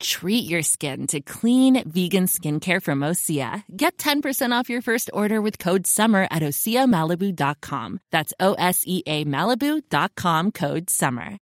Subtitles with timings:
[0.00, 3.62] Treat your skin to clean vegan skincare from Osea.
[3.76, 8.00] Get 10% off your first order with code SUMMER at OseaMalibu.com.
[8.10, 11.38] That's O S E A Malibu.com code SUMMER.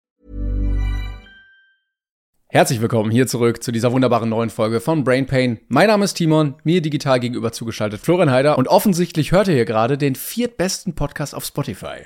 [2.54, 5.60] Herzlich willkommen hier zurück zu dieser wunderbaren neuen Folge von Brain Pain.
[5.70, 9.66] Mein Name ist Timon, mir digital gegenüber zugeschaltet Florian Heider und offensichtlich hört ihr hier
[9.66, 12.06] gerade den viertbesten Podcast auf Spotify.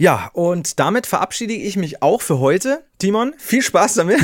[0.00, 2.84] Ja, und damit verabschiede ich mich auch für heute.
[2.98, 4.20] Timon, viel Spaß damit.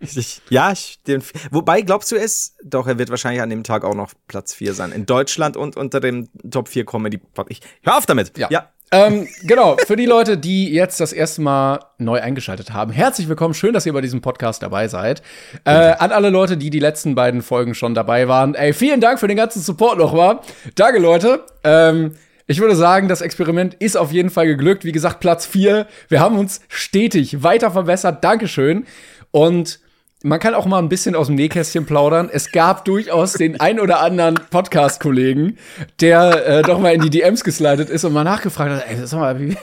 [0.00, 2.56] ich, ja, ich, den, wobei glaubst du es?
[2.64, 4.92] Doch, er wird wahrscheinlich an dem Tag auch noch Platz 4 sein.
[4.92, 7.20] In Deutschland und unter dem Top 4 Comedy.
[7.48, 8.38] Ich, hör auf damit.
[8.38, 8.48] Ja.
[8.50, 8.70] ja.
[8.92, 13.52] ähm, genau, für die Leute, die jetzt das erste Mal neu eingeschaltet haben, herzlich willkommen.
[13.52, 15.20] Schön, dass ihr bei diesem Podcast dabei seid.
[15.64, 19.20] Äh, an alle Leute, die die letzten beiden Folgen schon dabei waren, ey, vielen Dank
[19.20, 20.40] für den ganzen Support nochmal.
[20.76, 21.44] Danke, Leute.
[21.62, 22.14] Ähm,
[22.46, 24.84] ich würde sagen, das Experiment ist auf jeden Fall geglückt.
[24.84, 25.86] Wie gesagt, Platz 4.
[26.08, 28.24] Wir haben uns stetig weiter verbessert.
[28.24, 28.86] Dankeschön.
[29.30, 29.80] Und
[30.24, 32.30] man kann auch mal ein bisschen aus dem Nähkästchen plaudern.
[32.32, 35.58] Es gab durchaus den ein oder anderen Podcast-Kollegen,
[36.00, 39.18] der äh, doch mal in die DMs geslidet ist und mal nachgefragt hat, ey, sag
[39.18, 39.56] mal, wie,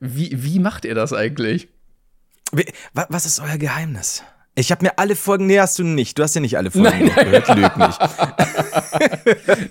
[0.00, 1.68] wie, wie macht ihr das eigentlich?
[2.92, 4.22] Was ist euer Geheimnis?
[4.56, 6.16] Ich habe mir alle Folgen, nee, hast du nicht.
[6.16, 7.24] Du hast ja nicht alle Folgen nein, nein.
[7.24, 7.98] gehört, lüg nicht.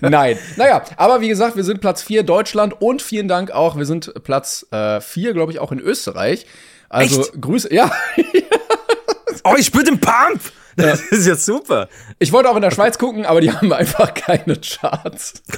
[0.02, 0.38] nein.
[0.56, 4.12] Naja, aber wie gesagt, wir sind Platz 4 Deutschland und vielen Dank auch, wir sind
[4.24, 6.46] Platz 4, äh, glaube ich, auch in Österreich.
[6.90, 7.40] Also Echt?
[7.40, 7.90] Grüße, ja.
[9.44, 10.40] oh, ich spüre den Pump!
[10.76, 11.16] Das ja.
[11.16, 11.88] ist ja super.
[12.18, 15.42] Ich wollte auch in der Schweiz gucken, aber die haben einfach keine Charts.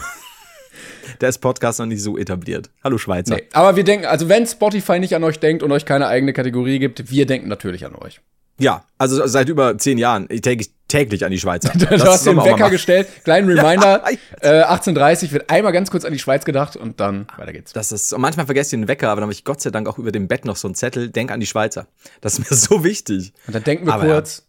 [1.20, 2.68] Da ist Podcast noch nicht so etabliert.
[2.84, 3.36] Hallo Schweizer.
[3.36, 6.33] Nee, aber wir denken, also wenn Spotify nicht an euch denkt und euch keine eigene
[6.33, 8.20] Kategorie gibt, wir denken natürlich an euch.
[8.58, 11.72] Ja, also seit über zehn Jahren täglich, täglich an die Schweizer.
[11.74, 14.02] du das hast den Wecker gestellt, kleinen Reminder,
[14.40, 17.72] äh, 18.30 wird einmal ganz kurz an die Schweiz gedacht und dann weiter geht's.
[17.72, 19.89] Das ist, und manchmal vergesse ich den Wecker, aber dann habe ich Gott sei Dank
[19.89, 21.86] auch über dem Bett noch so einen Zettel, denk an die Schweizer.
[22.20, 23.33] Das ist mir so wichtig.
[23.46, 24.39] Und dann denken wir aber kurz.
[24.39, 24.42] Ja.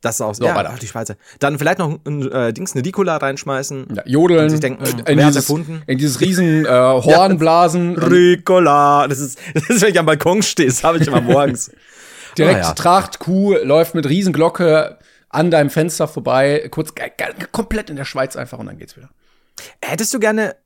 [0.00, 0.76] Das ist auch so, ja, weiter.
[0.80, 1.16] die Schweizer.
[1.40, 3.88] Dann vielleicht noch ein äh, Dings, eine Nicola reinschmeißen.
[3.96, 4.44] Ja, jodeln.
[4.44, 5.82] Und sich denken, äh, in, dieses, erfunden?
[5.88, 7.96] in dieses riesen äh, Hornblasen.
[8.00, 9.08] Ja, Ricola.
[9.08, 11.72] Das ist, das ist, wenn ich am Balkon stehe, das habe ich immer morgens.
[12.36, 12.74] Direkt ah, ja.
[12.74, 14.98] Tracht, Kuh, läuft mit Riesenglocke
[15.30, 16.92] an deinem Fenster vorbei, kurz
[17.52, 19.10] komplett in der Schweiz einfach und dann geht's wieder.
[19.82, 20.56] Hättest du gerne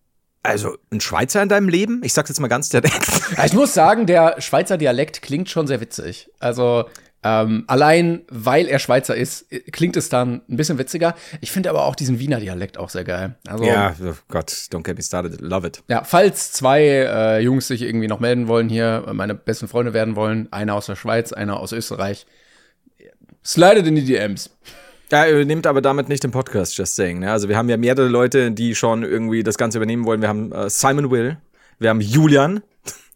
[0.42, 2.00] also ein Schweizer in deinem Leben?
[2.04, 3.08] Ich sag's jetzt mal ganz direkt.
[3.44, 6.30] Ich muss sagen, der Schweizer Dialekt klingt schon sehr witzig.
[6.40, 6.86] Also
[7.24, 11.14] ähm, allein weil er Schweizer ist, klingt es dann ein bisschen witziger.
[11.40, 13.36] Ich finde aber auch diesen Wiener Dialekt auch sehr geil.
[13.46, 15.82] Also, ja, oh Gott, don't get me started, love it.
[15.88, 20.16] Ja, falls zwei äh, Jungs sich irgendwie noch melden wollen hier, meine besten Freunde werden
[20.16, 22.26] wollen, einer aus der Schweiz, einer aus Österreich,
[23.44, 24.50] slidet in die DMs.
[25.12, 27.18] Ja, nehmt aber damit nicht den Podcast, just saying.
[27.18, 27.30] Ne?
[27.30, 30.22] Also wir haben ja mehrere Leute, die schon irgendwie das Ganze übernehmen wollen.
[30.22, 31.36] Wir haben äh, Simon Will,
[31.78, 32.62] wir haben Julian,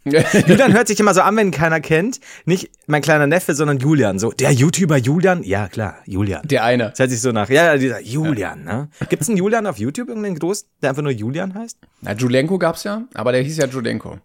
[0.07, 2.21] Julian hört sich immer so an, wenn keiner kennt.
[2.45, 4.19] Nicht mein kleiner Neffe, sondern Julian.
[4.19, 5.43] So, der YouTuber Julian?
[5.43, 6.47] Ja, klar, Julian.
[6.47, 6.91] Der eine.
[6.91, 7.49] Das hört sich so nach.
[7.49, 8.77] Ja, dieser Julian, ja.
[8.77, 8.89] ne?
[9.09, 11.79] Gibt's einen Julian auf YouTube, irgendeinen groß, der einfach nur Julian heißt?
[12.03, 14.19] Na, Julenko gab's ja, aber der hieß ja Julenko.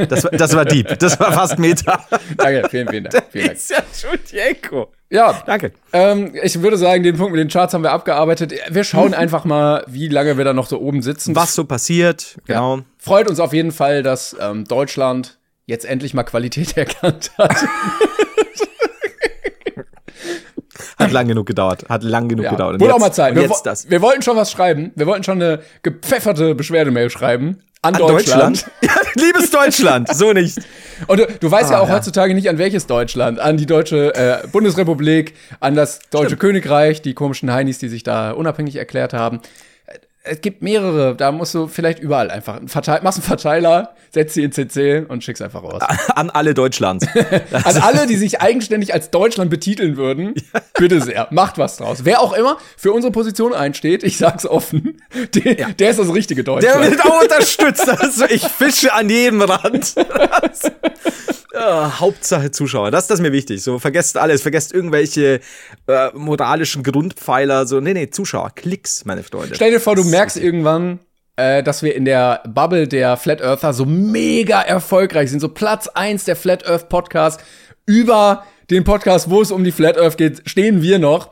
[0.06, 0.98] Das war, das war deep.
[0.98, 2.04] Das war fast Meta.
[2.36, 3.24] Danke, vielen, vielen Dank.
[3.30, 3.56] Vielen Dank.
[3.56, 4.92] ist ja Julienko.
[5.14, 5.70] Ja, danke.
[5.92, 8.52] Ähm, ich würde sagen, den Punkt mit den Charts haben wir abgearbeitet.
[8.68, 9.14] Wir schauen mhm.
[9.14, 11.36] einfach mal, wie lange wir da noch so oben sitzen.
[11.36, 12.78] Was so passiert, genau.
[12.78, 12.82] Ja.
[12.98, 17.56] Freut uns auf jeden Fall, dass ähm, Deutschland jetzt endlich mal Qualität erkannt hat.
[20.98, 21.88] Hat lang genug gedauert.
[21.88, 22.50] Hat lang genug ja.
[22.50, 22.74] gedauert.
[22.74, 23.36] Und Wurde jetzt, auch mal Zeit.
[23.36, 23.88] Wir, das.
[23.88, 24.90] wir wollten schon was schreiben.
[24.96, 27.60] Wir wollten schon eine gepfefferte Beschwerdemail schreiben.
[27.84, 28.66] An, an Deutschland.
[28.66, 28.66] Deutschland?
[28.82, 30.58] Ja, liebes Deutschland, so nicht.
[31.06, 31.94] Und du, du weißt ah, ja auch ja.
[31.94, 33.38] heutzutage nicht, an welches Deutschland.
[33.38, 36.40] An die deutsche äh, Bundesrepublik, an das deutsche Stimmt.
[36.40, 39.40] Königreich, die komischen Heinis, die sich da unabhängig erklärt haben
[40.26, 44.34] es gibt mehrere, da musst du vielleicht überall einfach einen Verteil machst einen Verteiler, setzt
[44.34, 45.82] sie in CC und schickst einfach raus.
[46.14, 47.06] An alle Deutschlands.
[47.52, 50.34] An alle, die sich eigenständig als Deutschland betiteln würden,
[50.78, 52.04] bitte sehr, macht was draus.
[52.04, 55.02] Wer auch immer für unsere Position einsteht, ich sag's offen,
[55.34, 55.68] der, ja.
[55.70, 56.82] der ist das richtige Deutschland.
[56.82, 57.88] Der wird auch unterstützt.
[57.88, 59.94] Also ich fische an jedem Rand.
[61.54, 63.62] Ja, Hauptsache Zuschauer, das, das ist mir wichtig.
[63.62, 65.40] So, vergesst alles, vergesst irgendwelche
[65.86, 67.66] äh, moralischen Grundpfeiler.
[67.66, 69.54] So, nee, nee, Zuschauer, Klicks, meine Freunde.
[69.54, 70.98] Stell dir vor, du merkst irgendwann,
[71.36, 75.40] äh, dass wir in der Bubble der Flat Earther so mega erfolgreich sind.
[75.40, 77.40] So Platz eins der Flat Earth Podcast.
[77.86, 81.30] Über den Podcast, wo es um die Flat Earth geht, stehen wir noch.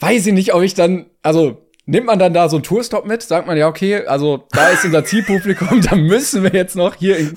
[0.00, 3.22] Weiß ich nicht, ob ich dann, also Nimmt man dann da so einen Tourstop mit?
[3.22, 7.16] Sagt man ja, okay, also da ist unser Zielpublikum, da müssen wir jetzt noch hier
[7.16, 7.34] in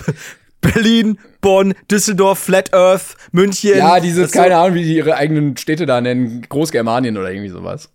[0.62, 3.78] Berlin, Bonn, Düsseldorf, Flat Earth, München.
[3.78, 7.90] Ja, dieses, keine Ahnung, wie die ihre eigenen Städte da nennen, Großgermanien oder irgendwie sowas.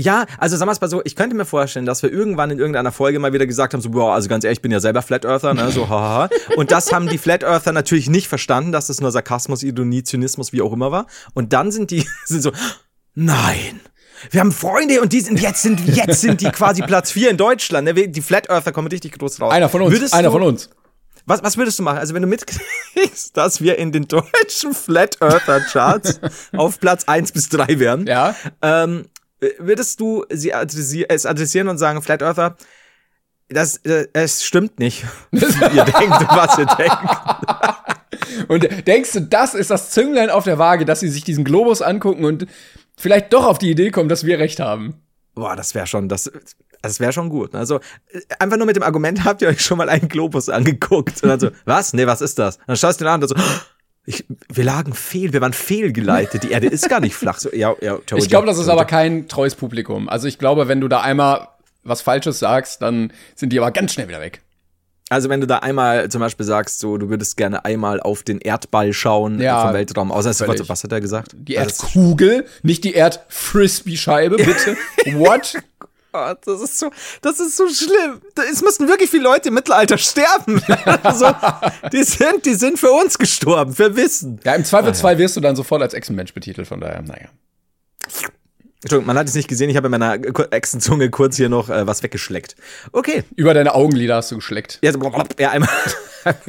[0.00, 2.58] Ja, also sagen wir es mal so, ich könnte mir vorstellen, dass wir irgendwann in
[2.58, 5.02] irgendeiner Folge mal wieder gesagt haben, so, boah, also ganz ehrlich, ich bin ja selber
[5.02, 6.30] Flat Earther, ne, so, haha.
[6.56, 10.54] Und das haben die Flat Earther natürlich nicht verstanden, dass das nur Sarkasmus, Ironie, Zynismus,
[10.54, 11.06] wie auch immer war.
[11.34, 12.52] Und dann sind die, sind so,
[13.14, 13.80] nein.
[14.30, 17.38] Wir haben Freunde und die sind jetzt sind jetzt sind die quasi Platz vier in
[17.38, 17.86] Deutschland.
[17.86, 18.08] Ne?
[18.08, 19.50] Die Flat Earther kommen richtig groß raus.
[19.50, 19.92] Einer von uns.
[19.92, 20.68] Würdest einer du, von uns.
[21.26, 21.98] Was, was würdest du machen?
[21.98, 26.20] Also wenn du mitkriegst, dass wir in den deutschen Flat Earther Charts
[26.56, 28.34] auf Platz eins bis drei wären, Ja.
[28.62, 29.06] ähm,
[29.58, 32.56] würdest du sie adressi es adressieren und sagen, Flat Earther,
[33.48, 35.38] das, äh, es stimmt nicht, wie
[35.76, 38.48] ihr denkt was ihr denkt.
[38.48, 41.82] Und denkst du, das ist das Zünglein auf der Waage, dass sie sich diesen Globus
[41.82, 42.46] angucken und
[42.96, 44.94] vielleicht doch auf die Idee kommen, dass wir recht haben?
[45.34, 46.30] Boah, das wäre schon, das,
[46.82, 47.54] das wäre schon gut.
[47.54, 47.76] Also
[48.12, 51.22] äh, einfach nur mit dem Argument, habt ihr euch schon mal einen Globus angeguckt?
[51.22, 51.92] Und dann so, was?
[51.92, 52.56] Nee, was ist das?
[52.56, 53.34] Und dann schaust du den an und so,
[54.06, 56.42] ich, wir lagen fehl, wir waren fehlgeleitet.
[56.42, 57.38] Die Erde ist gar nicht flach.
[57.38, 60.08] So, ja, ja, Ich glaube, das ist aber kein treues Publikum.
[60.08, 61.48] Also ich glaube, wenn du da einmal
[61.82, 64.42] was Falsches sagst, dann sind die aber ganz schnell wieder weg.
[65.08, 68.38] Also wenn du da einmal zum Beispiel sagst, so du würdest gerne einmal auf den
[68.38, 70.62] Erdball schauen Ja, vom Weltraum aus, sofort völlig.
[70.62, 71.32] so, was hat er gesagt?
[71.36, 74.76] Die Also, Erdkugel, nicht die Erdfrisbee-Scheibe, bitte.
[75.18, 75.54] What?
[76.12, 76.90] Oh, das ist so,
[77.22, 78.20] das ist so schlimm.
[78.50, 80.60] Es müssten wirklich viele Leute im Mittelalter sterben.
[81.14, 81.30] so,
[81.92, 84.40] die sind, die sind für uns gestorben, für Wissen.
[84.44, 87.28] Ja, im Zweifelsfall wirst du dann sofort als Echsenmensch betitelt, von daher, naja.
[88.82, 89.68] Entschuldigung, man hat es nicht gesehen.
[89.68, 90.14] Ich habe in meiner
[90.52, 92.56] Echsenzunge kurz hier noch äh, was weggeschleckt.
[92.92, 93.24] Okay.
[93.36, 94.78] Über deine Augenlider hast du geschleckt.
[94.82, 95.00] Ja, so,
[95.38, 95.68] ja einmal.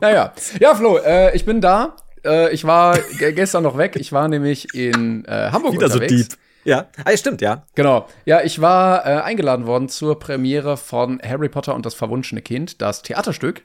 [0.00, 0.32] Naja.
[0.60, 1.96] Ja, Flo, äh, ich bin da.
[2.24, 3.96] Äh, ich war ge- gestern noch weg.
[3.96, 6.28] Ich war nämlich in äh, Hamburg Wieder so unterwegs.
[6.30, 6.38] deep.
[6.66, 7.64] Ja, ah, ja, stimmt, ja.
[7.76, 8.08] Genau.
[8.24, 12.82] Ja, ich war äh, eingeladen worden zur Premiere von Harry Potter und das verwunschene Kind,
[12.82, 13.62] das Theaterstück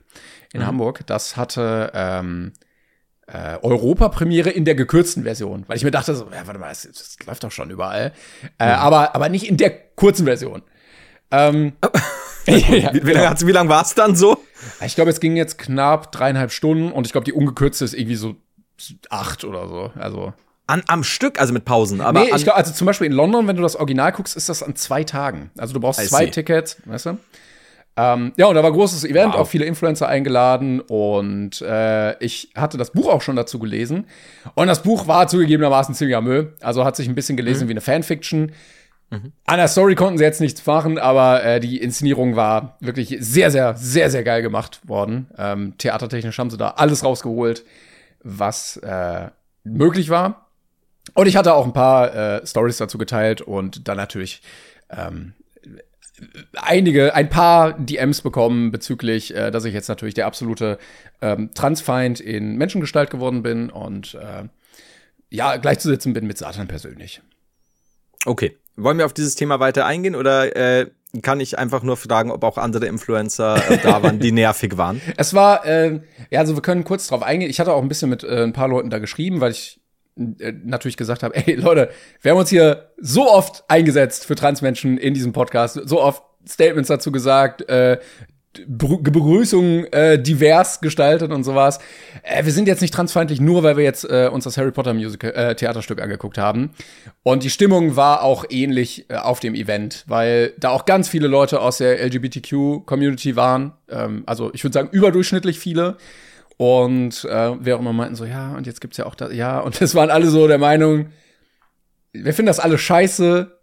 [0.54, 1.02] in Hamburg.
[1.08, 2.54] Das hatte ähm,
[3.26, 6.84] äh, Europapremiere in der gekürzten Version, weil ich mir dachte so, ja, warte mal, das,
[6.84, 8.14] das läuft doch schon überall.
[8.60, 10.62] Äh, aber, aber nicht in der kurzen Version.
[11.32, 11.74] Ähm,
[12.46, 13.24] ja, Wie, wie genau.
[13.24, 14.38] lange, wie lang war es dann so?
[14.86, 18.16] Ich glaube, es ging jetzt knapp dreieinhalb Stunden und ich glaube, die ungekürzte ist irgendwie
[18.16, 18.36] so
[19.10, 19.92] acht oder so.
[19.96, 20.34] Also.
[20.72, 22.00] An, am Stück, also mit Pausen.
[22.02, 24.48] Aber nee, ich glaube, also zum Beispiel in London, wenn du das Original guckst, ist
[24.50, 25.52] das an zwei Tagen.
[25.58, 26.32] Also du brauchst I zwei see.
[26.32, 27.18] Tickets, weißt du?
[27.98, 29.42] Ähm, ja, und da war großes Event, Wow.
[29.42, 34.06] auch viele Influencer eingeladen und äh, ich hatte das Buch auch schon dazu gelesen.
[34.56, 36.54] Und das Buch war zugegebenermaßen ziemlicher Müll.
[36.62, 37.38] Also hat sich ein bisschen Mhm.
[37.38, 38.54] gelesen wie eine Fanfiction.
[39.46, 43.52] An der Story konnten sie jetzt nichts machen, aber äh, die Inszenierung war wirklich sehr,
[43.52, 45.28] sehr, sehr, sehr geil gemacht worden.
[45.38, 47.66] Ähm, theatertechnisch haben sie da alles rausgeholt,
[48.24, 49.28] was äh,
[49.66, 50.48] möglich war.
[51.14, 54.42] Und ich hatte auch ein paar äh, Stories dazu geteilt und dann natürlich
[54.90, 55.34] ähm,
[56.54, 60.78] einige, ein paar DMs bekommen bezüglich, äh, dass ich jetzt natürlich der absolute
[61.22, 64.44] ähm, Transfeind in Menschengestalt geworden bin und äh,
[65.30, 67.22] ja, gleichzusetzen bin mit Satan persönlich.
[68.26, 68.58] Okay.
[68.76, 70.88] Wollen wir auf dieses Thema weiter eingehen oder äh,
[71.22, 75.02] kann ich einfach nur fragen, ob auch andere Influencer äh, da waren, die nervig waren?
[75.18, 76.00] Es war, äh,
[76.30, 77.50] ja, also wir können kurz drauf eingehen.
[77.50, 79.81] Ich hatte auch ein bisschen mit äh, ein paar Leuten da geschrieben, weil ich
[80.16, 81.90] natürlich gesagt habe, ey Leute,
[82.22, 86.88] wir haben uns hier so oft eingesetzt für Transmenschen in diesem Podcast, so oft Statements
[86.88, 88.00] dazu gesagt, äh,
[88.68, 91.80] Begrü- Begrüßungen äh, divers gestaltet und sowas.
[92.24, 94.94] Äh, wir sind jetzt nicht transfeindlich, nur weil wir jetzt äh, uns das Harry Potter
[94.94, 96.72] Musical äh, Theaterstück angeguckt haben.
[97.24, 101.28] Und die Stimmung war auch ähnlich äh, auf dem Event, weil da auch ganz viele
[101.28, 103.72] Leute aus der LGBTQ Community waren.
[103.90, 105.96] Ähm, also ich würde sagen überdurchschnittlich viele.
[106.62, 109.62] Und äh, wir auch immer meinten so, ja, und jetzt gibt's ja auch das, ja,
[109.62, 111.08] und es waren alle so der Meinung,
[112.14, 113.60] wir finden das alle scheiße.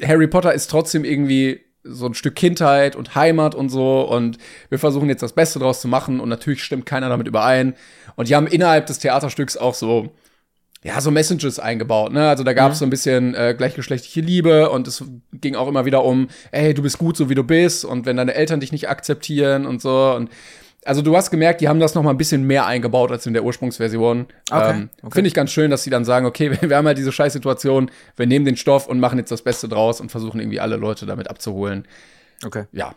[0.00, 4.02] Harry Potter ist trotzdem irgendwie so ein Stück Kindheit und Heimat und so.
[4.02, 4.38] Und
[4.68, 6.20] wir versuchen jetzt das Beste draus zu machen.
[6.20, 7.74] Und natürlich stimmt keiner damit überein.
[8.14, 10.14] Und die haben innerhalb des Theaterstücks auch so
[10.84, 12.28] ja so Messages eingebaut ne?
[12.28, 14.70] Also da gab es so ein bisschen äh, gleichgeschlechtliche Liebe.
[14.70, 15.02] Und es
[15.32, 17.84] ging auch immer wieder um ey du bist gut so wie du bist.
[17.84, 20.12] Und wenn deine Eltern dich nicht akzeptieren und so.
[20.14, 20.30] Und
[20.84, 23.34] also du hast gemerkt, die haben das noch mal ein bisschen mehr eingebaut als in
[23.34, 24.26] der Ursprungsversion.
[24.50, 25.14] Okay, Ähm, okay.
[25.14, 28.26] Finde ich ganz schön, dass sie dann sagen, okay, wir haben halt diese Scheißsituation, wir
[28.26, 31.28] nehmen den Stoff und machen jetzt das Beste draus und versuchen irgendwie alle Leute damit
[31.28, 31.86] abzuholen.
[32.44, 32.64] Okay.
[32.72, 32.94] Ja.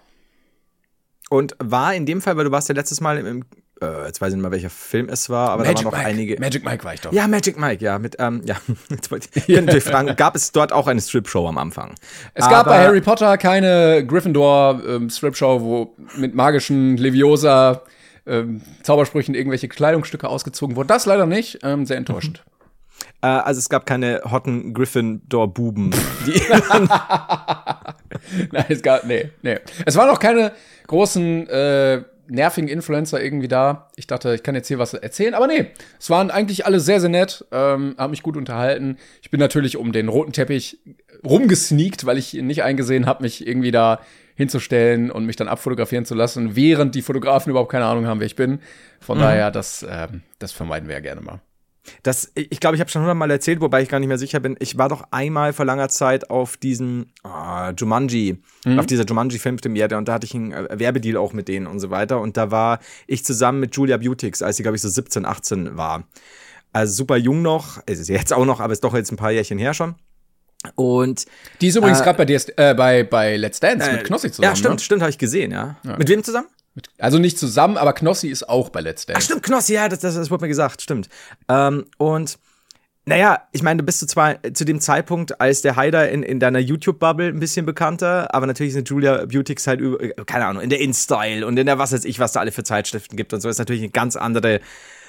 [1.30, 3.46] Und war in dem Fall, weil du warst ja letztes Mal im
[3.84, 6.06] äh, jetzt weiß ich nicht mehr, welcher Film es war, aber da waren noch Mike.
[6.06, 6.40] einige.
[6.40, 7.12] Magic Mike war ich doch.
[7.12, 8.56] Ja, Magic Mike, ja, mit, ähm, ja,
[8.90, 11.96] jetzt wollte ich könnte natürlich fragen, gab es dort auch eine Strip-Show am Anfang?
[12.34, 17.82] Es gab bei Aber- Harry Potter keine Gryffindor ähm, wo mit magischen Leviosa
[18.26, 20.88] ähm, Zaubersprüchen irgendwelche Kleidungsstücke ausgezogen wurden.
[20.88, 21.60] Das leider nicht.
[21.64, 22.44] Ähm, sehr enttäuschend.
[23.22, 25.94] Äh, also es gab keine hotten Gryffindor-Buben.
[28.52, 29.60] Nein, es gab, nee, nee.
[29.86, 30.52] Es waren auch keine
[30.88, 33.90] großen, äh, nervigen Influencer irgendwie da.
[33.96, 35.68] Ich dachte, ich kann jetzt hier was erzählen, aber nee,
[36.00, 38.98] es waren eigentlich alle sehr, sehr nett, ähm, haben mich gut unterhalten.
[39.22, 40.80] Ich bin natürlich um den roten Teppich
[41.24, 44.02] rumgesneakt, weil ich nicht eingesehen habe, mich irgendwie da
[44.36, 48.28] hinzustellen und mich dann abfotografieren zu lassen, während die Fotografen überhaupt keine Ahnung haben, wer
[48.28, 48.60] ich bin.
[49.00, 49.22] Von mhm.
[49.22, 51.42] daher, das, ähm, das vermeiden wir ja gerne mal.
[52.02, 54.56] Das, ich glaube, ich habe schon hundertmal erzählt, wobei ich gar nicht mehr sicher bin.
[54.60, 58.80] Ich war doch einmal vor langer Zeit auf diesem oh, Jumanji, mhm.
[58.80, 61.90] auf dieser Jumanji-Filmpremiere und da hatte ich einen äh, Werbedeal auch mit denen und so
[61.90, 62.22] weiter.
[62.22, 65.78] Und da war ich zusammen mit Julia Beautix, als sie, glaube ich, so 17, 18
[65.78, 66.04] war.
[66.72, 69.32] Also super jung noch, es ist jetzt auch noch, aber ist doch jetzt ein paar
[69.32, 69.96] Jährchen her schon.
[70.76, 71.26] Und
[71.62, 74.52] die ist übrigens äh, gerade bei, äh, bei, bei Let's Dance äh, mit Knossi zusammen.
[74.52, 74.80] Ja, stimmt, ne?
[74.80, 75.76] stimmt, habe ich gesehen, ja.
[75.84, 75.98] ja.
[75.98, 76.48] Mit wem zusammen?
[76.98, 79.20] Also nicht zusammen, aber Knossi ist auch bei Let's Dance.
[79.20, 81.08] Ach stimmt, Knossi, ja, das, das, das wurde mir gesagt, stimmt.
[81.48, 82.40] Ähm, und
[83.06, 86.40] naja, ich meine, du bist zu, zwar zu dem Zeitpunkt als der Haider in, in
[86.40, 90.70] deiner YouTube-Bubble ein bisschen bekannter, aber natürlich sind Julia Beautix halt, über, keine Ahnung, in
[90.70, 93.42] der InStyle und in der was weiß ich, was da alle für Zeitschriften gibt und
[93.42, 94.62] so ist natürlich eine ganz andere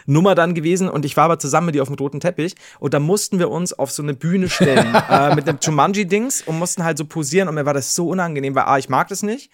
[0.07, 2.95] Nummer dann gewesen und ich war aber zusammen mit ihr auf dem roten Teppich und
[2.95, 6.85] da mussten wir uns auf so eine Bühne stellen äh, mit einem Jumanji-Dings und mussten
[6.85, 9.53] halt so posieren und mir war das so unangenehm, weil A, ich mag das nicht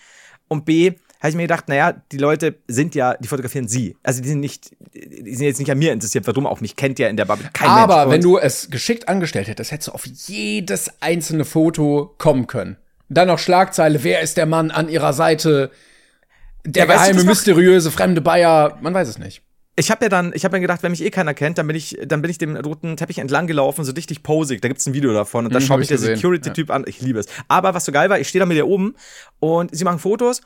[0.48, 3.96] und B, habe ich mir gedacht, naja, die Leute sind ja, die fotografieren sie.
[4.02, 6.98] Also die sind nicht, die sind jetzt nicht an mir interessiert, warum auch mich kennt
[6.98, 8.12] ja in der Bubble kein Aber Mensch.
[8.14, 12.78] wenn du es geschickt angestellt hättest, hättest du auf jedes einzelne Foto kommen können.
[13.10, 15.70] Dann noch Schlagzeile, wer ist der Mann an ihrer Seite?
[16.64, 19.42] Der ja, geheime, mysteriöse, fremde Bayer, man weiß es nicht.
[19.76, 21.76] Ich habe ja dann, ich habe mir gedacht, wenn mich eh keiner kennt, dann bin
[21.76, 24.60] ich, dann bin ich dem roten Teppich entlang gelaufen, so richtig posig.
[24.60, 26.74] Da gibt's ein Video davon und da mhm, schaut mich der Security-Typ ja.
[26.74, 26.84] an.
[26.86, 27.26] Ich liebe es.
[27.48, 28.94] Aber was so geil war, ich stehe da mit ihr oben
[29.38, 30.42] und sie machen Fotos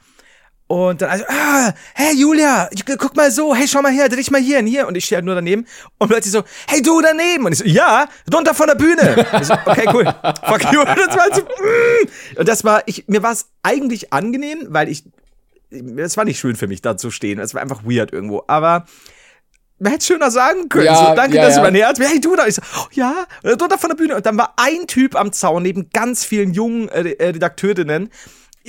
[0.67, 4.41] und dann also, ah, hey Julia, guck mal so, hey, schau mal her, dreh mal
[4.41, 4.89] hier und hier.
[4.89, 5.67] Und ich stehe halt nur daneben
[5.99, 7.45] und plötzlich so, hey du daneben.
[7.45, 9.27] Und ich so, ja, runter von der Bühne.
[9.43, 10.05] So, okay, cool.
[10.47, 10.81] Fuck you.
[10.81, 12.39] Und das war so, mm.
[12.39, 15.05] Und das war, ich, mir war es eigentlich angenehm, weil ich,
[15.71, 17.41] es war nicht schön für mich da zu stehen.
[17.41, 18.45] Es war einfach weird irgendwo.
[18.47, 18.87] Aber
[19.79, 20.87] man hätte schöner sagen können.
[20.87, 21.61] Ja, so, danke, ja, dass ja.
[21.61, 21.99] du mein Herz.
[22.01, 22.47] Hey, du da.
[22.47, 24.17] Ich so, oh ja, runter von der Bühne.
[24.17, 28.09] Und dann war ein Typ am Zaun neben ganz vielen jungen äh Redakteurinnen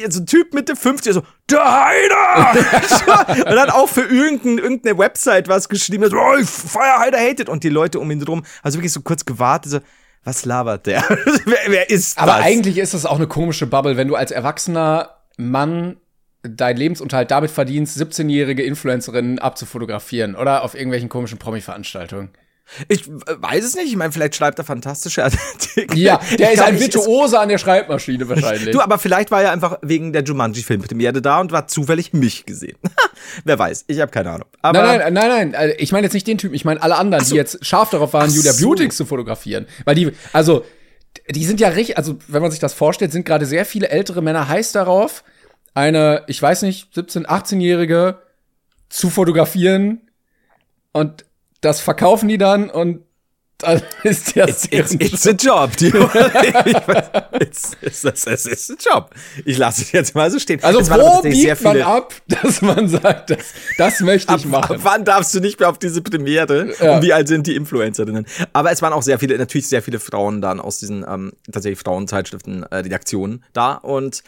[0.09, 3.45] so ein Typ Mitte 50, so, der Heider!
[3.49, 7.49] und dann auch für irgendein, irgendeine Website was geschrieben, so, oh, Fire Heider hated.
[7.49, 9.79] Und die Leute um ihn drum, also wirklich so kurz gewartet, so,
[10.23, 11.03] was labert der?
[11.45, 12.23] wer, wer ist das?
[12.23, 15.97] Aber eigentlich ist das auch eine komische Bubble, wenn du als erwachsener Mann
[16.43, 22.29] deinen Lebensunterhalt damit verdienst, 17-jährige Influencerinnen abzufotografieren oder auf irgendwelchen komischen Promi-Veranstaltungen.
[22.87, 23.87] Ich weiß es nicht.
[23.87, 25.97] Ich meine, vielleicht schreibt er fantastische Artikel.
[25.97, 28.71] Ja, der ich ist ein Virtuose an der Schreibmaschine wahrscheinlich.
[28.71, 31.67] Du, aber vielleicht war er einfach wegen der Jumanji-Film mit dem Erde da und war
[31.67, 32.77] zufällig mich gesehen.
[33.43, 34.47] Wer weiß, ich habe keine Ahnung.
[34.61, 35.55] Aber nein, nein, nein, nein.
[35.55, 37.31] Also, ich meine jetzt nicht den Typen, ich meine alle anderen, so.
[37.31, 38.65] die jetzt scharf darauf waren, Julia so.
[38.65, 39.67] Beautix zu fotografieren.
[39.85, 40.65] Weil die, also,
[41.29, 44.21] die sind ja richtig, also wenn man sich das vorstellt, sind gerade sehr viele ältere
[44.21, 45.23] Männer heiß darauf,
[45.73, 48.19] eine, ich weiß nicht, 17-, 18-Jährige
[48.89, 50.01] zu fotografieren.
[50.93, 51.25] Und
[51.65, 53.01] das verkaufen die dann und
[53.57, 55.71] dann ist der it's, it's, it's a job.
[57.39, 59.09] it's, it's, it's, it's, a job.
[59.45, 60.61] Ich lasse es jetzt mal so stehen.
[60.61, 64.75] Also das wo biegt man ab, dass man sagt, das, das möchte ich ab, machen?
[64.75, 66.73] Ab wann darfst du nicht mehr auf diese Premiere?
[66.79, 66.95] Ja.
[66.95, 68.25] Und wie alt sind die Influencerinnen?
[68.51, 71.79] Aber es waren auch sehr viele, natürlich sehr viele Frauen dann aus diesen ähm, tatsächlich
[71.79, 74.21] Frauenzeitschriften, äh, Redaktionen da und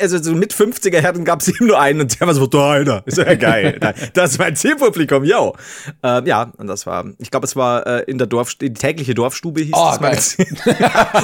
[0.00, 2.70] also so mit 50er Herren gab es eben nur einen und der war so, da,
[2.70, 3.80] Alter, ist ja geil.
[4.14, 5.56] das ist mein Zielpublikum, yo.
[6.02, 9.14] Äh, ja, und das war, ich glaube, es war äh, in der Dorf, die tägliche
[9.14, 10.46] Dorfstube hieß oh, das Magazin.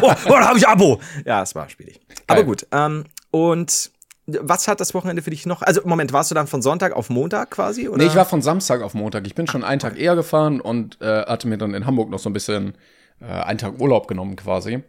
[0.03, 1.01] oh, oh, da habe ich Abo.
[1.25, 1.67] Ja, es war.
[1.67, 1.95] Geil.
[2.27, 3.91] Aber gut, ähm, und
[4.27, 5.63] was hat das Wochenende für dich noch?
[5.63, 7.89] Also, Moment, warst du dann von Sonntag auf Montag quasi?
[7.89, 7.99] Oder?
[7.99, 9.27] Nee, ich war von Samstag auf Montag.
[9.27, 12.19] Ich bin schon einen Tag eher gefahren und äh, hatte mir dann in Hamburg noch
[12.19, 12.75] so ein bisschen
[13.21, 14.83] äh, einen Tag Urlaub genommen quasi.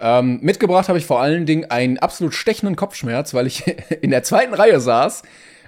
[0.00, 3.66] Ähm, mitgebracht habe ich vor allen Dingen einen absolut stechenden Kopfschmerz, weil ich
[4.00, 5.22] in der zweiten Reihe saß.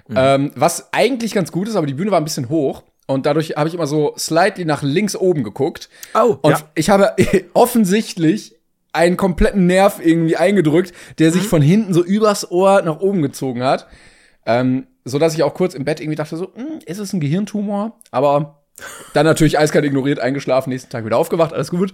[0.07, 0.15] Mhm.
[0.17, 2.83] Ähm, was eigentlich ganz gut ist, aber die Bühne war ein bisschen hoch.
[3.05, 5.89] Und dadurch habe ich immer so slightly nach links oben geguckt.
[6.15, 6.61] Oh, und ja.
[6.75, 7.15] ich habe
[7.53, 8.55] offensichtlich
[8.91, 11.47] einen kompletten Nerv irgendwie eingedrückt, der sich mhm.
[11.47, 13.87] von hinten so übers Ohr nach oben gezogen hat.
[14.45, 17.19] Ähm, so dass ich auch kurz im Bett irgendwie dachte so, hm, ist es ein
[17.19, 17.99] Gehirntumor?
[18.11, 18.62] Aber
[19.13, 21.93] dann natürlich eiskalt ignoriert, eingeschlafen, nächsten Tag wieder aufgewacht, alles gut.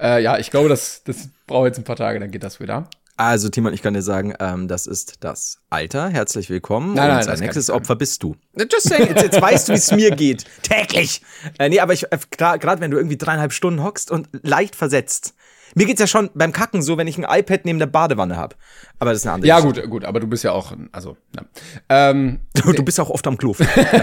[0.00, 2.88] Äh, ja, ich glaube, das, das braucht jetzt ein paar Tage, dann geht das wieder.
[3.16, 6.08] Also, Timon, ich kann dir sagen, ähm, das ist das Alter.
[6.08, 6.94] Herzlich willkommen.
[6.94, 8.36] Nein, nein, Und sein nächstes Opfer bist du.
[8.56, 10.44] Just saying, jetzt, jetzt weißt du, wie es mir geht.
[10.62, 11.22] Täglich.
[11.58, 15.34] Äh, nee, aber ich, äh, gerade wenn du irgendwie dreieinhalb Stunden hockst und leicht versetzt,
[15.74, 18.56] mir geht's ja schon beim Kacken so, wenn ich ein iPad neben der Badewanne habe.
[18.98, 21.42] Aber das ist eine andere Ja, gut, gut, aber du bist ja auch, also, ja.
[21.88, 23.54] Ähm, du, du bist auch oft am Klo.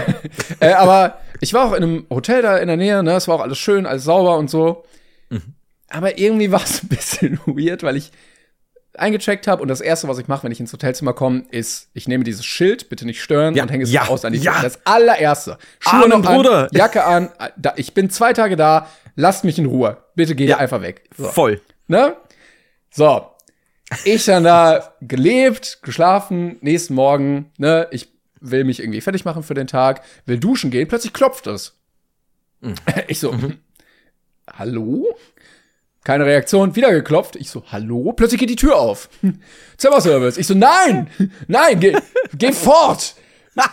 [0.60, 3.12] äh, aber ich war auch in einem Hotel da in der Nähe, ne?
[3.12, 4.84] Es war auch alles schön, alles sauber und so.
[5.28, 5.54] Mhm.
[5.88, 8.12] aber irgendwie war es ein bisschen weird, weil ich
[8.98, 12.08] eingecheckt habe und das erste, was ich mache, wenn ich ins Hotelzimmer komme, ist, ich
[12.08, 14.52] nehme dieses Schild, bitte nicht stören Ja, und hänge es ja, raus an die ja.
[14.52, 14.62] Tür.
[14.62, 15.58] Das allererste.
[15.80, 16.68] Schuhe Armer noch an, Bruder.
[16.72, 19.96] Jacke an, da, ich bin zwei Tage da, lasst mich in Ruhe.
[20.14, 20.58] Bitte geht Ja.
[20.58, 21.08] einfach weg.
[21.16, 21.24] So.
[21.28, 21.60] Voll.
[21.88, 22.16] Ne?
[22.90, 23.26] So.
[24.04, 28.08] Ich dann da gelebt, geschlafen, nächsten Morgen, ne, ich
[28.40, 31.74] will mich irgendwie fertig machen für den Tag, will duschen gehen, plötzlich klopft es.
[32.60, 32.74] Mhm.
[33.08, 33.34] Ich so,
[34.52, 35.06] hallo?
[36.04, 37.34] Keine Reaktion, wieder geklopft.
[37.36, 38.12] Ich so, hallo?
[38.12, 39.08] Plötzlich geht die Tür auf.
[39.76, 40.36] Zimmerservice.
[40.38, 41.08] Ich so, nein,
[41.48, 41.96] nein, geh,
[42.36, 43.14] geh fort.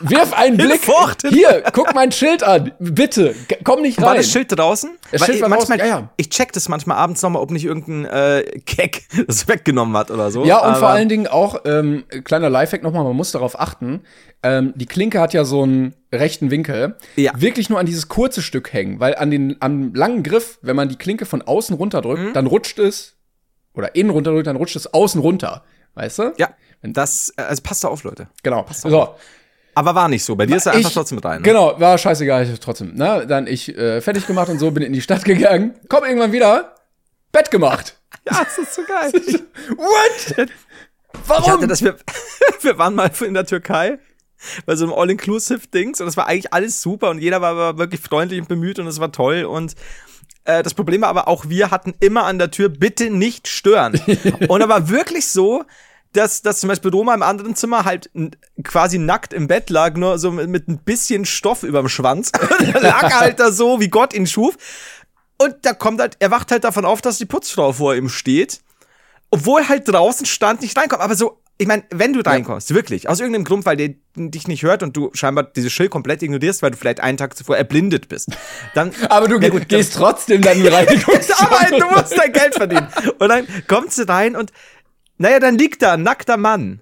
[0.02, 0.82] Wirf einen Blick.
[1.30, 2.72] Hier, guck mein Schild an.
[2.80, 4.06] Bitte, komm nicht rein.
[4.06, 4.92] War das Schild draußen?
[5.12, 6.10] Das Schild war manchmal, draußen, ja, ja.
[6.18, 10.32] Ich check das manchmal abends nochmal, ob nicht irgendein äh, Keck das weggenommen hat oder
[10.32, 10.46] so.
[10.46, 14.02] Ja, und Aber- vor allen Dingen auch, ähm, kleiner Lifehack nochmal, man muss darauf achten,
[14.42, 16.96] ähm, die Klinke hat ja so einen rechten Winkel.
[17.16, 17.32] Ja.
[17.36, 20.90] Wirklich nur an dieses kurze Stück hängen, weil an den, am langen Griff, wenn man
[20.90, 22.34] die Klinke von außen runterdrückt, Mhm.
[22.34, 23.16] dann rutscht es,
[23.74, 25.64] oder innen runterdrückt, dann rutscht es außen runter.
[25.96, 26.34] Weißt du?
[26.38, 26.50] Ja,
[26.82, 28.28] das, äh, also passt da auf, Leute.
[28.44, 28.66] Genau.
[28.74, 29.16] So.
[29.76, 30.36] Aber war nicht so.
[30.36, 31.38] Bei dir ist er einfach Ich- trotzdem rein.
[31.42, 31.44] Ne?
[31.44, 32.94] Genau, war scheißegal, ich trotzdem.
[32.96, 33.26] Ne?
[33.28, 36.76] Dann ich äh, fertig gemacht und so, bin in die Stadt gegangen, komm irgendwann wieder,
[37.32, 37.98] Bett gemacht.
[38.32, 39.12] Ja, das ist so geil.
[39.76, 40.48] What?
[40.48, 40.50] Ich
[41.28, 41.52] Warum?
[41.52, 41.98] hatte das, wir,
[42.62, 44.00] wir waren mal in der Türkei
[44.66, 48.00] bei so einem All-Inclusive-Dings und es war eigentlich alles super und jeder war, war wirklich
[48.02, 49.76] freundlich und bemüht und es war toll und
[50.46, 54.00] äh, das Problem war aber auch, wir hatten immer an der Tür, bitte nicht stören.
[54.48, 55.64] und da war wirklich so,
[56.14, 58.10] dass, dass zum Beispiel Roma im anderen Zimmer halt
[58.64, 62.32] quasi nackt im Bett lag, nur so mit, mit ein bisschen Stoff überm Schwanz.
[62.60, 64.56] Und er lag halt da so, wie Gott ihn schuf.
[65.38, 68.62] Und da kommt halt, er wacht halt davon auf, dass die Putzfrau vor ihm steht
[69.34, 71.02] obwohl halt draußen stand, nicht reinkommt.
[71.02, 74.62] Aber so, ich meine, wenn du reinkommst, wirklich, aus irgendeinem Grund, weil der dich nicht
[74.62, 78.10] hört und du scheinbar dieses Schild komplett ignorierst, weil du vielleicht einen Tag zuvor erblindet
[78.10, 78.30] bist,
[78.76, 78.92] dann.
[79.10, 80.86] aber du Ja, gut, gehst trotzdem dann rein.
[81.04, 82.88] Du aber du musst dein Geld verdienen.
[83.18, 84.52] Und dann kommt sie rein und,
[85.24, 86.82] naja, dann liegt da ein nackter Mann.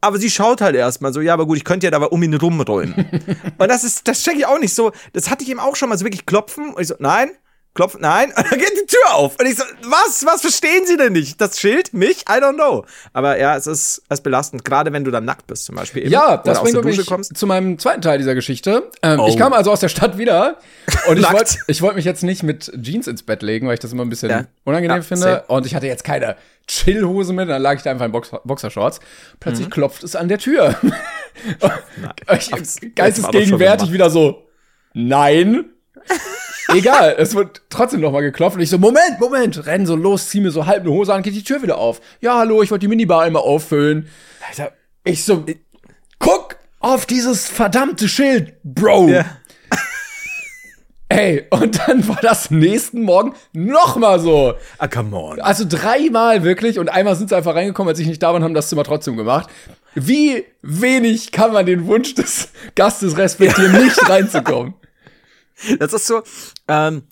[0.00, 2.22] Aber sie schaut halt erstmal so, ja, aber gut, ich könnte ja da aber um
[2.22, 2.94] ihn rumräumen.
[3.58, 4.92] und das ist, das check ich auch nicht so.
[5.12, 6.72] Das hatte ich eben auch schon mal so wirklich klopfen.
[6.72, 7.32] Und ich so, nein,
[7.76, 8.32] klopfen, nein.
[8.36, 9.36] Und dann geht die Tür auf.
[9.38, 11.40] Und ich so, was, was verstehen Sie denn nicht?
[11.40, 11.94] Das Schild?
[11.94, 12.22] Mich?
[12.22, 12.84] I don't know.
[13.12, 14.64] Aber ja, es ist, es ist belastend.
[14.64, 16.02] Gerade wenn du dann nackt bist zum Beispiel.
[16.02, 17.36] Eben, Ja, das bringt mich kommst.
[17.36, 18.90] zu meinem zweiten Teil dieser Geschichte.
[19.02, 19.28] Ähm, Oh.
[19.28, 20.56] Ich kam also aus der Stadt wieder
[21.08, 23.80] und ich wollte ich wollt mich jetzt nicht mit Jeans ins Bett legen, weil ich
[23.80, 24.44] das immer ein bisschen Ja.
[24.64, 25.22] unangenehm Ja, finde.
[25.22, 25.42] same.
[25.48, 26.36] Und ich hatte jetzt keine
[26.66, 28.98] Chillhose mit, dann lag ich da einfach in Box Boxershorts.
[29.00, 29.36] Mhm.
[29.40, 30.74] Plötzlich klopft es an der Tür.
[32.36, 32.50] ich,
[32.94, 34.46] geistesgegenwärtig wieder so,
[34.94, 35.66] nein.
[36.68, 40.28] Egal, es wird trotzdem noch mal geklopft und ich so, Moment, Moment, renn so los,
[40.28, 42.00] zieh mir so halb eine Hose an, geht die Tür wieder auf.
[42.20, 44.08] Ja, hallo, ich wollte die Minibar einmal auffüllen.
[44.48, 44.72] Alter,
[45.04, 45.44] Ich so,
[46.18, 49.08] guck auf dieses verdammte Schild, Bro.
[49.08, 49.24] Ja.
[51.08, 54.54] Ey, und dann war das nächsten Morgen noch mal so.
[54.78, 55.40] ah, come on.
[55.40, 58.42] Also dreimal wirklich und einmal sind sie einfach reingekommen, als ich nicht da war und
[58.42, 59.48] haben das Zimmer trotzdem gemacht.
[59.94, 64.74] Wie wenig kann man den Wunsch des Gastes respektieren, nicht reinzukommen?
[65.78, 66.22] Das ist so,
[66.68, 67.02] ähm,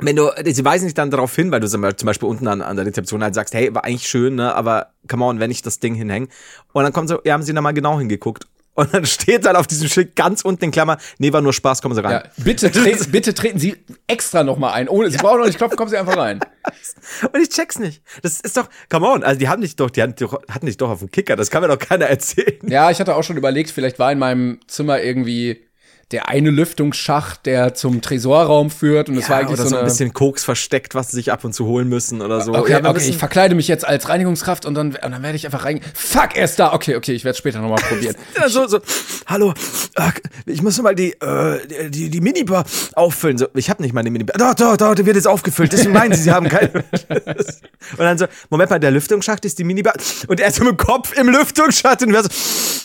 [0.00, 2.76] wenn du, sie weisen dich dann darauf hin, weil du zum Beispiel unten an, an
[2.76, 5.78] der Rezeption halt sagst, hey, war eigentlich schön, ne, aber come on, wenn ich das
[5.78, 6.28] Ding hinhänge.
[6.72, 8.46] Und dann kommt so, ja, haben sie da mal genau hingeguckt.
[8.74, 11.82] Und dann steht dann auf diesem Schild ganz unten in Klammer, nee, war nur Spaß,
[11.82, 12.12] kommen sie rein.
[12.12, 14.88] Ja, bitte, tre bitte treten Sie extra noch mal ein.
[14.88, 16.40] Ohne, Sie brauchen noch nicht klopfen, kommen Sie einfach rein.
[17.32, 18.02] Und ich check's nicht.
[18.22, 20.76] Das ist doch, come on, also die haben dich doch, die hatten, doch- hatten dich
[20.78, 22.58] doch auf dem Kicker, das kann mir doch keiner erzählen.
[22.68, 25.66] Ja, ich hatte auch schon überlegt, vielleicht war in meinem Zimmer irgendwie
[26.12, 29.84] der eine Lüftungsschacht, der zum Tresorraum führt und es war eigentlich oder so so, ein
[29.84, 32.52] bisschen Koks versteckt, was sie sich ab und zu holen müssen oder so.
[32.52, 35.44] Okay, Ja, okay, ich verkleide mich jetzt als Reinigungskraft und dann, und dann werde ich
[35.46, 35.80] einfach rein.
[35.94, 36.72] Fuck, er ist da.
[36.72, 38.16] Okay, okay, ich werde es später nochmal probieren.
[38.40, 38.80] Ja, so, so,
[39.26, 39.52] hallo,
[39.96, 40.10] äh,
[40.46, 43.38] ich muss mal die, äh, die, die Minibar auffüllen.
[43.38, 44.36] So, ich habe nicht mal eine Minibar.
[44.38, 45.72] Doch, doch, doch, die wird jetzt aufgefüllt.
[45.72, 46.70] Deswegen meinen sie, sie haben keine.
[47.08, 49.94] und dann so, Moment mal, der Lüftungsschacht ist die Minibar.
[50.28, 52.28] Und er ist so mit dem Kopf im Lüftungsschacht und wir so,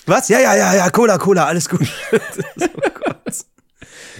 [0.05, 0.29] was?
[0.29, 1.87] Ja, ja, ja, ja, Cola, Cola, alles gut.
[2.55, 3.14] so, Gott.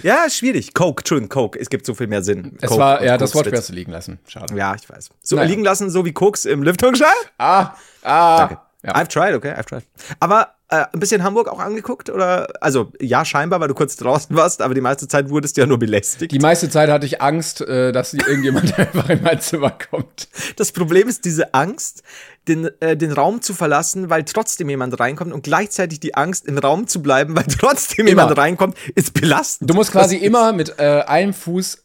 [0.02, 0.74] Ja, schwierig.
[0.74, 1.58] Coke, Entschuldigung, Coke.
[1.58, 2.56] Es gibt so viel mehr Sinn.
[2.60, 4.18] Es Coke war, ja, das Wort wärst du liegen lassen.
[4.28, 4.56] Schade.
[4.56, 5.10] Ja, ich weiß.
[5.22, 5.48] So Naja.
[5.48, 7.32] liegen lassen, so wie Koks im Lüftungsschacht?
[7.38, 8.62] Ah, ah.
[8.82, 8.94] Ja.
[8.94, 9.82] I've tried, okay, I've tried.
[10.20, 12.46] Aber äh, ein bisschen Hamburg auch angeguckt oder?
[12.60, 15.66] Also ja, scheinbar, weil du kurz draußen warst, aber die meiste Zeit wurdest du ja
[15.66, 16.30] nur belästigt.
[16.30, 20.28] Die meiste Zeit hatte ich Angst, äh, dass irgendjemand einfach in mein Zimmer kommt.
[20.56, 22.02] Das Problem ist diese Angst,
[22.48, 26.58] den, äh, den Raum zu verlassen, weil trotzdem jemand reinkommt und gleichzeitig die Angst, im
[26.58, 28.22] Raum zu bleiben, weil trotzdem Immer.
[28.22, 29.68] jemand reinkommt, ist belastend.
[29.70, 31.84] Du musst quasi immer mit äh, einem Fuß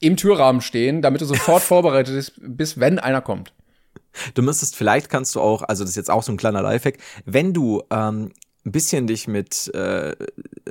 [0.00, 3.52] im Türrahmen stehen, damit du sofort vorbereitet bist, bis wenn einer kommt.
[4.34, 6.98] Du müsstest, vielleicht kannst du auch, also das ist jetzt auch so ein kleiner Lifehack,
[7.24, 8.32] wenn du ähm,
[8.64, 10.14] ein bisschen dich mit, äh,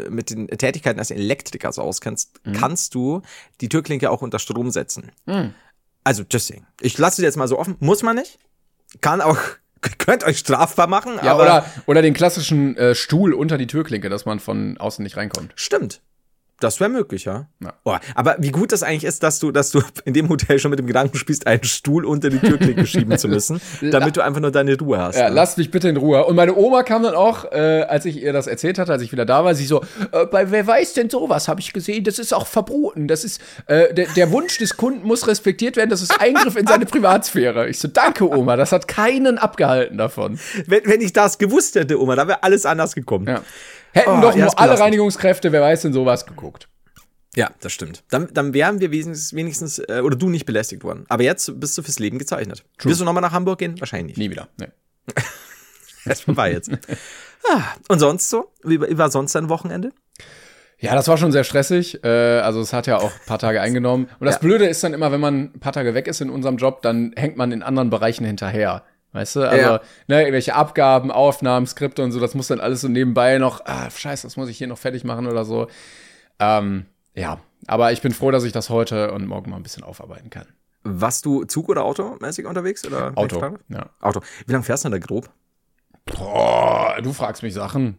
[0.10, 2.54] mit den Tätigkeiten als Elektrikers auskennst, Mhm.
[2.54, 3.22] kannst du
[3.60, 5.12] die Türklinke auch unter Strom setzen.
[6.04, 6.66] Also, just saying.
[6.82, 7.76] Ich lasse es jetzt mal so offen.
[7.80, 8.38] Muss man nicht.
[9.00, 9.38] Kann auch,
[9.98, 11.20] könnt euch strafbar machen.
[11.24, 15.18] Ja, oder, oder den klassischen äh, Stuhl unter die Türklinke, dass man von außen nicht
[15.18, 15.54] reinkommt.
[15.56, 16.02] Stimmt.
[16.62, 17.48] Das wäre möglich, ja.
[17.60, 17.74] Ja.
[17.84, 20.70] Oh, aber wie gut das eigentlich ist, dass du, dass du in dem Hotel schon
[20.70, 24.42] mit dem Gedanken spielst, einen Stuhl unter die Türklinke schieben zu müssen, damit du einfach
[24.42, 25.18] nur deine Ruhe hast.
[25.18, 25.36] Ja, ne?
[25.36, 26.24] lasst mich bitte in Ruhe.
[26.26, 29.12] Und meine Oma kam dann auch, äh, als ich ihr das erzählt hatte, als ich
[29.12, 32.20] wieder da war, sie so, äh, bei wer weiß denn sowas, habe ich gesehen, das
[32.20, 33.08] ist auch verboten.
[33.08, 36.68] Das ist, äh, der, der Wunsch des Kunden muss respektiert werden, das ist Eingriff in
[36.68, 37.70] seine Privatsphäre.
[37.70, 40.40] Ich so, danke Oma, das hat keinen abgehalten davon.
[40.68, 43.28] wenn, wenn ich das gewusst hätte, Oma, dann wäre alles anders gekommen.
[43.28, 43.42] Ja.
[43.94, 44.80] Hätten Oh, doch nur alle.
[44.80, 46.68] Reinigungskräfte, wer weiß denn sowas, geguckt.
[47.36, 48.04] Ja, das stimmt.
[48.10, 51.06] Dann, dann wären wir wenigstens, wenigstens äh, oder du nicht belästigt worden.
[51.08, 52.64] Aber jetzt bist du fürs Leben gezeichnet.
[52.84, 53.80] Wirst du nochmal nach Hamburg gehen?
[53.80, 54.26] Wahrscheinlich nicht.
[54.26, 54.50] Nie wieder.
[54.60, 54.68] Nee.
[56.06, 56.70] Das ist vorbei jetzt.
[57.50, 58.52] ah, und sonst so?
[58.64, 59.92] Wie, wie war sonst dein Wochenende?
[60.80, 62.04] Ja, das war schon sehr stressig.
[62.04, 62.08] Äh,
[62.40, 64.10] also es hat ja auch ein paar Tage eingenommen.
[64.20, 64.40] Und das Ja.
[64.42, 67.14] Blöde ist dann immer, wenn man ein paar Tage weg ist in unserem Job, dann
[67.16, 68.84] hängt man in anderen Bereichen hinterher.
[69.14, 69.42] Weißt du?
[69.50, 69.82] Also, Ja.
[70.08, 73.90] ne, irgendwelche Abgaben, Aufnahmen, Skripte und so, das muss dann alles so nebenbei noch, ah,
[73.90, 75.68] scheiße, das muss ich hier noch fertig machen oder so.
[76.40, 79.84] Ähm, ja, aber ich bin froh, dass ich das heute und morgen mal ein bisschen
[79.84, 80.48] aufarbeiten kann.
[80.84, 82.86] Warst du Zug- oder Automäßig unterwegs?
[82.88, 83.58] Oder Auto.
[83.70, 83.90] Ja.
[84.00, 84.22] Auto.
[84.48, 85.30] Wie lange fährst du denn da grob?
[86.06, 87.98] Boah, du fragst mich Sachen.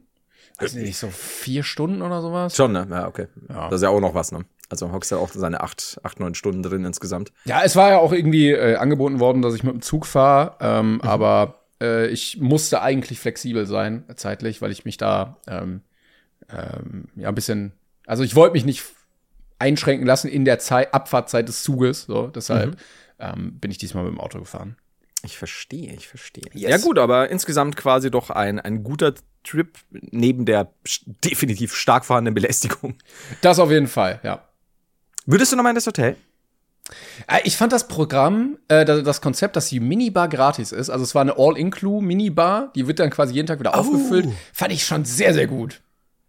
[0.59, 2.55] Weiß nicht, so vier Stunden oder sowas?
[2.57, 2.87] Schon, ne?
[2.90, 3.29] Ja, okay.
[3.48, 3.68] Ja.
[3.68, 4.44] Das ist ja auch noch was, ne?
[4.73, 7.31] Also hockst ja auch seine acht, acht, neun Stunden drin insgesamt.
[7.45, 10.57] Ja, es war ja auch irgendwie äh, angeboten worden, dass ich mit dem Zug fahre,
[10.61, 15.83] ähm, aber äh, ich musste eigentlich flexibel sein zeitlich, weil ich mich da ähm,
[16.49, 17.73] ähm, ja ein bisschen,
[18.07, 18.83] also ich wollte mich nicht
[19.59, 22.79] einschränken lassen in der Zeit, Abfahrtzeit des Zuges, so deshalb
[23.19, 24.77] ähm, bin ich diesmal mit dem Auto gefahren.
[25.23, 26.45] Ich verstehe, ich verstehe.
[26.55, 26.71] Yes.
[26.71, 29.13] Ja gut, aber insgesamt quasi doch ein, ein guter
[29.45, 30.73] Trip neben der
[31.23, 32.97] definitiv stark vorhandenen Belästigung.
[33.43, 34.49] Das auf jeden Fall, ja.
[35.27, 36.17] Würdest du noch mal in das Hotel?
[37.29, 41.15] Äh, Ich fand das Programm, äh, das Konzept, dass die Minibar gratis ist, also es
[41.15, 45.33] war eine All-Inclu-Minibar, die wird dann quasi jeden Tag wieder aufgefüllt, fand ich schon sehr,
[45.35, 45.81] sehr gut.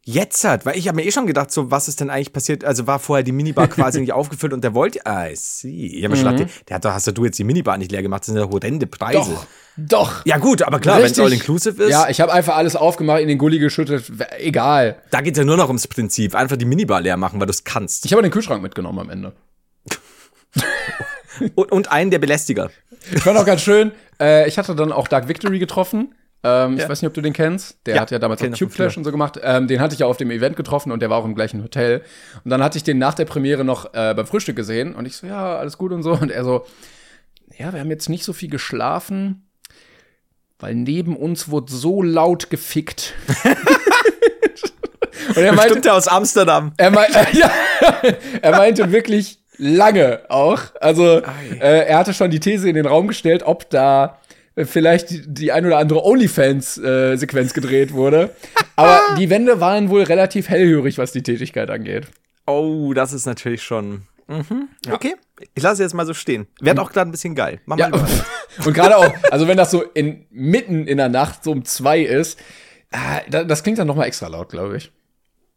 [0.06, 2.66] Jetzt hat, weil ich habe mir eh schon gedacht, so was ist denn eigentlich passiert?
[2.66, 5.88] Also war vorher die Minibar quasi nicht aufgefüllt und der wollte, ah, I see.
[5.88, 8.02] Ich habe mir schon gedacht, der hat doch, hast du jetzt die Minibar nicht leer
[8.02, 9.32] gemacht, das sind ja horrende Preise.
[9.32, 9.46] Doch,
[9.78, 10.26] doch.
[10.26, 13.28] Ja gut, aber klar, wenn es all-inclusive ist, Ja, ich habe einfach alles aufgemacht, in
[13.28, 14.06] den Gully geschüttet,
[14.40, 14.98] egal.
[15.12, 16.36] da geht's ja nur noch ums Prinzip.
[16.36, 18.06] Einfach die Minibar leer machen, weil du es kannst.
[18.06, 19.34] Ich habe den Kühlschrank mitgenommen am Ende.
[21.56, 22.70] Und, und einen der Belästiger.
[23.12, 26.14] Ich fand auch ganz schön, äh, ich hatte dann auch Dark Victory getroffen.
[26.44, 26.84] Ähm, Ja.
[26.84, 27.78] Ich weiß nicht, ob du den kennst.
[27.88, 29.40] Der Ja, hat ja damals auch Tube Flash und so gemacht.
[29.42, 31.64] Ähm, den hatte ich ja auf dem Event getroffen und der war auch im gleichen
[31.64, 32.04] Hotel.
[32.44, 35.16] Und dann hatte ich den nach der Premiere noch äh, beim Frühstück gesehen und ich
[35.16, 36.12] so, ja, alles gut und so.
[36.14, 36.66] Und er so,
[37.58, 39.48] ja, wir haben jetzt nicht so viel geschlafen,
[40.64, 43.16] weil neben uns wurde so laut gefickt.
[45.36, 46.72] und er meinte, aus Amsterdam.
[46.78, 47.52] er, mei ja,
[48.42, 50.62] er meinte wirklich lange auch.
[50.80, 51.18] Also
[51.60, 54.20] äh, er hatte schon die These in den Raum gestellt, ob da
[54.56, 58.30] äh, vielleicht die, die ein oder andere OnlyFans-Sequenz gedreht wurde.
[58.78, 62.08] Aber die Wände waren wohl relativ hellhörig, was die Tätigkeit angeht.
[62.48, 64.04] Oh, das ist natürlich schon.
[64.38, 64.70] Mhm.
[64.92, 65.16] Okay,
[65.54, 66.48] ich lasse es jetzt mal so stehen.
[66.62, 67.62] Wird auch gerade ein bisschen geil.
[67.66, 68.02] Mach Ja, mal
[68.66, 72.00] und gerade auch, also wenn das so in, mitten in der Nacht so um zwei
[72.02, 72.40] ist,
[73.30, 74.92] da- das klingt dann noch mal extra laut, glaube ich.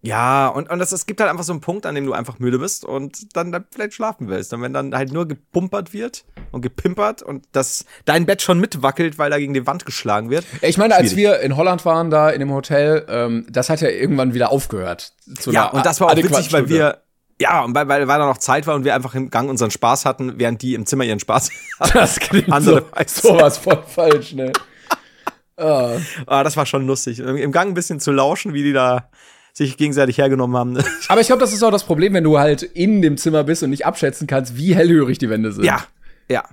[0.03, 2.39] Ja, und, und das, es gibt halt einfach so einen Punkt, an dem du einfach
[2.39, 4.53] müde bist und dann, dann vielleicht schlafen willst.
[4.53, 9.19] Und wenn dann halt nur gepumpert wird und gepimpert und das dein Bett schon mitwackelt,
[9.19, 10.45] weil da gegen die Wand geschlagen wird.
[10.61, 13.89] Ich meine, als wir in Holland waren, da in dem Hotel, ähm, das hat ja
[13.89, 15.13] irgendwann wieder aufgehört.
[15.41, 17.03] zu Ja, und das war auch witzig, weil wir.
[17.41, 19.71] Ja, und weil, weil, weil da noch Zeit war und wir einfach im Gang unseren
[19.71, 21.93] Spaß hatten, während die im Zimmer ihren Spaß hatten.
[21.99, 24.53] Das klingt Andere so, sowas voll falsch, ne?
[25.59, 25.97] Ah.
[26.27, 27.19] Ah, das war schon lustig.
[27.19, 29.09] Im Gang ein bisschen zu lauschen, wie die da
[29.55, 30.77] sich gegenseitig hergenommen haben.
[31.09, 33.63] Aber ich glaube, das ist auch das Problem, wenn du halt in dem Zimmer bist
[33.63, 35.65] und nicht abschätzen kannst, wie hellhörig die Wände sind.
[35.65, 35.83] ja,
[36.29, 36.45] ja.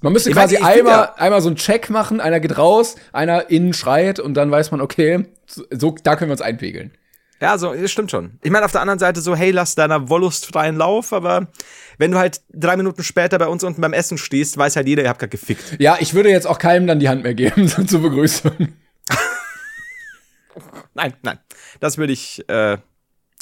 [0.00, 3.50] Man müsste Ich quasi einmal, ja- einmal so einen Check machen, einer geht raus, einer
[3.50, 6.90] innen schreit und dann weiß man, okay, so, da können wir uns einpegeln.
[7.44, 8.38] Ja, so, das stimmt schon.
[8.42, 11.48] Ich meine, auf der anderen Seite so, hey, lass deiner Wollust freien Lauf, aber
[11.98, 15.02] wenn du halt drei Minuten später bei uns unten beim Essen stehst, weiß halt jeder,
[15.02, 15.76] ihr habt gerade gefickt.
[15.78, 18.52] Ja, ich würde jetzt auch keinem dann die Hand mehr geben so zur Begrüßung.
[20.94, 21.38] Nein, nein.
[21.80, 22.78] Das würde ich, äh,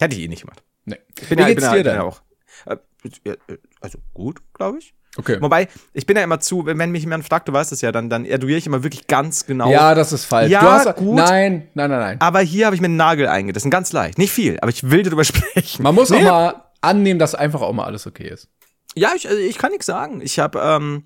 [0.01, 0.65] hätte ich eh nicht gemacht.
[0.85, 0.99] Nee.
[1.21, 1.95] Ich bin Wie ja, geht's ich bin dir ja, denn?
[1.95, 2.23] ja auch.
[2.67, 3.37] Äh,
[3.81, 4.95] also gut, glaube ich.
[5.19, 5.37] Okay.
[5.41, 8.09] Wobei, ich bin ja immer zu, wenn, mich jemand fragt, du weißt es ja, dann,
[8.09, 9.71] dann eruiere ich immer wirklich ganz genau.
[9.71, 10.51] Ja, das ist falsch.
[10.51, 11.17] Ja, du hast, gut.
[11.17, 12.21] Nein, nein, nein, nein.
[12.21, 14.17] Aber hier habe ich mir einen Nagel eingerissen, ganz leicht.
[14.17, 15.83] Nicht viel, aber ich will darüber sprechen.
[15.83, 18.49] Man muss Nee, auch mal annehmen, dass einfach auch mal alles okay ist.
[18.95, 20.21] Ja, ich, also ich kann nichts sagen.
[20.23, 21.05] Ich habe ähm,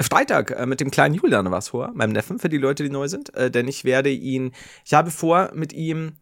[0.00, 3.06] Freitag äh, mit dem kleinen Julian was vor, meinem Neffen, für die Leute, die neu
[3.06, 3.34] sind.
[3.34, 4.52] Äh, denn ich werde ihn,
[4.84, 6.14] ich habe vor, mit ihm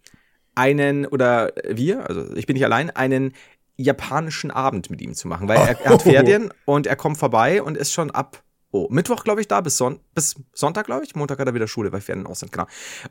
[0.55, 3.33] einen, oder wir, also ich bin nicht allein, einen
[3.77, 7.63] japanischen Abend mit ihm zu machen, weil er, er hat Ferien und er kommt vorbei
[7.63, 11.15] und ist schon ab oh, Mittwoch, glaube ich, da, bis, Son bis Sonntag, glaube ich.
[11.15, 12.67] Montag hat er wieder Schule, weil Ferien aus sind, genau.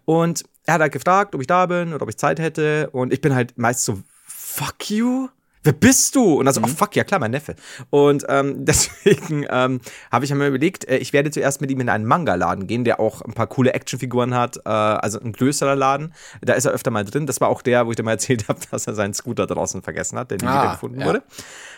[0.05, 2.89] Und er hat halt gefragt, ob ich da bin oder ob ich Zeit hätte.
[2.91, 5.29] Und ich bin halt meist so, fuck you?
[5.63, 6.39] Wer bist du?
[6.39, 6.65] Und also, mhm.
[6.65, 7.55] oh fuck, ja klar, mein Neffe.
[7.89, 11.89] Und ähm, deswegen ähm, habe ich mir überlegt, äh, ich werde zuerst mit ihm in
[11.89, 16.13] einen Manga-Laden gehen, der auch ein paar coole Actionfiguren hat, äh, also ein größerer Laden.
[16.41, 17.27] Da ist er öfter mal drin.
[17.27, 19.81] Das war auch der, wo ich dir mal erzählt habe, dass er seinen Scooter draußen
[19.83, 21.05] vergessen hat, der nie ah, wiedergefunden ja.
[21.07, 21.23] wurde.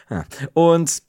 [0.09, 0.25] Ja.
[0.53, 1.03] Und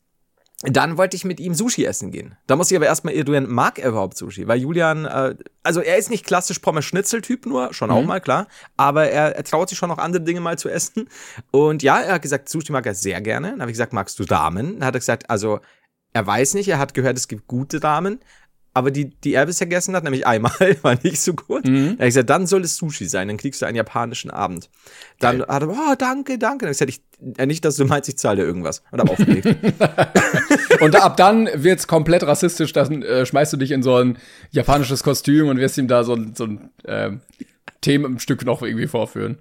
[0.62, 2.36] dann wollte ich mit ihm Sushi essen gehen.
[2.46, 4.46] Da muss ich aber erstmal eruieren, mag er überhaupt Sushi?
[4.46, 7.96] Weil Julian, äh, also er ist nicht klassisch Pommes-Schnitzel-Typ nur, schon mhm.
[7.96, 8.46] auch mal, klar.
[8.76, 11.08] Aber er, er traut sich schon noch andere Dinge mal zu essen.
[11.50, 13.50] Und ja, er hat gesagt, Sushi mag er sehr gerne.
[13.50, 14.78] Dann habe ich gesagt, magst du Damen?
[14.78, 15.60] Dann hat er gesagt, also
[16.12, 18.20] er weiß nicht, er hat gehört, es gibt gute Damen
[18.74, 21.66] aber die, die er bisher gegessen hat, nämlich einmal, war nicht so gut.
[21.66, 21.94] Mhm.
[21.98, 24.68] Er hat gesagt, dann soll es Sushi sein, dann kriegst du einen japanischen Abend.
[25.20, 25.48] Dann Geil.
[25.48, 26.66] hat er, oh, danke, danke.
[26.66, 27.00] Dann gesagt, ich,
[27.38, 28.82] äh, nicht, dass du meinst, ich zahle dir irgendwas.
[28.90, 29.46] Und hab aufgelegt.
[30.80, 34.18] und ab dann wird's komplett rassistisch, dann äh, schmeißt du dich in so ein
[34.50, 37.12] japanisches Kostüm und wirst ihm da so, so ein äh,
[37.80, 39.38] Themenstück noch irgendwie vorführen.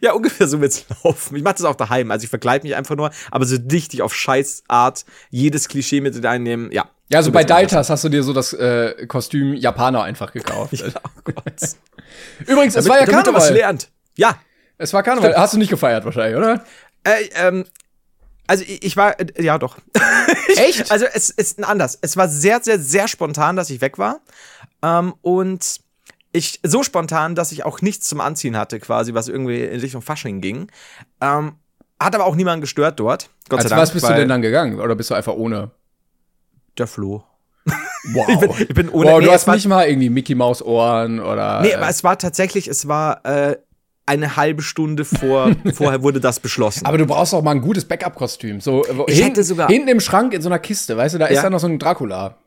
[0.00, 1.36] Ja, ungefähr so wird's laufen.
[1.36, 2.10] Ich mache das auch daheim.
[2.10, 6.70] Also ich verkleide mich einfach nur, aber so dichtig auf Scheißart jedes Klischee mit einnehmen.
[6.72, 6.90] Ja.
[7.08, 10.72] Ja, also bei Daltas hast du dir so das äh, Kostüm Japaner einfach gekauft.
[10.74, 11.60] ja, oh Gott.
[12.46, 13.34] Übrigens, es war ja Karneval.
[13.34, 13.88] was lernt.
[14.16, 14.38] Ja.
[14.78, 15.30] Es war Karneval.
[15.30, 15.42] Stimmt.
[15.42, 16.64] Hast du nicht gefeiert wahrscheinlich, oder?
[17.02, 17.64] Äh, ähm,
[18.46, 19.78] also ich, ich war, äh, ja doch.
[20.56, 20.90] Echt?
[20.90, 21.98] also es ist anders.
[22.00, 24.20] Es war sehr, sehr, sehr spontan, dass ich weg war.
[24.82, 25.80] Ähm, und
[26.32, 30.02] ich so spontan, dass ich auch nichts zum Anziehen hatte, quasi, was irgendwie in Richtung
[30.02, 30.68] Fasching ging.
[31.20, 31.52] Ähm,
[32.00, 33.30] hat aber auch niemanden gestört dort.
[33.48, 33.82] Gott Als sei Dank.
[33.82, 34.80] was bist du denn dann gegangen?
[34.80, 35.70] Oder bist du einfach ohne?
[36.78, 37.24] Der Floh.
[38.14, 38.28] Wow.
[38.30, 39.10] ich bin, ich bin ohne.
[39.10, 41.60] Wow, nee, du hast nicht mal irgendwie Mickey Maus Ohren oder.
[41.60, 43.58] Nee, aber es war tatsächlich, es war äh,
[44.06, 46.86] eine halbe Stunde vor, vorher wurde das beschlossen.
[46.86, 48.62] Aber du brauchst auch mal ein gutes Backup-Kostüm.
[48.62, 51.26] So, ich hin, hätte sogar hinten im Schrank in so einer Kiste, weißt du, da
[51.26, 51.32] ja.
[51.32, 52.38] ist dann noch so ein Dracula.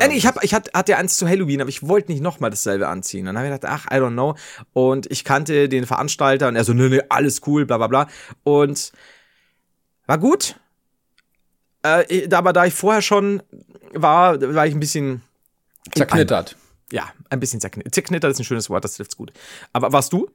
[0.00, 2.50] Ja, nee, ich, hab, ich hatte, hatte eins zu Halloween, aber ich wollte nicht nochmal
[2.50, 3.26] dasselbe anziehen.
[3.26, 4.34] Dann habe ich gedacht, ach, I don't know.
[4.72, 8.08] Und ich kannte den Veranstalter und er so, nee, nee, alles cool, bla bla bla.
[8.42, 8.92] Und
[10.06, 10.56] war gut.
[11.82, 13.42] Äh, aber da ich vorher schon
[13.92, 15.22] war, war ich ein bisschen
[15.94, 16.56] zerknittert.
[16.90, 17.94] Ja, ein bisschen zerknittert.
[17.94, 19.32] Zerknittert ist ein schönes Wort, das trifft's gut.
[19.72, 20.30] Aber warst du?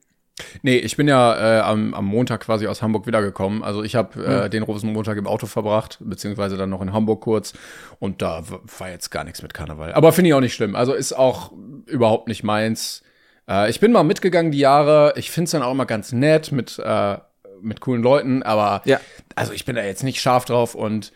[0.61, 3.63] Nee, ich bin ja äh, am, am Montag quasi aus Hamburg wiedergekommen.
[3.63, 4.49] Also ich habe äh, mhm.
[4.51, 7.53] den Rosenmontag im Auto verbracht, beziehungsweise dann noch in Hamburg kurz.
[7.99, 8.43] Und da
[8.77, 9.93] war jetzt gar nichts mit Karneval.
[9.93, 10.75] Aber finde ich auch nicht schlimm.
[10.75, 11.51] Also ist auch
[11.87, 13.03] überhaupt nicht meins.
[13.49, 15.13] Äh, ich bin mal mitgegangen die Jahre.
[15.15, 17.17] Ich finde es dann auch immer ganz nett mit, äh,
[17.61, 18.43] mit coolen Leuten.
[18.43, 18.99] Aber ja.
[19.35, 21.11] also ich bin da jetzt nicht scharf drauf und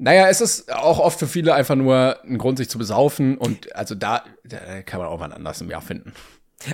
[0.00, 3.36] naja, es ist auch oft für viele einfach nur ein Grund, sich zu besaufen.
[3.36, 6.12] Und also da, da kann man auch mal anders im Jahr finden.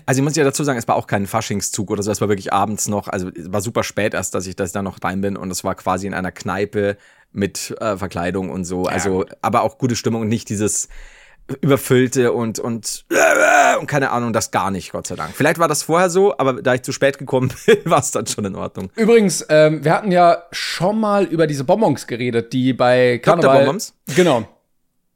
[0.06, 2.28] Also ich muss ja dazu sagen, es war auch kein Faschingszug oder so, es war
[2.28, 5.36] wirklich abends noch, also es war super spät erst, dass ich, da noch rein bin
[5.36, 6.96] und es war quasi in einer Kneipe
[7.32, 8.92] mit äh, Verkleidung und so, ja.
[8.92, 10.88] also aber auch gute Stimmung und nicht dieses
[11.60, 13.04] überfüllte und und
[13.78, 15.34] und keine Ahnung, das gar nicht, Gott sei Dank.
[15.34, 18.26] Vielleicht war das vorher so, aber da ich zu spät gekommen bin, war es dann
[18.26, 18.90] schon in Ordnung.
[18.96, 23.50] Übrigens, ähm, wir hatten ja schon mal über diese Bonbons geredet, die bei Karneval.
[23.50, 23.64] Dr.
[23.64, 23.94] Bonbons?
[24.16, 24.48] Genau.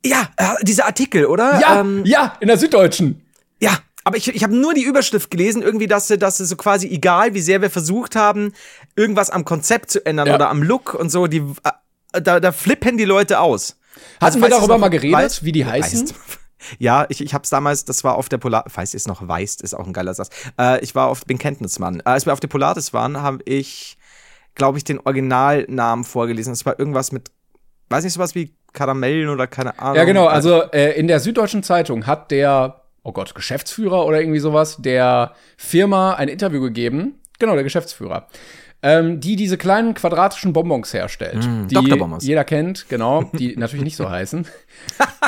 [0.04, 1.58] Ja, äh, diese Artikel, oder?
[1.60, 3.22] Ja, ähm, ja, in der Süddeutschen.
[3.60, 3.78] Ja,
[4.08, 7.42] aber ich, ich habe nur die Überschrift gelesen, irgendwie, dass, dass so quasi egal, wie
[7.42, 8.54] sehr wir versucht haben,
[8.96, 10.34] irgendwas am Konzept zu ändern ja.
[10.34, 13.76] oder am Look und so, die, äh, da, da flippen die Leute aus.
[14.18, 16.08] Hatten also, wir darüber mal geredet, weißt, wie die heißen?
[16.08, 16.14] Weißt.
[16.78, 19.62] Ja, ich, ich habe es damals, das war auf der Polar, weiß ist noch Weist,
[19.62, 20.30] ist auch ein geiler Satz.
[20.58, 22.00] Äh, ich war auf, bin Kenntnismann.
[22.00, 23.96] Äh, als wir auf der Polaris waren, habe ich,
[24.56, 26.52] glaube ich, den Originalnamen vorgelesen.
[26.52, 27.30] Es war irgendwas mit,
[27.90, 29.96] weiß nicht, sowas wie Karamellen oder keine Ahnung.
[29.96, 30.26] Ja, genau.
[30.26, 35.32] Also äh, in der Süddeutschen Zeitung hat der oh Gott, Geschäftsführer oder irgendwie sowas, der
[35.56, 37.14] Firma ein Interview gegeben.
[37.38, 38.28] Genau, der Geschäftsführer.
[38.80, 41.44] Ähm, die diese kleinen quadratischen Bonbons herstellt.
[41.44, 41.76] Mm, die
[42.20, 44.46] jeder kennt, genau, die natürlich nicht so heißen.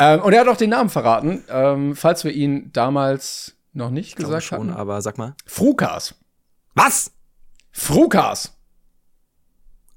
[0.01, 4.17] ähm, und er hat auch den Namen verraten, ähm, falls wir ihn damals noch nicht
[4.17, 4.71] gesagt schon, hatten.
[4.71, 5.35] aber sag mal.
[5.47, 6.15] Frukas.
[6.75, 7.11] Was?
[7.73, 8.57] Frukas.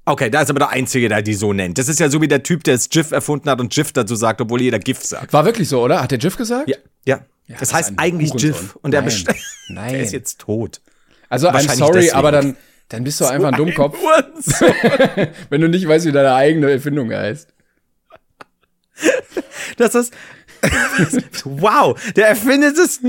[0.06, 1.78] Okay, da ist aber der Einzige, der die so nennt.
[1.78, 4.16] Das ist ja so wie der Typ, der das GIF erfunden hat und GIF dazu
[4.16, 5.32] sagt, obwohl jeder GIF sagt.
[5.32, 6.02] War wirklich so, oder?
[6.02, 6.68] Hat der GIF gesagt?
[6.68, 6.76] Ja.
[7.06, 7.20] Ja.
[7.46, 9.24] Ja, das, das heißt eigentlich Jiff und der, Nein.
[9.68, 9.92] Nein.
[9.92, 10.80] der ist jetzt tot.
[11.28, 12.16] Also I'm sorry, deswegen.
[12.16, 12.56] aber dann,
[12.88, 13.98] dann bist du so einfach ein Dummkopf.
[13.98, 17.48] Ein Wenn du nicht weißt, wie deine eigene Erfindung heißt.
[19.76, 20.14] Das ist.
[21.44, 23.00] wow, der erfindet es.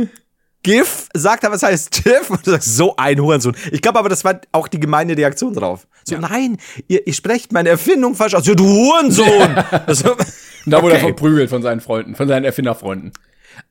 [0.63, 3.55] GIF, sagt aber, es heißt GIF und du sagst, so ein Hurensohn.
[3.71, 5.87] Ich glaube aber, das war auch die gemeine Reaktion drauf.
[6.03, 6.21] So, ja.
[6.21, 8.47] nein, ihr, ihr sprecht meine Erfindung falsch aus.
[8.47, 9.55] Ja, du Hurensohn!
[9.85, 11.03] also, und da wurde okay.
[11.03, 13.13] er verprügelt von seinen Freunden, von seinen Erfinderfreunden.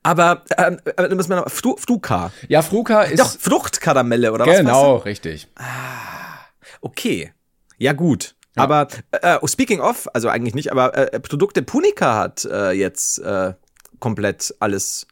[0.03, 2.31] Aber ähm, äh, muss man Fru Fruka.
[2.47, 3.19] Ja, Fruka ist.
[3.19, 4.59] Doch, Fruchtkaramelle, oder genau, was?
[4.59, 5.47] Genau, richtig.
[5.55, 6.39] Ah,
[6.81, 7.33] okay.
[7.77, 8.35] Ja, gut.
[8.55, 13.19] Aber äh, oh, speaking of, also eigentlich nicht, aber äh, Produkte Punica hat äh, jetzt
[13.19, 13.53] äh,
[13.99, 15.07] komplett alles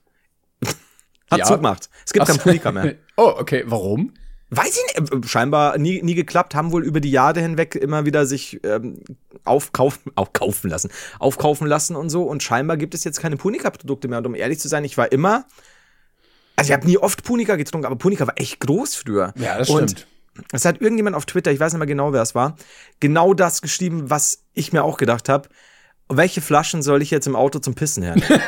[1.29, 1.45] hat Ja.
[1.45, 1.89] zugemacht.
[2.05, 2.41] Es gibt Ach kein so.
[2.43, 2.95] Punica mehr.
[3.15, 3.63] Oh, okay.
[3.67, 4.13] Warum?
[4.55, 8.05] Weiß ich nicht, äh, scheinbar nie, nie geklappt, haben wohl über die Jahre hinweg immer
[8.05, 9.01] wieder sich ähm,
[9.43, 10.89] aufkaufen, aufkaufen lassen,
[11.19, 12.23] aufkaufen lassen und so.
[12.23, 14.19] Und scheinbar gibt es jetzt keine Punica-Produkte mehr.
[14.19, 15.45] Und um ehrlich zu sein, ich war immer,
[16.55, 19.33] also ich habe nie oft Punica getrunken, aber Punica war echt groß früher.
[19.35, 20.07] Ja, das und stimmt.
[20.51, 22.55] Es hat irgendjemand auf Twitter, ich weiß nicht mehr genau, wer es war,
[22.99, 25.47] genau das geschrieben, was ich mir auch gedacht habe.
[26.09, 28.27] Welche Flaschen soll ich jetzt im Auto zum Pissen hernehmen?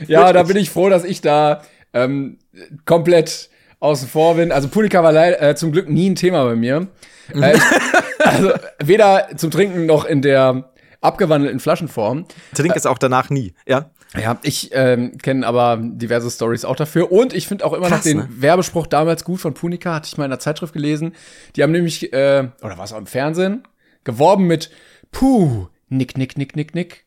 [0.06, 2.38] Ja, da bin ich froh, dass ich da ähm,
[2.84, 3.50] komplett
[3.80, 4.52] außen vor bin.
[4.52, 6.86] Also Punika war leid, äh, zum Glück nie ein Thema bei mir.
[7.34, 7.62] Äh, ich,
[8.24, 12.26] also weder zum Trinken noch in der abgewandelten Flaschenform.
[12.54, 13.90] Trink es auch danach nie, ja?
[14.18, 17.12] Ja, ich ähm, kenne aber diverse Stories auch dafür.
[17.12, 18.28] Und ich finde auch immer noch Krass, den ne?
[18.28, 21.14] Werbespruch damals gut von Punika, hatte ich mal in der Zeitschrift gelesen.
[21.54, 23.62] Die haben nämlich, äh, oder war es auch im Fernsehen,
[24.02, 24.70] geworben mit
[25.12, 27.04] Puh, nick, nick, nick, nick, nick.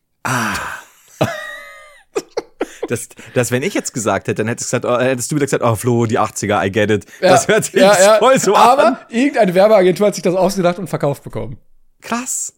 [2.87, 5.63] Das, das, wenn ich jetzt gesagt hätte, dann hättest, gesagt, oh, hättest du wieder gesagt,
[5.63, 7.05] oh Flo, die 80er, I get it.
[7.21, 8.17] Ja, das hört sich ja, ja.
[8.17, 8.97] voll so Aber an.
[9.09, 11.57] irgendeine Werbeagentur hat sich das ausgedacht und verkauft bekommen.
[12.01, 12.53] Krass.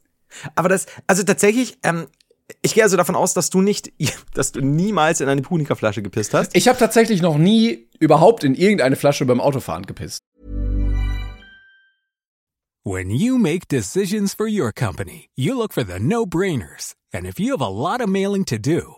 [0.55, 2.07] Aber das, also tatsächlich, ähm,
[2.61, 3.93] ich gehe also davon aus, dass du nicht,
[4.33, 6.55] dass du niemals in eine Punika-Flasche gepisst hast.
[6.55, 10.19] Ich habe tatsächlich noch nie überhaupt in irgendeine Flasche beim Autofahren gepisst.
[12.87, 16.93] When you make decisions for your company, you look for the no-brainers.
[17.11, 18.97] And if you have a lot of mailing to do,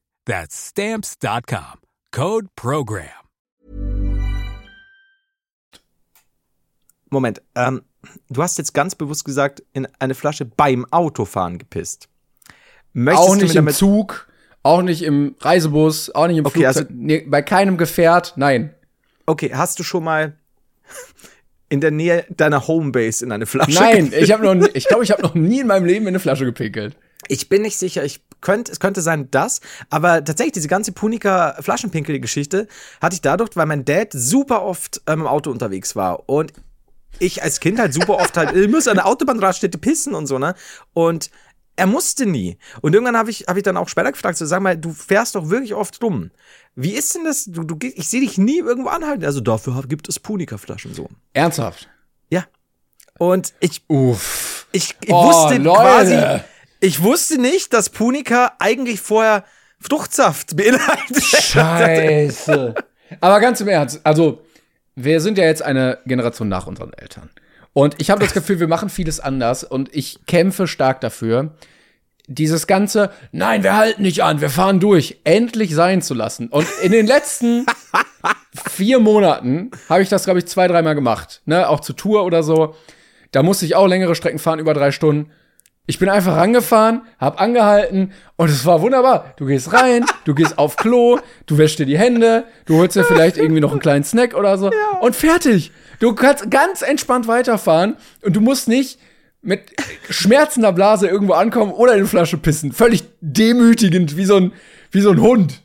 [0.25, 1.79] That's Stamps.com.
[2.11, 3.07] Code PROGRAM.
[7.09, 7.81] Moment, ähm,
[8.29, 12.07] du hast jetzt ganz bewusst gesagt, in eine Flasche beim Autofahren gepisst.
[12.93, 14.27] Möchtest auch du nicht mir im Zug,
[14.63, 18.73] auch nicht im Reisebus, auch nicht im Okay, Flugzeug, also- nee, bei keinem Gefährt, nein.
[19.25, 20.37] Okay, hast du schon mal
[21.69, 24.21] in der Nähe deiner Homebase in eine Flasche Nein, gepisst?
[24.23, 26.45] ich habe noch, ich glaube, ich habe noch nie in meinem Leben in eine Flasche
[26.45, 26.95] gepinkelt.
[27.27, 31.55] Ich bin nicht sicher, ich könnte, es könnte sein das, aber tatsächlich diese ganze Punika
[31.61, 32.67] Flaschenpinkel-Geschichte
[33.01, 36.53] hatte ich dadurch, weil mein Dad super oft ähm, im Auto unterwegs war und
[37.19, 40.39] ich als Kind halt super oft halt, ich muss an der Autobahnraststätte pissen und so,
[40.39, 40.55] ne?
[40.93, 41.29] Und
[41.75, 42.57] er musste nie.
[42.81, 45.35] Und irgendwann habe ich, hab ich dann auch später gefragt, so, sag mal, du fährst
[45.35, 46.31] doch wirklich oft rum.
[46.75, 47.45] Wie ist denn das?
[47.45, 49.23] Du, du, ich sehe dich nie irgendwo anhalten.
[49.25, 51.07] Also dafür gibt es Punika-Flaschen so.
[51.33, 51.89] Ernsthaft.
[52.29, 52.45] Ja.
[53.17, 54.67] Und ich Uff.
[54.71, 55.79] ich, ich Oh, wusste Leute.
[55.81, 56.43] quasi,
[56.81, 59.45] ich wusste nicht, dass Punika eigentlich vorher
[59.79, 61.23] Fruchtsaft beinhaltet.
[61.23, 62.75] Scheiße.
[63.21, 64.41] Aber ganz im Ernst, also
[64.95, 67.29] wir sind ja jetzt eine Generation nach unseren Eltern.
[67.73, 71.55] Und ich habe das Gefühl, wir machen vieles anders und ich kämpfe stark dafür,
[72.27, 76.47] dieses ganze, nein, wir halten nicht an, wir fahren durch, endlich sein zu lassen.
[76.47, 77.65] Und in den letzten
[78.69, 81.41] vier Monaten habe ich das, glaube ich, zwei, dreimal gemacht.
[81.45, 81.67] Ne?
[81.67, 82.75] Auch zur Tour oder so.
[83.31, 85.31] Da musste ich auch längere Strecken fahren, über drei Stunden.
[85.87, 89.33] Ich bin einfach rangefahren, hab angehalten und es war wunderbar.
[89.37, 93.03] Du gehst rein, du gehst auf Klo, du wäschst dir die Hände, du holst dir
[93.03, 95.71] vielleicht irgendwie noch einen kleinen Snack oder so und fertig.
[95.99, 98.99] Du kannst ganz entspannt weiterfahren und du musst nicht
[99.41, 99.71] mit
[100.09, 102.71] schmerzender Blase irgendwo ankommen oder in eine Flasche pissen.
[102.71, 104.53] Völlig demütigend, wie so ein,
[104.91, 105.63] wie so ein Hund.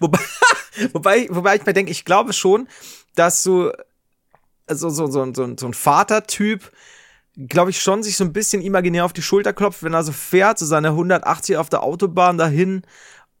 [0.00, 0.18] wobei,
[0.92, 2.68] wobei, wobei ich mir denke, ich glaube schon,
[3.14, 3.72] dass so,
[4.66, 6.70] also so, so, so, so ein Vatertyp,
[7.36, 10.12] glaube ich, schon sich so ein bisschen imaginär auf die Schulter klopft, wenn er so
[10.12, 12.82] fährt, so seine 180 auf der Autobahn dahin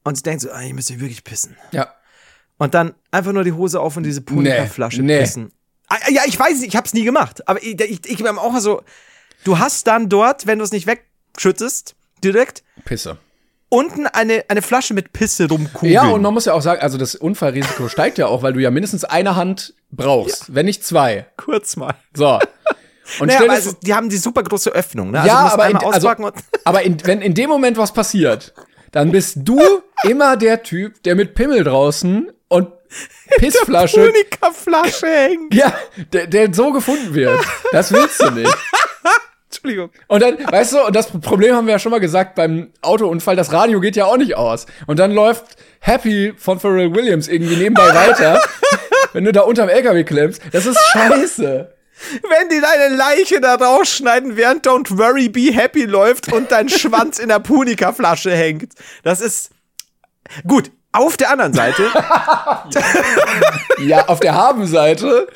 [0.04, 1.56] und sich denkt so, ah, ich müsste wirklich pissen.
[1.72, 1.92] Ja.
[2.58, 5.20] Und dann einfach nur die Hose auf und diese Punika-Flasche Nee, nee.
[5.20, 5.52] pissen.
[5.88, 7.46] Ah, Ja, ich weiß nicht, ich hab's nie gemacht.
[7.48, 8.82] Aber ich, ich, ich bin auch so,
[9.44, 13.16] du hast dann dort, wenn du es nicht wegschüttest, direkt Pisse.
[13.70, 15.92] unten eine, eine Flasche mit Pisse rumkugeln.
[15.92, 18.60] Ja, und man muss ja auch sagen, also das Unfallrisiko steigt ja auch, weil du
[18.60, 21.26] ja mindestens eine Hand brauchst, wenn nicht zwei.
[21.36, 21.94] kurz mal.
[22.14, 22.38] So.
[23.18, 25.22] Und Naja, stell es, die haben die super große Öffnung, ne?
[25.26, 26.10] ja, du musst aber, in, also,
[26.64, 28.54] aber in, wenn in dem Moment was passiert,
[28.92, 29.60] dann bist du
[30.04, 32.68] immer der Typ, der mit Pimmel draußen und
[33.38, 34.00] Pissflasche.
[34.00, 35.54] Punika-Flasche hängt.
[35.54, 35.72] Ja,
[36.12, 37.40] der, der so gefunden wird.
[37.72, 38.56] Das willst du nicht.
[39.50, 39.90] Entschuldigung.
[40.06, 43.36] Und dann, weißt du, und das Problem haben wir ja schon mal gesagt beim Autounfall,
[43.36, 44.66] das Radio geht ja auch nicht aus.
[44.86, 45.44] Und dann läuft
[45.80, 48.40] Happy von Pharrell Williams irgendwie nebenbei weiter,
[49.12, 50.40] wenn du da unterm LKW klemmst.
[50.52, 51.72] Das ist scheiße.
[52.22, 57.18] Wenn die deine Leiche da rausschneiden, während Don't Worry Be Happy läuft und dein Schwanz
[57.18, 58.72] in der Punika-Flasche hängt.
[59.02, 59.50] Das ist
[60.46, 60.70] gut.
[60.92, 61.88] Auf der anderen Seite,
[63.78, 65.28] Ja, auf der Habenseite.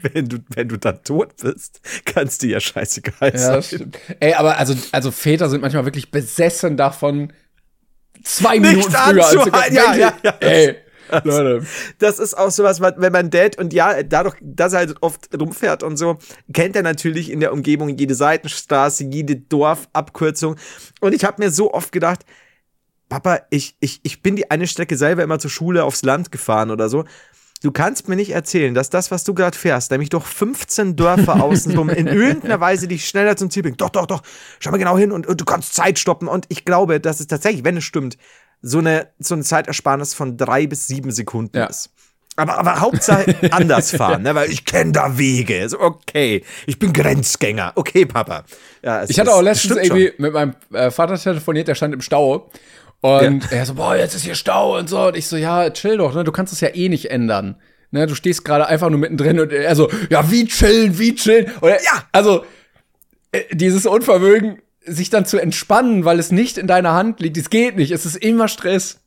[0.00, 3.54] wenn du, wenn du dann tot bist, kannst du ja scheißegal Ja, sein.
[3.54, 3.98] das stimmt.
[4.20, 7.32] Ey, aber also, also Väter sind manchmal wirklich besessen davon,
[8.24, 9.74] zwei Minuten früher anzuhalten.
[9.76, 10.30] Ja, ja, ja.
[10.40, 10.76] Ey,
[11.24, 11.66] Leute.
[11.98, 15.82] Das ist auch sowas, wenn man Dad und ja, dadurch, dass er halt oft rumfährt
[15.82, 16.18] und so,
[16.52, 20.56] kennt er natürlich in der Umgebung jede Seitenstraße, jede Dorfabkürzung.
[21.00, 22.24] Und ich habe mir so oft gedacht,
[23.08, 26.70] Papa, ich, ich, ich bin die eine Strecke selber immer zur Schule aufs Land gefahren
[26.70, 27.04] oder so.
[27.62, 31.42] Du kannst mir nicht erzählen, dass das, was du gerade fährst, nämlich durch 15 Dörfer
[31.42, 33.80] außenrum, in irgendeiner Weise dich schneller zum Ziel bringt.
[33.80, 34.22] Doch, doch, doch,
[34.58, 36.28] schau mal genau hin und, und du kannst Zeit stoppen.
[36.28, 38.18] Und ich glaube, dass es tatsächlich, wenn es stimmt,
[38.62, 41.66] so eine, so eine Zeitersparnis von drei bis sieben Sekunden Ja.
[41.66, 41.90] ist.
[42.38, 44.34] Aber, aber Hauptsache anders fahren, ne?
[44.34, 45.66] weil ich kenne da Wege.
[45.68, 47.72] So, okay, ich bin Grenzgänger.
[47.76, 48.44] Okay, Papa.
[48.82, 49.96] Ja, es Ich hatte ist- auch letztens stimmt schon.
[49.96, 52.50] irgendwie mit meinem äh, Vater telefoniert, der stand im Stau.
[53.00, 55.06] Und er so, boah, jetzt ist hier Stau und so.
[55.08, 56.24] Und ich so, ja, chill doch, ne?
[56.24, 57.56] Du kannst es ja eh nicht ändern.
[57.90, 58.06] Ne?
[58.06, 61.50] Du stehst gerade einfach nur mittendrin und er so, ja, wie chillen, wie chillen.
[61.60, 62.02] Und er, Ja.
[62.12, 62.44] Also,
[63.32, 67.50] äh, dieses Unvermögen, sich dann zu entspannen, weil es nicht in deiner Hand liegt, es
[67.50, 67.90] geht nicht.
[67.90, 69.00] Es ist immer Stress.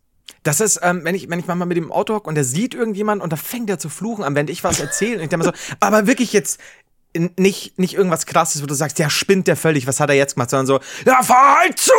[0.44, 2.74] Das ist, ähm, wenn ich, wenn ich manchmal mit dem Auto hocke und der sieht
[2.74, 5.18] irgendjemand und da fängt er zu fluchen an, wenn ich was erzähle.
[5.18, 6.60] Und ich denke mir so, aber wirklich jetzt
[7.14, 10.36] nicht, nicht irgendwas krasses, wo du sagst, der spinnt der völlig, was hat er jetzt
[10.36, 11.92] gemacht, sondern so, ja, fahr halt zu!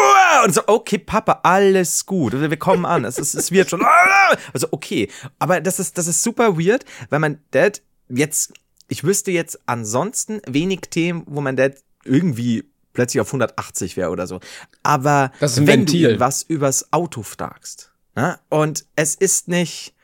[0.44, 2.32] Und so, okay, Papa, alles gut.
[2.32, 3.04] Wir kommen an.
[3.04, 3.84] Es, ist, es wird schon.
[4.52, 5.08] Also, okay.
[5.40, 8.52] Aber das ist, das ist super weird, weil mein Dad jetzt,
[8.88, 11.74] ich wüsste jetzt ansonsten wenig Themen, wo mein Dad
[12.04, 14.40] irgendwie plötzlich auf 180 wäre oder so.
[14.82, 18.38] Aber wenn du was übers Auto fragst, ne?
[18.48, 19.94] und es ist nicht,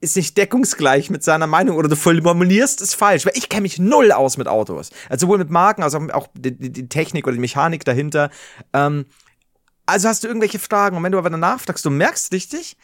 [0.00, 3.78] ist nicht deckungsgleich mit seiner Meinung oder du formulierst es falsch, weil ich kenne mich
[3.78, 4.90] null aus mit Autos.
[5.08, 8.30] Also sowohl mit Marken, als auch, auch die, die, die Technik oder die Mechanik dahinter.
[8.72, 9.06] Ähm,
[9.86, 12.76] also hast du irgendwelche Fragen und wenn du aber danach fragst, du merkst richtig,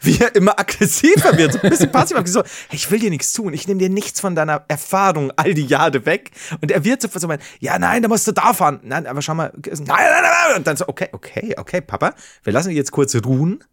[0.00, 3.32] wie er immer aggressiver wird, so ein bisschen passiv, so, hey, ich will dir nichts
[3.32, 6.30] tun, ich nehme dir nichts von deiner Erfahrung all die Jahre weg.
[6.60, 8.80] Und er wird so so meinen, ja, nein, da musst du da fahren.
[8.82, 10.56] Nein, aber schau mal, nein, nein, nein, nein.
[10.56, 13.64] Und dann so, okay, okay, okay, Papa, wir lassen dich jetzt kurz ruhen.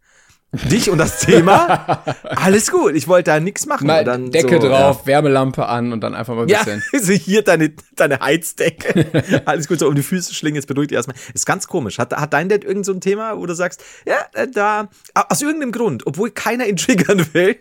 [0.51, 2.03] Dich und das Thema.
[2.23, 3.87] Alles gut, ich wollte da nichts machen.
[3.87, 6.83] Mal dann Decke so, drauf, Wärmelampe an und dann einfach mal ein Ja, bisschen.
[6.93, 9.41] ja so hier deine, deine Heizdecke.
[9.45, 11.17] Alles gut, so um die Füße schlingen, jetzt beruhigt ihr erstmal.
[11.33, 11.99] Ist ganz komisch.
[11.99, 15.41] Hat, hat dein Dad irgend so ein Thema, wo du sagst, ja, äh, da, aus
[15.41, 17.57] irgendeinem Grund, obwohl keiner ihn triggern will,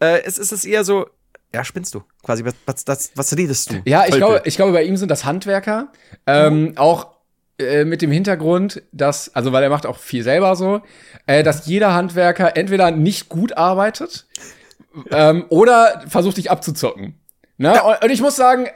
[0.00, 1.06] äh, es ist es eher so,
[1.54, 2.02] ja, spinnst du.
[2.24, 3.82] Quasi, was, was, das, was redest du?
[3.84, 5.92] Ja, ich glaube, ich glaube, bei ihm sind das Handwerker.
[6.26, 7.08] Ähm, auch
[7.58, 10.80] äh, mit dem Hintergrund, dass, also weil er macht auch viel selber so,
[11.26, 14.26] äh, dass jeder Handwerker entweder nicht gut arbeitet
[15.10, 17.18] ähm, oder versucht dich abzuzocken.
[17.58, 17.82] Ne?
[17.82, 18.70] Und, und ich muss sagen, äh,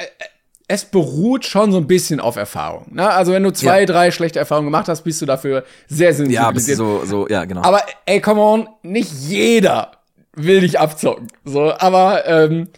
[0.69, 2.87] es beruht schon so ein bisschen auf Erfahrung.
[2.95, 3.09] Ne?
[3.09, 3.87] Also wenn du zwei, Ja.
[3.87, 6.77] drei schlechte Erfahrungen gemacht hast, bist du dafür sehr Ja, bist sensibilisiert.
[6.79, 7.63] so, so, ja, genau.
[7.63, 9.93] Aber ey, come on, nicht jeder
[10.35, 11.29] will dich abzocken.
[11.45, 12.69] So, aber ähm,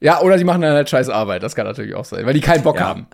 [0.00, 1.42] ja, oder die machen dann halt scheiß Arbeit.
[1.44, 2.88] Das kann natürlich auch sein, weil die keinen Bock Ja.
[2.88, 3.06] haben.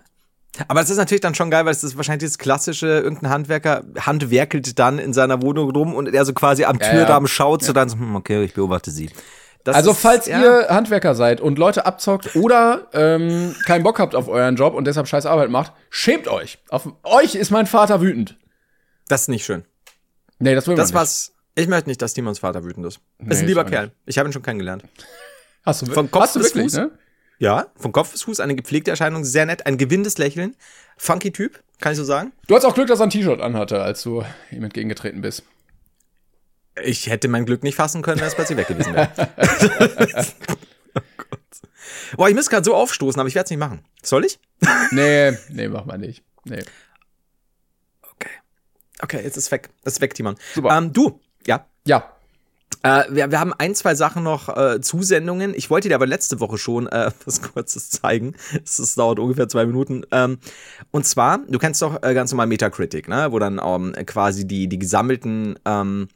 [0.67, 3.83] Aber das ist natürlich dann schon geil, weil es ist wahrscheinlich das klassische, irgendein Handwerker
[3.99, 7.31] handwerkelt dann in seiner Wohnung rum und er so quasi am Ja, Türrahmen ja.
[7.33, 9.09] schaut, so dann so, hm, okay, ich beobachte sie.
[9.63, 10.41] Das Also ist- falls ja.
[10.41, 14.85] ihr Handwerker seid und Leute abzockt oder ähm, keinen Bock habt auf euren Job und
[14.85, 16.59] deshalb scheiß Arbeit macht, schämt euch.
[16.69, 18.37] Auf euch ist mein Vater wütend.
[19.07, 19.65] Das ist nicht schön.
[20.39, 20.95] Nee, das will man Das nicht.
[21.01, 21.31] was.
[21.55, 22.99] Ich möchte nicht, dass Timons Vater wütend ist.
[23.17, 23.91] Nee, ist ein lieber Kerl.
[24.05, 24.83] Ich habe ihn schon kennengelernt.
[25.65, 26.81] Hast du, Von Kopf hast du bis wirklich, Fuß?
[26.81, 26.91] ne?
[27.37, 30.55] Ja, von Kopf bis Fuß eine gepflegte Erscheinung, sehr nett, ein gewinnendes Lächeln.
[30.97, 32.31] Funky Typ, kann ich so sagen.
[32.47, 35.43] Du hast auch Glück, dass er ein T-Shirt anhatte, als du ihm entgegengetreten bist.
[36.81, 39.09] Ich hätte mein Glück nicht fassen können, wenn es plötzlich weg gewesen wäre.
[39.17, 41.41] oh Gott.
[42.17, 43.83] Boah, ich muss gerade so aufstoßen, aber ich werde es nicht machen.
[44.01, 44.39] Soll ich?
[44.91, 46.23] Nee, nee, mach mal nicht.
[46.45, 46.63] Nee.
[48.13, 48.29] Okay.
[49.01, 49.69] Okay, jetzt ist weg.
[49.83, 50.35] Es ist weg, Timon.
[50.53, 50.77] Super.
[50.77, 51.65] Ähm, du, ja.
[51.85, 52.14] Ja,
[52.85, 55.55] Äh, wir, wir haben ein, zwei Sachen noch, äh, Zusendungen.
[55.55, 58.35] Ich wollte dir aber letzte Woche schon äh, was Kurzes zeigen.
[58.63, 60.03] Es dauert ungefähr zwei Minuten.
[60.11, 60.37] Ähm,
[60.91, 63.27] und zwar, du kennst doch äh, ganz normal Metacritic, ne?
[63.31, 66.09] wo dann ähm, quasi die, die gesammelten ähm,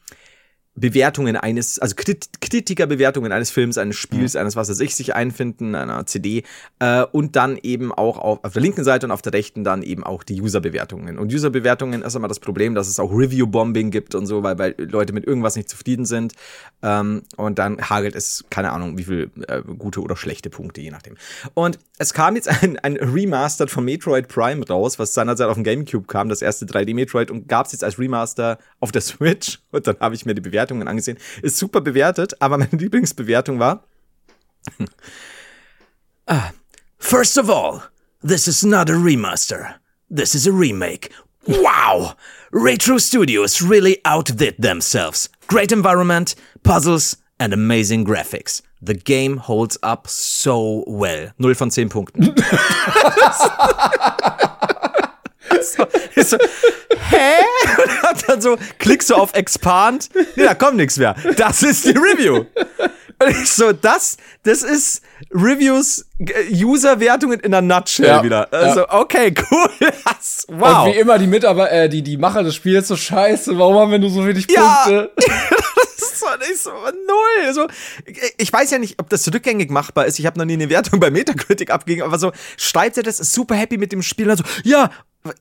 [0.76, 4.41] Bewertungen eines, also Krit Kritikerbewertungen eines Films, eines Spiels, mhm.
[4.41, 6.43] eines was weiß ich, sich einfinden, einer CD
[6.80, 9.84] äh, und dann eben auch auf, auf der linken Seite und auf der rechten dann
[9.84, 11.20] eben auch die User-Bewertungen.
[11.20, 14.76] Und User-Bewertungen ist immer das Problem, dass es auch Review-Bombing gibt und so, weil, weil
[14.78, 16.34] Leute mit irgendwas nicht zufrieden sind
[16.82, 20.91] ähm, und dann hagelt es, keine Ahnung, wie viel äh, gute oder schlechte Punkte, je
[20.91, 21.15] nachdem.
[21.53, 25.63] Und es kam jetzt ein, ein Remastered von Metroid Prime raus, was seinerzeit auf dem
[25.63, 29.88] Gamecube kam, das erste 3D-Metroid und gab es jetzt als Remaster auf der Switch und
[29.88, 31.17] dann habe ich mir die Bewertung Bewertungen angesehen.
[31.41, 33.84] Ist super bewertet, aber meine Lieblingsbewertung war.
[36.28, 36.51] ah,
[36.97, 37.84] first of all,
[38.22, 39.76] this is not a remaster.
[40.09, 41.11] This is a remake.
[41.47, 42.13] Wow!
[42.51, 45.30] Retro Studios really outdid themselves.
[45.47, 48.61] Great environment, puzzles, and amazing graphics.
[48.82, 51.32] The game holds up so well.
[51.39, 52.36] 0 von 10 Punkten.
[56.16, 56.38] so, so,
[57.10, 57.84] hä?
[57.84, 61.16] Und hat dann so, klickst du auf Expand, nee, da kommt nichts mehr.
[61.38, 62.45] Das ist die Review.
[63.22, 65.01] Und ich so, das, das ist
[65.32, 68.47] Reviews, äh, User-Wertungen in der Nutshell ja, wieder.
[68.51, 68.93] Also, ja.
[68.93, 69.70] okay, cool.
[70.05, 70.86] Das, wow.
[70.86, 73.91] Und wie immer die Mitarbeiter, äh, die, die Macher des Spiels so scheiße, warum haben
[73.91, 75.12] wir nur so wenig Punkte?
[75.18, 75.28] Ja.
[76.20, 77.45] das war nicht so null.
[77.45, 77.67] Also,
[78.38, 80.20] ich weiß ja nicht, ob das rückgängig machbar ist.
[80.20, 83.34] Ich habe noch nie eine Wertung bei Metacritic abgegeben, aber so schreibt er das, ist
[83.34, 84.30] super happy mit dem Spiel.
[84.30, 84.89] Also, ja,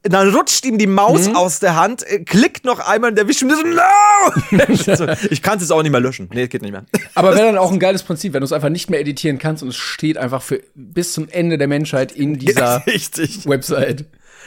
[0.02, 1.36] dann rutscht ihm die Maus mhm.
[1.36, 4.64] aus der Hand, äh, klickt noch einmal und erwischt ihn so, no!
[5.30, 6.28] ich kann es jetzt auch nicht mehr löschen.
[6.32, 6.84] Nee, geht nicht mehr.
[7.14, 9.62] Aber wäre dann auch ein geiles Prinzip, wenn du es einfach nicht mehr editieren kannst
[9.62, 13.46] und es steht einfach für bis zum Ende der Menschheit in dieser Richtig.
[13.46, 14.06] Website.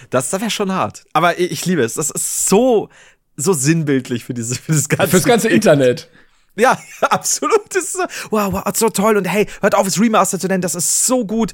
[0.09, 1.05] Das, das wäre schon hart.
[1.13, 1.93] Aber ich, ich, liebe es.
[1.93, 2.89] Das ist so,
[3.37, 6.09] so sinnbildlich für, dieses, für das ganze, Fürs ganze Internet.
[6.55, 7.73] Ja, absolut.
[7.73, 9.17] Das ist so, wow, wow, so toll.
[9.17, 10.61] Und hey, hört auf, es Remaster zu nennen.
[10.61, 11.53] Das ist so gut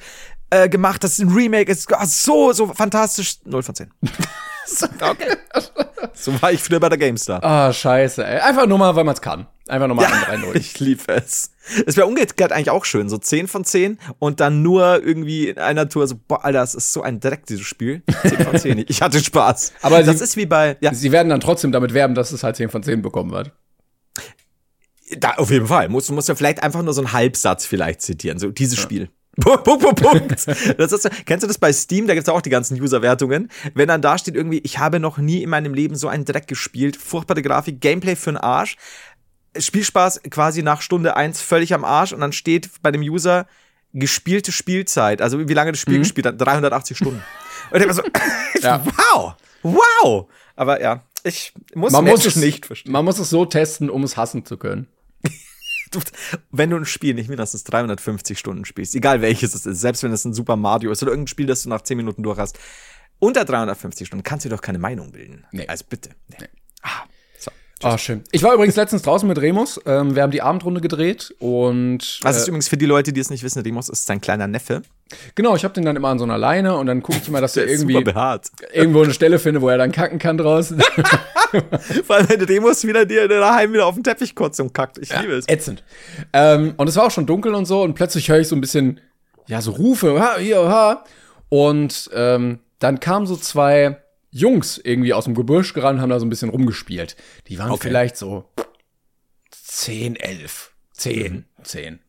[0.50, 1.04] äh, gemacht.
[1.04, 1.72] Das ist ein Remake.
[1.72, 3.38] Ist so, so fantastisch.
[3.46, 3.92] 0 von 10.
[5.02, 5.38] okay.
[6.14, 7.44] So war ich früher bei der GameStar.
[7.44, 8.40] Ah, oh, scheiße, ey.
[8.40, 9.46] Einfach nur mal, weil man es kann.
[9.68, 11.52] Einfach nur mal ja, 3 0 Ich liebe es.
[11.86, 13.08] Es wäre umgekehrt eigentlich auch schön.
[13.08, 16.74] So 10 von 10 und dann nur irgendwie in einer Tour so, boah, Alter, das
[16.74, 18.02] ist so ein Dreck, dieses Spiel.
[18.24, 18.86] 10 von 10.
[18.88, 19.74] Ich hatte Spaß.
[19.84, 20.78] Aber das sie, ist wie bei.
[20.80, 20.94] Ja.
[20.94, 23.52] Sie werden dann trotzdem damit werben, dass es halt 10 von 10 bekommen wird.
[25.20, 25.90] Da, auf jeden Fall.
[25.90, 28.40] Muss, muss ja vielleicht einfach nur so einen Halbsatz vielleicht zitieren.
[28.40, 28.84] So, dieses ja.
[28.84, 29.10] Spiel.
[29.38, 30.48] Punkt, Punkt.
[30.78, 32.08] Das ist, kennst du das bei Steam?
[32.08, 33.52] Da gibt's auch die ganzen User-Wertungen.
[33.76, 36.48] Wenn dann da steht irgendwie, ich habe noch nie in meinem Leben so einen Dreck
[36.48, 38.78] gespielt, furchtbare Grafik, Gameplay für den Arsch,
[39.56, 43.46] Spielspaß quasi nach Stunde eins völlig am Arsch und dann steht bei dem User
[43.94, 46.04] gespielte Spielzeit, also wie lange das Spiel mhm.
[46.04, 47.24] gespielt hat, 380 Stunden.
[47.72, 48.04] Und ich war so,
[48.62, 48.84] ja.
[48.86, 50.26] wow, wow.
[50.56, 52.92] Aber ja, ich muss, man muss es nicht verstehen.
[52.92, 54.88] Man muss es so testen, um es hassen zu können
[56.52, 60.12] wenn du ein Spiel nicht mindestens 350 Stunden spielst, egal welches es ist, selbst wenn
[60.12, 62.60] es ein Super Mario ist oder irgendein Spiel, das du nach 10 Minuten durch hast,
[63.20, 65.46] unter 350 Stunden kannst du doch keine Meinung bilden.
[65.52, 65.68] Nee.
[65.68, 66.12] Also bitte.
[66.28, 66.48] Nee.
[66.82, 67.06] Ah.
[67.84, 68.24] Ah, oh, schön.
[68.32, 69.80] Ich war übrigens letztens draußen mit Remus.
[69.86, 72.20] Ähm, wir haben die Abendrunde gedreht und.
[72.24, 74.48] Was ist äh, übrigens für die Leute, die es nicht wissen, Remus ist sein kleiner
[74.48, 74.82] Neffe.
[75.36, 77.40] Genau, ich habe den dann immer an so einer Leine und dann gucke ich immer,
[77.40, 77.94] dass er irgendwie
[78.74, 80.82] irgendwo eine Stelle finde, wo er dann kacken kann draußen.
[82.04, 84.98] Vor allem, wenn Remus wieder dir daheim wieder auf den Teppich kotzt und kackt.
[84.98, 85.48] Ich ja, liebe es.
[85.48, 85.84] Ätzend.
[86.34, 88.62] Ähm, und es war auch schon dunkel und so und plötzlich höre ich so ein
[88.62, 89.00] bisschen,
[89.46, 91.04] ja, so Rufe, ha, hier, ha.
[91.50, 93.98] Und ähm, dann kamen so zwei
[94.30, 97.16] Jungs irgendwie aus dem Gebüsch gerannt, haben da so ein bisschen rumgespielt.
[97.48, 97.88] Die waren okay.
[97.88, 98.46] vielleicht so
[99.52, 100.72] 10, 11.
[100.94, 102.00] 10, 10,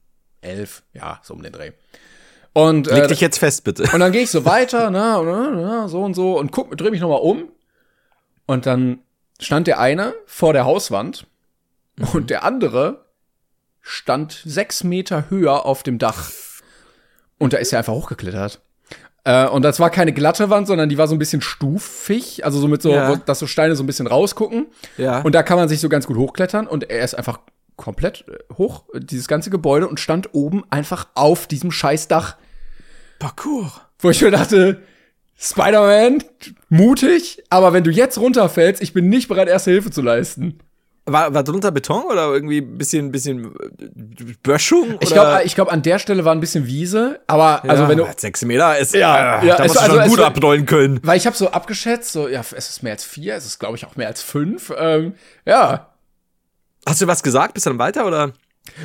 [0.40, 1.72] 11, ja, so um den Dreh.
[2.54, 3.84] Und, Leg äh, dich jetzt fest, bitte.
[3.92, 6.90] Und dann gehe ich so weiter, na, na, na, so und so, und guck, dreh
[6.90, 7.50] mich nochmal um.
[8.46, 9.00] Und dann
[9.40, 11.26] stand der eine vor der Hauswand
[11.96, 12.08] mhm.
[12.14, 13.04] und der andere
[13.80, 16.30] stand sechs Meter höher auf dem Dach.
[17.38, 18.60] Und da ist er einfach hochgeklettert.
[19.24, 22.58] Äh, und das war keine glatte Wand, sondern die war so ein bisschen stufig, also
[22.60, 23.16] so mit so, ja.
[23.16, 24.66] dass so Steine so ein bisschen rausgucken.
[24.96, 25.20] Ja.
[25.20, 27.40] Und da kann man sich so ganz gut hochklettern und er ist einfach
[27.76, 32.36] komplett äh, hoch, dieses ganze Gebäude und stand oben einfach auf diesem Scheißdach.
[33.18, 33.80] Parcours.
[34.00, 34.82] Wo ich mir dachte,
[35.36, 36.24] Spider-Man,
[36.68, 40.58] mutig, aber wenn du jetzt runterfällst, ich bin nicht bereit, erste Hilfe zu leisten.
[41.12, 44.96] War, war drunter Beton oder irgendwie ein bisschen, bisschen äh, Böschung?
[45.00, 47.98] Ich glaube, ich glaub, an der Stelle war ein bisschen Wiese, aber ja, also wenn
[47.98, 48.06] du.
[48.16, 51.00] Sechs Meter ist, ja, äh, ja da musst also, du schon gut abrollen können.
[51.02, 53.76] Weil ich habe so abgeschätzt, so, ja, es ist mehr als vier, es ist, glaube
[53.76, 54.72] ich, auch mehr als fünf.
[54.76, 55.94] Ähm, ja.
[56.86, 57.54] Hast du was gesagt?
[57.54, 58.32] Bist du dann weiter oder?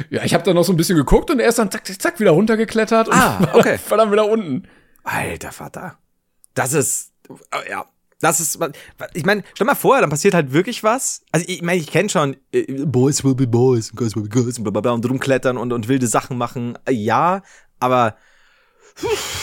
[0.10, 2.02] Ja, ich habe dann noch so ein bisschen geguckt und er ist dann zack, zack,
[2.02, 3.80] zack wieder runtergeklettert ah, und okay.
[3.90, 4.68] war dann wieder unten.
[5.04, 5.98] Alter Vater.
[6.54, 7.12] Das ist,
[7.70, 7.86] ja,
[8.24, 8.58] das ist,
[9.14, 11.22] ich meine, stell mal vor, dann passiert halt wirklich was.
[11.32, 14.58] Also ich meine, ich kenne schon äh, Boys will be Boys, Girls will be Girls
[14.58, 16.78] und blablabla und rumklettern und, und wilde Sachen machen.
[16.86, 17.42] Äh, ja,
[17.80, 18.16] aber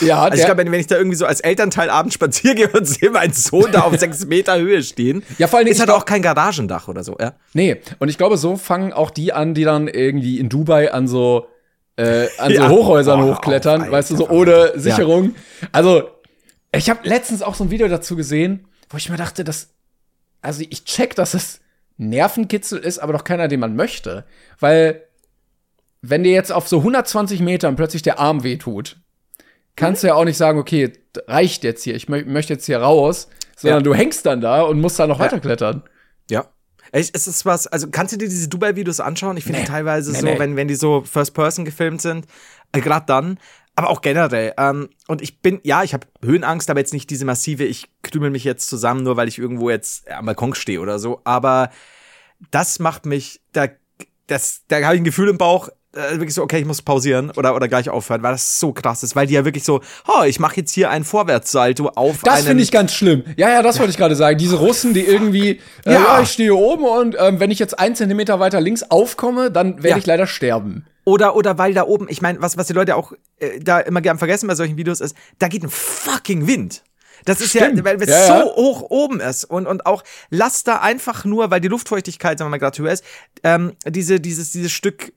[0.01, 2.87] Ja, Also ich glaube, wenn, ich da irgendwie so als Elternteil abends spazieren gehe und
[2.87, 5.91] sehe meinen Sohn da auf sechs Meter Höhe stehen, Ja, vor allen Dingen, ist halt
[5.91, 7.35] auch kein Garagendach oder so, ja?
[7.53, 11.09] Nee, und ich glaube, so fangen auch die an, die dann irgendwie in Dubai an
[11.09, 11.49] so,
[11.97, 12.68] äh, an Ja.
[12.68, 14.72] so Hochhäusern hör hochklettern, auf, weißt du, so ohne.
[14.76, 15.35] Sicherung.
[15.72, 16.09] Also,
[16.72, 19.70] ich habe letztens auch so ein Video dazu gesehen, wo ich mir dachte, dass,
[20.43, 21.61] also ich check, dass es
[21.97, 24.24] Nervenkitzel ist, aber doch keiner, den man möchte.
[24.59, 25.03] Weil,
[26.03, 28.97] wenn dir jetzt auf so 120 Metern plötzlich der Arm wehtut,
[29.76, 30.93] kannst du ja auch nicht sagen, okay,
[31.26, 33.84] reicht jetzt hier, ich mö möchte jetzt hier raus, sondern Ja.
[33.84, 35.82] du hängst dann da und musst da noch weiterklettern.
[36.30, 36.47] Ja.
[36.93, 39.36] Es es ist was, also kannst du dir diese Dubai-Videos anschauen?
[39.36, 39.66] Ich finde Nee.
[39.66, 40.38] teilweise Nee, so, nee.
[40.38, 42.26] Wenn, wenn die so First Person gefilmt sind,
[42.72, 43.38] äh, gerade dann,
[43.81, 44.53] aber auch generell.
[44.59, 48.31] Ähm, und ich bin, ja, ich habe Höhenangst, aber jetzt nicht diese massive, ich krümel
[48.31, 51.20] mich jetzt zusammen, nur weil ich irgendwo jetzt am Balkon stehe oder so.
[51.24, 51.70] Aber
[52.51, 53.68] das macht mich, da,
[54.26, 54.37] da
[54.83, 57.66] habe ich ein Gefühl im Bauch, äh, wirklich so, okay, ich muss pausieren oder, oder
[57.68, 60.57] gleich aufhören, weil das so krass ist, weil die ja wirklich so, oh, ich mache
[60.57, 63.24] jetzt hier ein Vorwärtssalto auf Das einen- finde ich ganz schlimm.
[63.36, 64.38] Ja, ja, das wollte ich gerade sagen.
[64.38, 65.93] Diese Russen, die irgendwie, äh, Ja.
[66.03, 66.20] ja.
[66.22, 69.88] ich stehe oben und ähm, wenn ich jetzt einen Zentimeter weiter links aufkomme, dann werde
[69.88, 69.97] Ja.
[69.99, 70.86] ich leider sterben.
[71.05, 74.01] Oder, oder weil da oben, ich meine, was, was die Leute auch äh, da immer
[74.01, 76.82] gern vergessen bei solchen Videos ist, da geht ein fucking Wind.
[77.24, 77.78] Das ist Stimmt.
[77.78, 78.44] ja, weil es Ja, so ja.
[78.56, 82.52] hoch oben ist und, und auch lass da einfach nur, weil die Luftfeuchtigkeit, sagen wir
[82.52, 83.04] mal gerade höher ist,
[83.42, 85.12] ähm, diese, dieses, dieses Stück,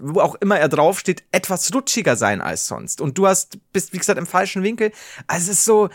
[0.00, 3.00] wo auch immer er draufsteht, etwas rutschiger sein als sonst.
[3.00, 4.92] Und du hast, bist, wie gesagt, im falschen Winkel.
[5.26, 5.88] Also es ist so,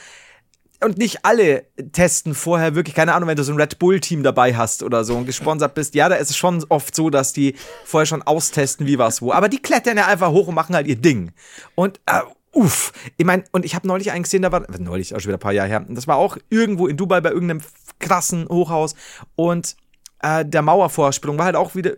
[0.84, 4.56] und nicht alle testen vorher wirklich, keine Ahnung, wenn du so ein Red Bull-Team dabei
[4.56, 5.96] hast oder so und gesponsert bist.
[5.96, 9.32] Ja, da ist es schon oft so, dass die vorher schon austesten, wie was wo.
[9.32, 11.32] Aber die klettern ja einfach hoch und machen halt ihr Ding.
[11.76, 12.22] Und, äh,
[12.52, 12.94] uff.
[13.18, 15.42] Ich meine, und ich habe neulich einen gesehen, da war, neulich, auch schon wieder ein
[15.42, 17.62] paar Jahre her, das war auch irgendwo in Dubai bei irgendeinem
[18.00, 18.96] krassen Hochhaus.
[19.36, 19.76] Und
[20.22, 21.94] äh, der Mauervorsprung war halt auch wieder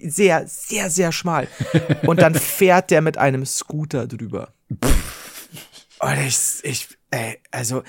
[0.00, 1.48] sehr, sehr, sehr schmal.
[2.06, 4.52] Und dann fährt der mit einem Scooter drüber.
[6.00, 7.82] Und ich, ich, ey, also,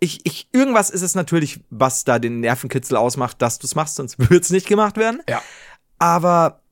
[0.00, 3.96] ich, ich, irgendwas ist es natürlich, was da den Nervenkitzel ausmacht, dass du es machst,
[3.96, 5.22] sonst würde es nicht gemacht werden.
[5.28, 5.42] Ja.
[5.98, 6.62] Aber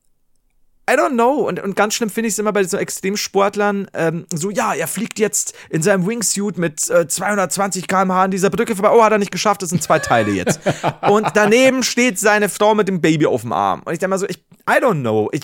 [0.89, 1.47] I don't know.
[1.47, 4.87] Und, und ganz schlimm finde ich es immer bei so Extremsportlern, ähm, so, ja, er
[4.87, 8.91] fliegt jetzt in seinem Wingsuit mit äh, 220 km/h an dieser Brücke vorbei.
[8.91, 10.61] Oh, hat er nicht geschafft, das sind zwei Teile jetzt.
[11.09, 13.81] und daneben steht seine Frau mit dem Baby auf dem Arm.
[13.83, 14.37] Und ich denke mal so, ich,
[14.69, 15.29] I don't know.
[15.33, 15.41] Ich,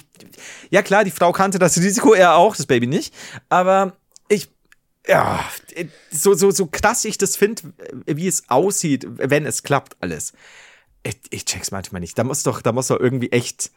[0.69, 3.13] ja, klar, die Frau kannte das Risiko, er auch, das Baby nicht.
[3.49, 3.97] Aber
[4.29, 4.49] ich,
[5.07, 5.43] ja,
[6.09, 7.73] so, so, so krass ich das finde,
[8.05, 10.31] wie es aussieht, wenn es klappt, alles.
[11.03, 12.17] Ich, ich check's manchmal nicht.
[12.17, 13.71] Da muss doch, da muss doch irgendwie echt,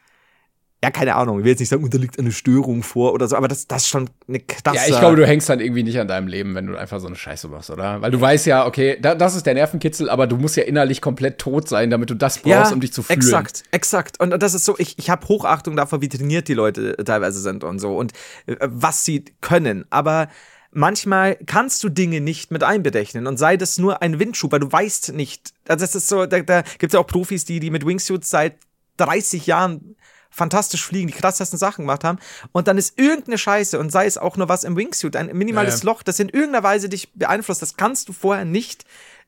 [0.85, 3.27] ja, keine Ahnung, ich will jetzt nicht sagen, und da liegt eine Störung vor oder
[3.27, 4.77] so, aber das, das ist schon eine krasse.
[4.77, 7.07] Ja, ich glaube, du hängst dann irgendwie nicht an deinem Leben, wenn du einfach so
[7.07, 8.03] eine Scheiße machst, oder?
[8.03, 11.01] Weil du weißt ja, okay, da, das ist der Nervenkitzel, aber du musst ja innerlich
[11.01, 13.19] komplett tot sein, damit du das brauchst, um dich zu fühlen.
[13.19, 14.21] Exakt, exakt.
[14.21, 17.41] Und, und das ist so, ich, ich habe Hochachtung davor, wie trainiert die Leute teilweise
[17.41, 18.13] sind und so und
[18.47, 19.87] äh, was sie können.
[19.89, 20.29] Aber
[20.73, 24.71] manchmal kannst du Dinge nicht mit einberechnen und sei das nur ein Windschub, weil du
[24.71, 25.55] weißt nicht.
[25.67, 28.29] Also das ist so, da, da gibt es ja auch Profis, die, die mit Wingsuits
[28.29, 28.57] seit
[28.99, 29.97] 30 Jahren
[30.37, 32.19] fantastisch fliegen, die krassesten Sachen gemacht haben
[32.53, 35.81] und dann ist irgendeine Scheiße und sei es auch nur was im Wingsuit, ein minimales
[35.81, 35.93] Ja, ja.
[35.93, 38.85] Loch, das in irgendeiner Weise dich beeinflusst, das kannst du vorher nicht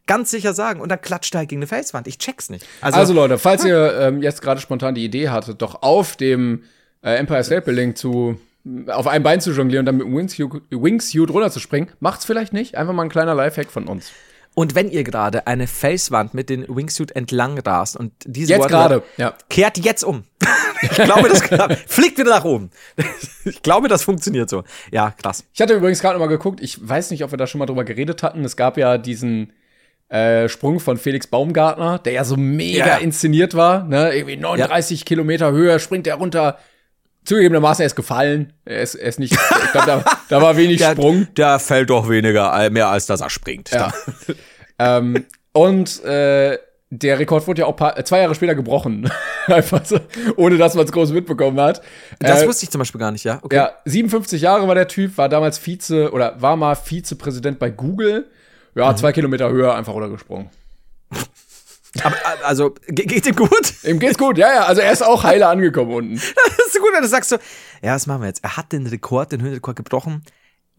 [0.07, 2.07] ganz sicher sagen und dann klatscht er halt gegen eine Felswand.
[2.07, 2.67] Ich check's nicht.
[2.81, 6.65] Also, Leute, falls ihr ähm, jetzt gerade spontan die Idee hattet, doch auf dem
[7.03, 8.41] äh, Empire State Building zu
[8.89, 12.77] auf einem Bein zu jonglieren und dann mit dem Wingsuit, Wingsuit runterzuspringen, macht's vielleicht nicht.
[12.77, 14.11] Einfach mal ein kleiner Lifehack von uns.
[14.59, 19.05] Und wenn ihr gerade eine Felswand mit dem Wingsuit entlang rast und diese Jetzt gerade,
[19.17, 19.33] ja.
[19.49, 20.25] kehrt jetzt um.
[20.83, 21.43] ich glaube, das
[21.87, 22.71] fliegt wieder nach oben.
[23.45, 24.65] ich glaube, das funktioniert so.
[24.91, 25.45] Ja, krass.
[25.55, 27.67] Ich hatte übrigens gerade noch mal geguckt, ich weiß nicht, ob wir da schon mal
[27.67, 28.45] drüber geredet hatten.
[28.45, 29.53] Es gab ja diesen
[30.09, 32.97] äh, Sprung von Felix Baumgartner, der ja so mega Ja.
[32.97, 33.85] inszeniert war.
[33.85, 34.13] Ne?
[34.13, 36.59] Irgendwie 39 Kilometer Höhe, springt er runter.
[37.25, 38.55] Zugegebenermaßen, er ist gefallen.
[38.65, 41.29] Er ist, er ist nicht, ich glaube, da, da war wenig Sprung.
[41.37, 43.71] der fällt doch weniger, mehr als dass er springt.
[43.71, 43.93] Ja.
[44.79, 46.59] Ähm, und äh,
[46.91, 49.11] der Rekord wurde ja auch paar, zwei Jahre später gebrochen.
[49.47, 49.99] Einfach so,
[50.37, 51.83] ohne dass man es groß mitbekommen hat.
[52.19, 53.41] Das Äh, wusste ich zum Beispiel gar nicht, ja.
[53.43, 53.57] Okay.
[53.57, 58.27] Ja, 57 Jahre war der Typ, war damals Vize oder war mal Vizepräsident bei Google.
[58.75, 60.51] Ja, zwei Kilometer höher einfach runtergesprungen.
[62.03, 63.73] Aber, äh, also, ge geht ihm gut?
[63.83, 64.65] Ihm geht's gut, ja, ja.
[64.65, 66.15] Also er ist auch heile angekommen unten.
[66.57, 67.37] das ist so gut, wenn du sagst so,
[67.83, 68.45] ja, was machen wir jetzt?
[68.45, 70.23] Er hat den Rekord, den Höhenrekord gebrochen.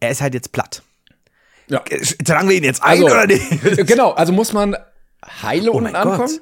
[0.00, 0.82] Er ist halt jetzt platt.
[1.70, 1.82] Ja.
[2.24, 3.44] Tragen wir ihn jetzt ein Also, oder nicht?
[3.86, 4.76] genau, also muss man
[5.42, 6.18] heile Oh unten ankommen.
[6.18, 6.40] Gott.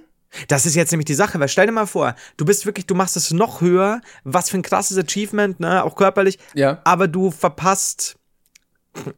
[0.49, 2.95] Das ist jetzt nämlich die Sache, weil stell dir mal vor, du bist wirklich, du
[2.95, 6.81] machst es noch höher, was für ein krasses Achievement, ne, auch körperlich, Ja.
[6.85, 8.16] aber du verpasst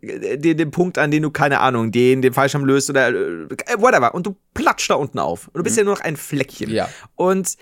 [0.03, 3.49] den, den Punkt, an den du, keine Ahnung, den, den Fallschirm löst oder äh,
[3.79, 6.69] whatever und du platscht da unten auf und du bist ja nur noch ein Fleckchen.
[6.71, 6.75] Mhm.
[6.77, 6.89] Ja.
[7.17, 7.55] Und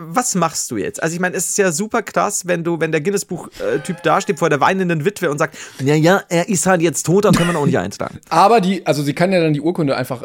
[0.00, 1.02] was machst du jetzt?
[1.02, 4.48] Also ich meine, es ist ja super krass, wenn du, wenn der Guinness-Buch-Typ dasteht vor
[4.48, 7.58] der weinenden Witwe und sagt, ja, ja, er ist halt jetzt tot, dann können wir
[7.58, 8.18] auch nicht eintragen.
[8.30, 10.24] Aber die, also sie kann ja dann die Urkunde einfach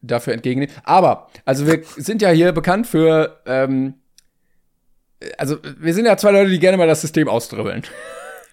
[0.00, 0.74] dafür entgegennehmen.
[0.84, 3.94] Aber, also wir sind ja hier bekannt für, ähm,
[5.36, 7.82] also wir sind ja zwei Leute, die gerne mal das System austribbeln.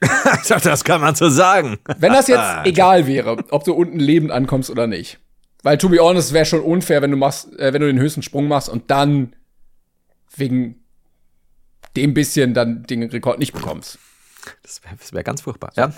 [0.63, 1.77] das kann man so sagen.
[1.97, 5.19] Wenn das jetzt egal wäre, ob du unten lebend ankommst oder nicht.
[5.63, 8.21] Weil, to be honest, wäre schon unfair, wenn du machst, äh, wenn du den höchsten
[8.21, 9.33] Sprung machst und dann
[10.37, 10.83] wegen
[11.95, 13.99] dem bisschen dann den Rekord nicht bekommst.
[14.63, 15.71] Das wäre wär ganz furchtbar.
[15.75, 15.93] Ja.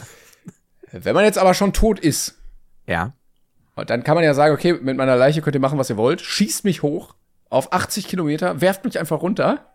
[0.91, 2.37] Wenn man jetzt aber schon tot ist,
[2.85, 3.13] Ja.
[3.75, 5.97] und dann kann man ja sagen, okay, mit meiner Leiche könnt ihr machen, was ihr
[5.97, 7.15] wollt, schießt mich hoch
[7.49, 9.65] auf 80 Kilometer, werft mich einfach runter.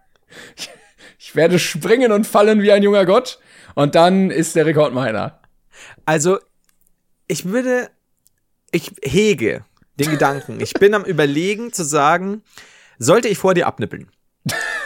[0.56, 0.70] Ich,
[1.18, 3.38] ich werde springen und fallen wie ein junger Gott.
[3.74, 5.40] Und dann ist der Rekord meiner.
[6.06, 6.38] Also,
[7.26, 7.90] ich würde,
[8.70, 9.64] ich hege
[9.98, 10.60] den Gedanken.
[10.60, 12.42] Ich bin am überlegen zu sagen,
[12.98, 14.10] sollte ich vor dir abnippeln?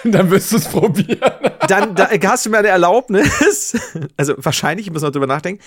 [0.13, 1.21] dann wirst du es probieren.
[1.69, 3.77] Dann da, hast du mir eine Erlaubnis,
[4.17, 5.61] also wahrscheinlich, ich muss noch drüber nachdenken,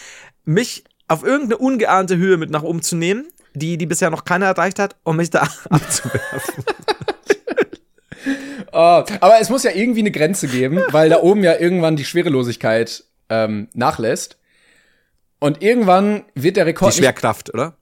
[0.45, 4.45] mich auf irgendeine ungeahnte Höhe mit nach oben zu nehmen, die, die bisher noch keiner
[4.45, 6.63] erreicht hat, um mich da abzuwerfen.
[8.71, 12.05] Oh, aber es muss ja irgendwie eine Grenze geben, weil da oben ja irgendwann die
[12.05, 14.37] Schwerelosigkeit ähm, nachlässt.
[15.39, 16.93] Und irgendwann wird der Rekord.
[16.93, 17.75] Die Schwerkraft, oder?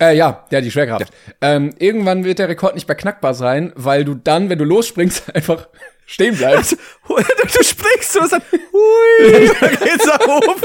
[0.00, 1.12] Äh, ja, ja, die Schwerkraft.
[1.40, 5.34] Ähm, irgendwann wird der Rekord nicht mehr knackbar sein, weil du dann, wenn du losspringst,
[5.34, 5.68] einfach
[6.06, 6.72] stehen bleibst.
[7.08, 10.62] du springst so und sagst, hui, da geht's nach oben.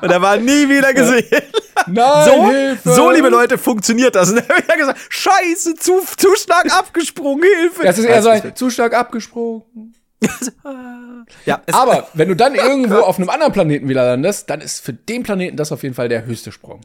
[0.00, 1.42] Und er war nie wieder gesehen.
[1.86, 2.92] Nein, So, Hilfe!
[2.92, 4.30] so, liebe Leute, funktioniert das.
[4.30, 7.82] Und dann habe ich gesagt, scheiße, zu, zu stark abgesprungen, Hilfe.
[7.82, 9.94] Das ist eher so ein zu stark abgesprungen.
[11.46, 14.92] ja, Aber wenn du dann irgendwo auf einem anderen Planeten wieder landest, dann ist für
[14.92, 16.80] den Planeten das auf jeden Fall der höchste Sprung.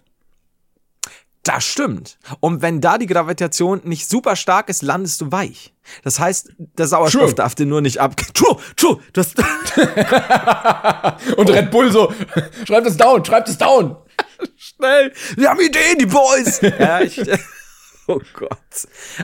[1.47, 2.19] Das stimmt.
[2.41, 5.73] Und wenn da die Gravitation nicht super stark ist, landest du weich.
[6.03, 7.33] Das heißt, der Sauerstoff True.
[7.35, 8.17] darf dir nur nicht ab.
[8.33, 8.99] True, true.
[9.13, 9.37] Du hast
[11.37, 12.11] Und Red Bull so,
[12.65, 13.95] schreibt es down, schreibt es down.
[14.57, 15.13] schnell.
[15.37, 16.59] Wir haben Ideen, die Boys.
[16.59, 17.17] ja, ich,
[18.07, 18.49] oh Gott.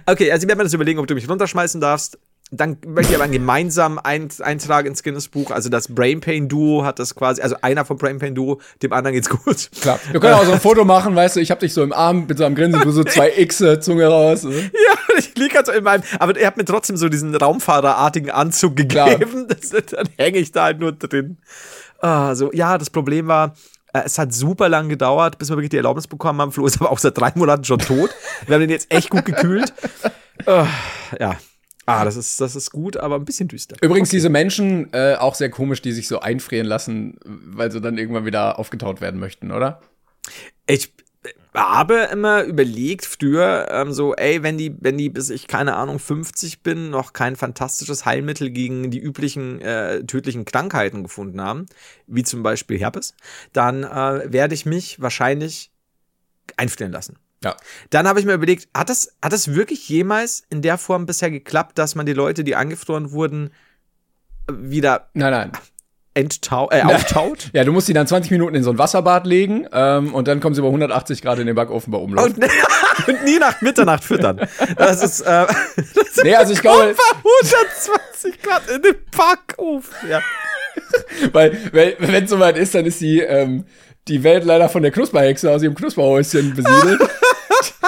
[0.05, 2.17] Okay, also ich werde mir das überlegen, ob du mich runterschmeißen darfst.
[2.56, 5.51] Dann möchte ich aber einen gemeinsamen Ein Eintrag ins Guinness-Buch.
[5.51, 8.93] Also das Brain Pain Duo hat das quasi, also einer vom Brain Pain Duo, dem
[8.93, 9.72] anderen geht's gut.
[9.82, 9.99] Klar.
[10.12, 12.26] Wir können auch so ein Foto machen, weißt du, ich hab dich so im Arm
[12.28, 14.43] mit so einem Grinsen, du so zwei X Zunge raus.
[14.43, 14.56] Ne?
[14.56, 18.30] Ja, ich liege halt so in meinem, aber er hat mir trotzdem so diesen Raumfahrerartigen
[18.30, 19.47] Anzug gegeben.
[19.54, 21.38] Das, dann hänge ich da halt nur drin.
[21.99, 23.56] Ah, so, ja, das Problem war,
[23.93, 26.51] äh, es hat super lang gedauert, bis wir wirklich die Erlaubnis bekommen haben.
[26.51, 28.10] Flo ist aber auch seit drei Monaten schon tot.
[28.45, 29.74] Wir haben den jetzt echt gut gekühlt.
[30.45, 30.68] Ah,
[31.20, 31.38] ja.
[31.86, 33.76] Ah, das ist, das ist gut, aber ein bisschen düster.
[33.82, 37.98] Übrigens, diese Menschen, äh, auch sehr komisch, die sich so einfrieren lassen, weil sie dann
[37.98, 39.82] irgendwann wieder aufgetaut werden möchten, oder?
[40.66, 40.94] Ich
[41.54, 46.00] habe immer überlegt früher, ähm, so, ey, wenn die, wenn die bis ich, keine Ahnung,
[46.00, 51.66] 50 bin, noch kein fantastisches Heilmittel gegen die üblichen äh, tödlichen Krankheiten gefunden haben,
[52.08, 53.14] wie zum Beispiel Herpes,
[53.52, 55.72] dann äh, werde ich mich wahrscheinlich
[56.58, 57.18] einfrieren lassen.
[57.44, 57.56] Ja.
[57.89, 61.30] Dann habe ich mir überlegt, hat das, hat das wirklich jemals in der Form bisher
[61.32, 63.52] geklappt, dass man die Leute, die angefroren wurden,
[64.52, 65.52] wieder Nein, nein.
[66.14, 67.50] enttau äh, auftaut?
[67.54, 70.39] Ja, du musst die dann 20 Minuten in so ein Wasserbad legen ähm, und dann
[70.39, 72.26] kommen sie über 180 Grad in den Backofen bei Umlauf.
[72.26, 72.38] Und,
[73.08, 74.41] und nie nach Mitternacht füttern.
[74.78, 75.46] Das ist, äh,
[75.96, 80.10] das Nee, also ich glaube- Über 120 Grad in den Backofen.
[80.10, 80.22] Ja.
[81.32, 83.66] Weil, weil wenn es soweit ist, dann ist die, ähm,
[84.08, 87.00] die Welt leider von der Knusperhexe aus ihrem Knusperhäuschen besiedelt.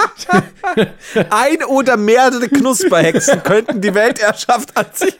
[1.29, 5.17] Ein oder mehrere Knusperhexen könnten die Weltherrschaft an sich.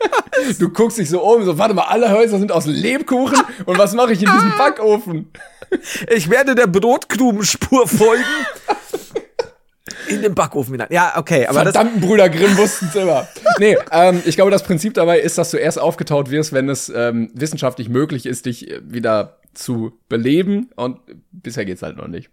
[0.60, 3.94] Du guckst dich so um, so, warte mal, alle Häuser sind aus Lebkuchen und was
[3.94, 5.32] mache ich in diesem Backofen?
[6.10, 8.24] Ich werde der Brotkrumenspur folgen.
[10.08, 10.88] In den Backofen hinein.
[10.92, 13.28] Ja, okay, aber das, Verdammten Brüder Grimm wussten's immer.
[13.60, 16.90] Nee, ähm, ich glaube, das Prinzip dabei ist, dass du erst aufgetaut wirst, wenn es
[16.90, 20.70] ähm, wissenschaftlich möglich ist, dich äh, wieder zu beleben.
[20.76, 21.00] Und
[21.32, 22.30] bisher geht's halt noch nicht.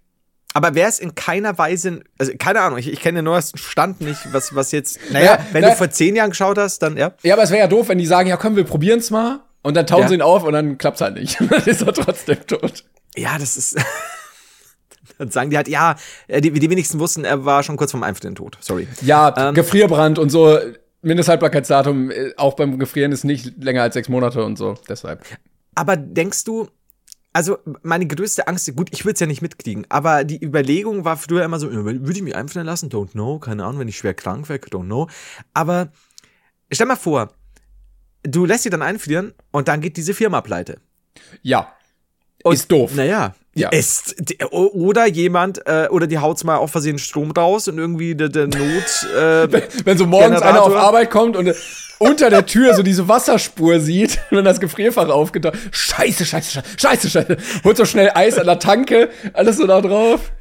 [0.54, 4.00] Aber wäre es in keiner Weise, also keine Ahnung, ich, ich kenne den neuesten Stand
[4.00, 6.96] nicht, was, was jetzt, naja, Ja, wenn na- du vor zehn Jahren geschaut hast, dann,
[6.96, 7.12] ja.
[7.22, 9.40] Ja, aber es wäre ja doof, wenn die sagen, ja komm, wir probieren's mal.
[9.62, 10.08] Und dann tauen Ja.
[10.08, 11.38] sie ihn auf und dann klappt's halt nicht.
[11.50, 12.84] dann ist er trotzdem tot.
[13.16, 13.76] Ja, das ist.
[15.18, 15.96] Dann sagen die halt, ja,
[16.28, 18.56] äh, die, die wenigsten wussten, er war schon kurz vorm Einfrieren tot.
[18.60, 18.88] Sorry.
[19.02, 19.54] Ja, Ähm.
[19.54, 20.58] Gefrierbrand und so.
[21.02, 24.74] Mindesthaltbarkeitsdatum auch beim Gefrieren ist nicht länger als sechs Monate und so.
[24.88, 25.24] Deshalb.
[25.74, 26.68] Aber denkst du,
[27.32, 31.16] also meine größte Angst, gut, ich würde es ja nicht mitkriegen, aber die Überlegung war
[31.16, 32.90] früher immer so, würde ich mich einfrieren lassen?
[32.90, 35.08] Don't know, keine Ahnung, wenn ich schwer krank wäre, don't know.
[35.54, 35.90] Aber
[36.70, 37.32] stell mal vor,
[38.22, 40.80] du lässt sie dann einfrieren und dann geht diese Firma pleite.
[41.42, 41.74] Ja.
[42.42, 42.92] Und, Ist doof.
[42.94, 43.68] Naja, Ja.
[43.68, 44.16] Ist,
[44.50, 48.46] oder jemand, äh, oder die haut's mal auf Versehen Strom raus und irgendwie der, der
[48.46, 48.58] Not.
[49.16, 49.48] Äh,
[49.84, 50.48] Wenn so morgens Generator.
[50.48, 51.54] einer auf Arbeit kommt und äh,
[51.98, 57.10] unter der Tür so diese Wasserspur sieht, wenn das Gefrierfach aufgetaucht Scheiße, scheiße, scheiße, scheiße,
[57.10, 57.36] scheiße.
[57.64, 60.32] Holt so schnell Eis an der Tanke, alles so da drauf.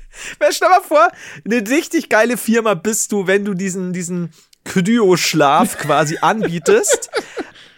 [0.49, 1.07] stell mal vor,
[1.45, 4.31] eine richtig geile Firma bist du, wenn du diesen, diesen
[4.63, 7.09] Kryoschlaf quasi anbietest.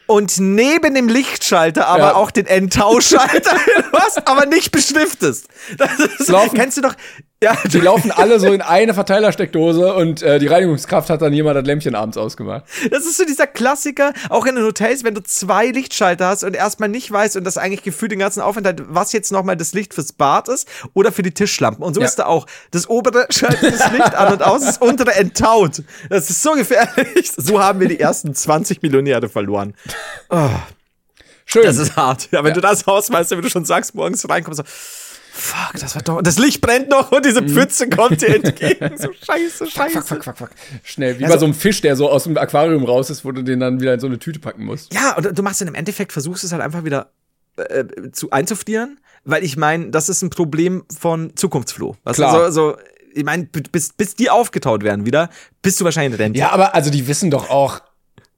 [0.05, 2.15] Und neben dem Lichtschalter aber Ja.
[2.15, 3.55] auch den Enttauschschalter
[3.93, 5.47] hast, aber nicht beschriftest.
[5.77, 6.95] Das ist, Laufen- kennst du doch,
[7.43, 11.57] ja, Die laufen alle so in eine Verteilersteckdose und äh, die Reinigungskraft hat dann jemand
[11.57, 12.63] das Lämpchen abends ausgemacht.
[12.89, 16.55] Das ist so dieser Klassiker, auch in den Hotels, wenn du zwei Lichtschalter hast und
[16.55, 19.93] erstmal nicht weißt und das eigentlich gefühlt den ganzen Aufenthalt, was jetzt nochmal das Licht
[19.93, 21.83] fürs Bad ist oder für die Tischlampen.
[21.83, 22.07] Und so Ja.
[22.07, 22.47] ist da auch.
[22.71, 25.83] Das obere schaltet das Licht an und aus, das untere enttaut.
[26.09, 27.31] Das ist so gefährlich.
[27.35, 29.73] So haben wir die ersten 20 Millionäre verloren.
[31.45, 31.63] Schön.
[31.63, 32.29] Das ist hart.
[32.31, 34.63] Ja, wenn du das hausmeißt, wenn du schon sagst, morgens reinkommst, so,
[35.35, 38.97] fuck, das war doch, das Licht brennt noch und diese Pfütze kommt dir entgegen.
[38.97, 40.01] So scheiße, scheiße.
[40.01, 40.49] fuck, fuck, fuck, fuck.
[40.83, 43.31] Schnell, wie Also- bei so einem Fisch, der so aus dem Aquarium raus ist, wo
[43.31, 44.93] du den dann wieder in so eine Tüte packen musst.
[44.93, 47.11] Ja, und du machst dann im Endeffekt, versuchst es halt einfach wieder
[47.57, 51.95] äh, zu einzufrieren, weil ich meine, das ist ein Problem von Zukunftsfloh.
[52.05, 52.51] Du, Klar.
[52.51, 52.77] So, so,
[53.13, 55.29] ich meine, bis, bis die aufgetaut werden wieder,
[55.61, 56.39] bist du wahrscheinlich in Rente.
[56.39, 57.81] Ja, aber also die wissen doch auch,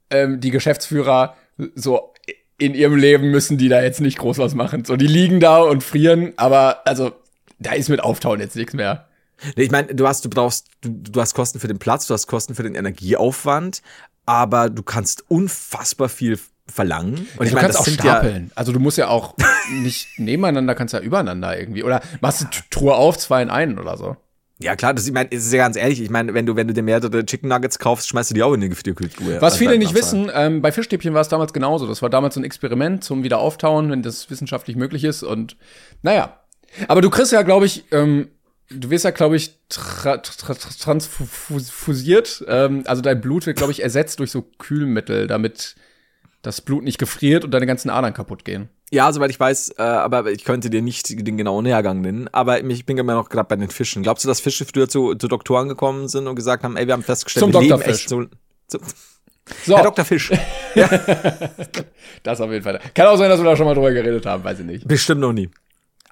[0.10, 1.36] ähm, die Geschäftsführer,
[1.76, 2.14] so
[2.58, 4.86] in ihrem Leben müssen die da jetzt nicht groß was machen.
[4.86, 7.12] So, die liegen da und frieren, aber also
[7.60, 9.08] da ist mit Auftauen jetzt nichts mehr.
[9.56, 12.14] Nee, Ich meine, du hast, du brauchst, du, du hast Kosten für den Platz, du
[12.14, 13.82] hast Kosten für den Energieaufwand,
[14.26, 17.28] aber du kannst unfassbar viel verlangen.
[17.38, 18.52] Und ich du meine, kannst das auch sind ja, stapeln.
[18.56, 19.36] also du musst ja auch
[19.72, 21.84] nicht nebeneinander, kannst ja übereinander irgendwie.
[21.84, 24.16] Oder machst du Truhe auf, zwei in einen oder so.
[24.60, 26.68] Ja klar, das, ich meine, es ist ja ganz ehrlich, ich meine, wenn du, wenn
[26.68, 29.42] du dir mehrere Chicken Nuggets kaufst, schmeißt du die auch in die Gefrierkühltruhe.
[29.42, 31.88] Was viele nicht wissen, ähm, bei Fischstäbchen war es damals genauso.
[31.88, 35.24] Das war damals so ein Experiment zum Wiederauftauen, wenn das wissenschaftlich möglich ist.
[35.24, 35.58] Und
[36.04, 36.40] naja.
[36.88, 38.30] Aber du kriegst ja, glaube ich, ähm,
[38.70, 42.46] du wirst ja, glaube ich, tra tra transfusiert.
[42.48, 45.76] Ähm, also dein Blut wird, glaube ich, ersetzt durch so Kühlmittel, damit
[46.42, 48.70] das Blut nicht gefriert und deine ganzen Adern kaputt gehen.
[48.92, 52.30] Ja, soweit ich weiß, äh, aber ich könnte dir nicht den genauen Nähergang nennen.
[52.32, 54.04] Aber ich bin immer noch gerade bei den Fischen.
[54.04, 56.94] Glaubst du, dass Fische früher zu, zu Doktoren gekommen sind und gesagt haben, ey, wir
[56.94, 57.86] haben festgestellt, Zum wir leben Dr.
[57.86, 58.02] Fisch.
[58.02, 58.26] echt so.
[58.68, 58.80] so
[59.66, 60.06] So, Herr Dr.
[60.06, 60.32] Fisch.
[62.24, 62.80] das auf jeden Fall.
[62.94, 64.88] Kann auch sein, dass wir da schon mal drüber geredet haben, weiß ich nicht.
[64.88, 65.50] Bestimmt noch nie.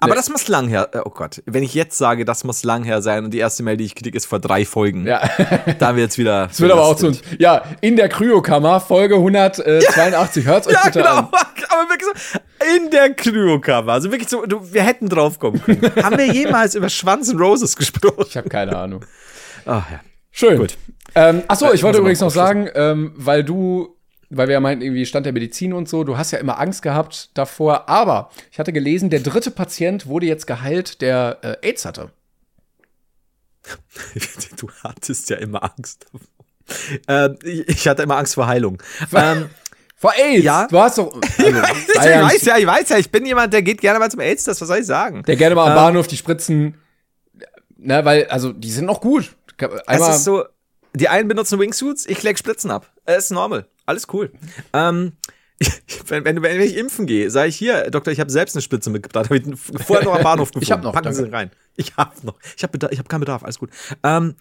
[0.04, 0.88] Aber das muss lang her.
[0.92, 3.62] äh, Oh Gott, wenn ich jetzt sage, das muss lang her sein und die erste
[3.62, 5.06] Mail, die ich kriege, ist vor drei Folgen.
[5.06, 5.20] Ja.
[5.78, 6.46] Da wird's wieder.
[6.48, 7.20] Das wird aber auch zu uns.
[7.38, 10.46] Ja, in der Kryokammer, Folge 182.
[10.46, 11.16] Hört's euch Ja, bitte genau.
[11.16, 11.28] an.
[11.70, 12.38] Aber wirklich so
[12.76, 13.92] in der Kryokammer.
[13.92, 15.80] Also wirklich so, du, wir hätten drauf kommen können.
[16.02, 18.24] Haben wir jemals über Schwanz und Roses gesprochen?
[18.28, 19.04] Ich habe keine Ahnung.
[19.66, 20.00] Ach ja.
[20.30, 20.58] Schön.
[20.58, 20.76] Gut.
[21.14, 23.93] Ähm, ach so, Äh, ich wollte übrigens noch sagen, ähm, weil du,
[24.30, 26.82] weil wir ja meinten, irgendwie Stand der Medizin und so, du hast ja immer Angst
[26.82, 31.84] gehabt davor, aber ich hatte gelesen, der dritte Patient wurde jetzt geheilt, der äh, AIDS
[31.84, 32.10] hatte.
[34.56, 36.28] Du hattest ja immer Angst davor.
[37.08, 38.82] Ähm, ich ich hatte immer Angst vor Heilung.
[39.12, 39.50] Ähm,
[39.96, 40.44] Vor AIDS?
[40.44, 40.66] Ja.
[40.66, 41.14] Du hast doch.
[41.14, 43.98] Also, ich, war ja weiß ja, ich weiß ja, ich bin jemand, der geht gerne
[43.98, 45.22] mal zum AIDS, das was soll ich sagen?
[45.24, 46.78] Der gerne mal am Ähm, Bahnhof die Spritzen,
[47.76, 49.36] ne, weil, also, die sind noch gut.
[49.86, 50.44] Einmal, es ist so,
[50.94, 52.92] die einen benutzen Wingsuits, ich leg Spritzen ab.
[53.04, 53.66] Es ist normal.
[53.86, 54.32] Alles cool.
[54.72, 55.12] Ähm,
[56.06, 58.90] wenn, wenn, wenn ich impfen gehe, sage ich hier, Doktor, ich habe selbst eine Spritze
[58.90, 59.30] mitgebracht.
[59.30, 59.44] Hab ich
[59.84, 60.64] vorher noch am Bahnhof gefunden.
[60.64, 61.36] Ich hab noch, Packen Sie danke.
[61.36, 61.50] rein.
[61.76, 62.36] Ich habe noch.
[62.56, 63.42] Ich habe hab keinen Bedarf.
[63.44, 63.70] Alles gut.
[64.02, 64.34] Ähm,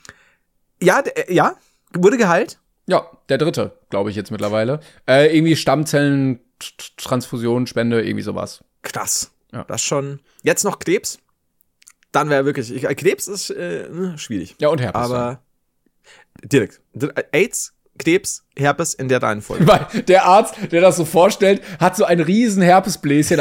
[0.81, 1.55] ja, äh, ja,
[1.93, 2.59] wurde geheilt.
[2.87, 4.79] ja, der dritte, glaube ich jetzt mittlerweile.
[5.07, 6.39] Äh, irgendwie Stammzellen,
[6.97, 8.63] Transfusion, Spende, irgendwie sowas.
[8.81, 9.31] Krass.
[9.51, 9.63] Ja.
[9.65, 10.19] Das schon.
[10.41, 11.19] Jetzt noch Krebs.
[12.11, 12.71] Dann wäre wirklich.
[12.73, 14.55] Ich, Krebs ist äh, schwierig.
[14.59, 15.01] Ja, und Herpes.
[15.01, 15.41] Aber
[16.43, 16.81] direkt.
[16.93, 19.67] Dir- äh, AIDS, Krebs, Herpes in der Reihenfolge.
[19.67, 23.39] Weil der Arzt, der das so vorstellt, hat so ein riesen Herpesbläschen.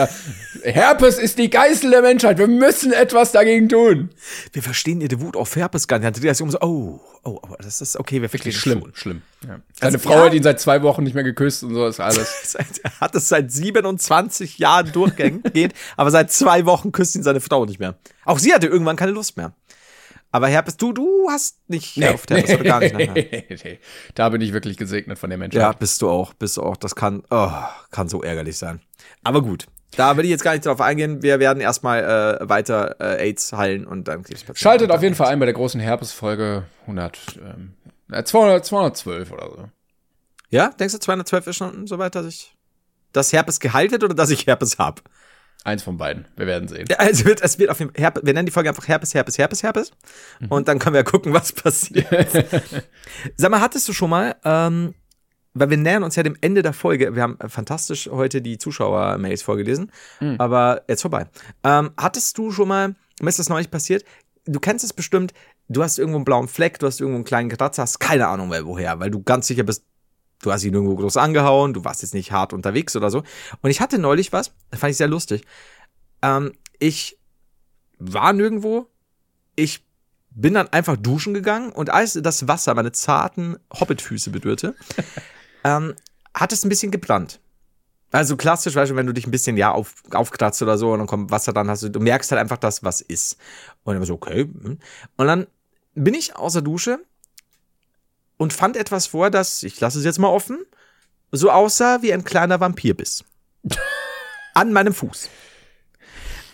[0.63, 2.39] Herpes ist die Geißel der Menschheit.
[2.39, 4.11] Wir müssen etwas dagegen tun.
[4.53, 6.23] Wir verstehen ihre Wut auf Herpes gar nicht.
[6.23, 8.95] Die ist so, oh, oh, aber das ist okay, wir verstehen schlimm, schon.
[8.95, 9.23] schlimm.
[9.43, 9.61] Ja.
[9.73, 10.25] Seine Also, Frau ja.
[10.27, 12.57] hat ihn seit zwei Wochen nicht mehr geküsst und so ist alles.
[12.83, 15.47] Er hat es seit 27 Jahren durchgehend,
[15.97, 17.97] aber seit zwei Wochen küsst ihn seine Frau nicht mehr.
[18.25, 19.53] Auch sie hatte irgendwann keine Lust mehr.
[20.33, 22.95] Aber Herpes, du, du hast nicht auf Herpes oder gar nicht.
[22.95, 23.13] Nein.
[23.15, 23.79] nee.
[24.15, 25.61] Da bin ich wirklich gesegnet von der Menschheit.
[25.61, 26.77] Ja, bist du auch, bist du auch.
[26.77, 27.51] Das kann, oh,
[27.91, 28.81] kann so ärgerlich sein.
[29.23, 29.67] Aber gut.
[29.95, 31.23] Da will ich jetzt gar nicht drauf eingehen.
[31.23, 34.57] Wir werden erstmal äh, weiter äh, AIDS heilen und dann Krebspatienten.
[34.57, 37.75] Schaltet auf jeden Fall ein bei der großen Herpes-Folge 100, ähm,
[38.11, 39.69] äh, 200, 212 oder so.
[40.49, 42.55] Ja, denkst du 212 ist schon so weit, dass ich
[43.13, 45.03] dass Herpes geheilt wird oder dass ich Herpes hab?
[45.65, 46.27] Eins von beiden.
[46.37, 46.87] Wir werden sehen.
[46.99, 49.63] Also wird, es wird auf Fall, Herpes, wir nennen die Folge einfach Herpes, Herpes, Herpes,
[49.63, 49.93] Herpes.
[50.49, 52.07] Und dann können wir gucken, was passiert.
[53.37, 54.95] Sag mal, hattest du schon mal ähm,
[55.55, 57.15] weil wir nähern uns ja dem Ende der Folge.
[57.15, 60.37] Wir haben fantastisch heute die Zuschauer-Mails vorgelesen, Mhm.
[60.39, 61.27] aber jetzt vorbei.
[61.63, 64.03] Ähm, hattest du schon mal, mir ist das neulich passiert,
[64.47, 65.35] du kennst es bestimmt,
[65.69, 68.49] du hast irgendwo einen blauen Fleck, du hast irgendwo einen kleinen Kratzer, hast keine Ahnung
[68.49, 69.85] mehr woher, weil du ganz sicher bist,
[70.43, 73.23] du hast ihn irgendwo groß angehauen, du warst jetzt nicht hart unterwegs oder so.
[73.63, 75.45] Und ich hatte neulich was, das fand ich sehr lustig.
[76.21, 77.19] Ähm, ich
[77.99, 78.89] war nirgendwo,
[79.57, 79.85] ich
[80.31, 84.75] bin dann einfach duschen gegangen und als das Wasser meine zarten Hobbitfüße berührte,
[85.65, 85.95] ähm,
[86.35, 87.41] hat es ein bisschen gebrannt.
[88.11, 90.99] Also klassisch, weißt du, wenn du dich ein bisschen ja auf, aufkratzt oder so und
[90.99, 93.39] dann kommt Wasser, dann hast du, du merkst halt einfach, dass was ist.
[93.85, 94.43] Und dann so, okay.
[94.43, 94.79] hm.
[95.17, 95.47] Und dann
[95.95, 97.01] bin ich aus der Dusche
[98.43, 100.59] und fand etwas vor, das, ich lasse es jetzt mal offen,
[101.31, 103.25] so aussah wie ein kleiner Vampirbiss.
[104.55, 105.31] An meinem Fuß.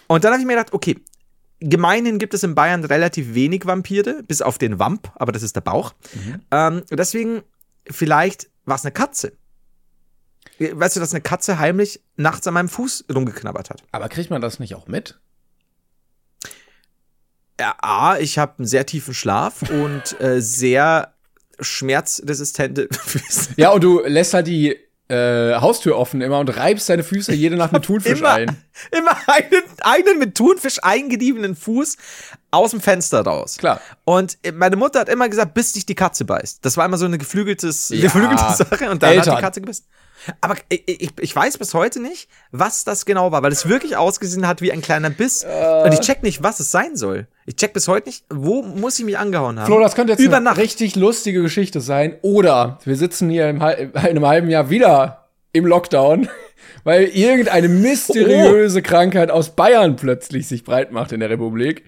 [0.06, 1.00] Und dann habe ich mir gedacht, okay,
[1.60, 5.56] gemeinhin gibt es in Bayern relativ wenig Vampire, bis auf den Vamp, aber das ist
[5.56, 5.94] der Bauch.
[6.50, 7.42] Ähm, deswegen,
[7.90, 9.32] vielleicht war es eine Katze.
[10.58, 13.82] Weißt du, dass eine Katze heimlich nachts an meinem Fuß rumgeknabbert hat?
[13.92, 15.18] Aber kriegt man das nicht auch mit?
[17.58, 21.14] Ja, A, ich habe einen sehr tiefen Schlaf und äh, sehr
[21.60, 23.50] schmerzresistente Füße.
[23.56, 24.76] Ja, und du lässt halt die
[25.08, 28.56] äh, Haustür offen immer und reibst deine Füße jede Nacht mit Thunfisch immer, ein.
[28.90, 31.96] immer einen, einen mit Thunfisch eingediebenen Fuß
[32.50, 33.56] aus dem Fenster raus.
[33.56, 33.80] Klar.
[34.04, 36.62] Und meine Mutter hat immer gesagt, bis dich die Katze beißt.
[36.64, 38.00] Das war immer so eine geflügeltes, Ja.
[38.02, 39.36] geflügelte Sache und dann hat Eltern.
[39.36, 39.84] die Katze gebissen.
[40.40, 44.46] Aber ich, ich, weiß bis heute nicht, was das genau war, weil es wirklich ausgesehen
[44.46, 45.44] hat wie ein kleiner Biss.
[45.84, 47.26] Und ich check nicht, was es sein soll.
[47.46, 49.66] Ich check bis heute nicht, wo muss ich mich angehauen haben.
[49.66, 50.58] Flo, das könnte jetzt Über eine Nacht.
[50.58, 52.16] richtig lustige Geschichte sein.
[52.22, 56.28] Oder wir sitzen hier im, in einem halben Jahr wieder im Lockdown,
[56.84, 61.84] weil irgendeine mysteriöse Krankheit aus Bayern plötzlich sich breit macht in der Republik.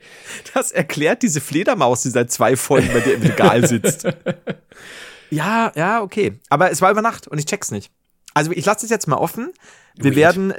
[0.55, 4.07] Das erklärt diese Fledermaus, die seit zwei Folgen bei dir im Regal sitzt.
[5.31, 6.39] ja, ja, okay.
[6.49, 7.93] Aber es war über Nacht und ich check's nicht.
[8.35, 9.53] Also ich lasse es jetzt mal offen.
[9.95, 10.37] Wir Weird.
[10.37, 10.55] werden.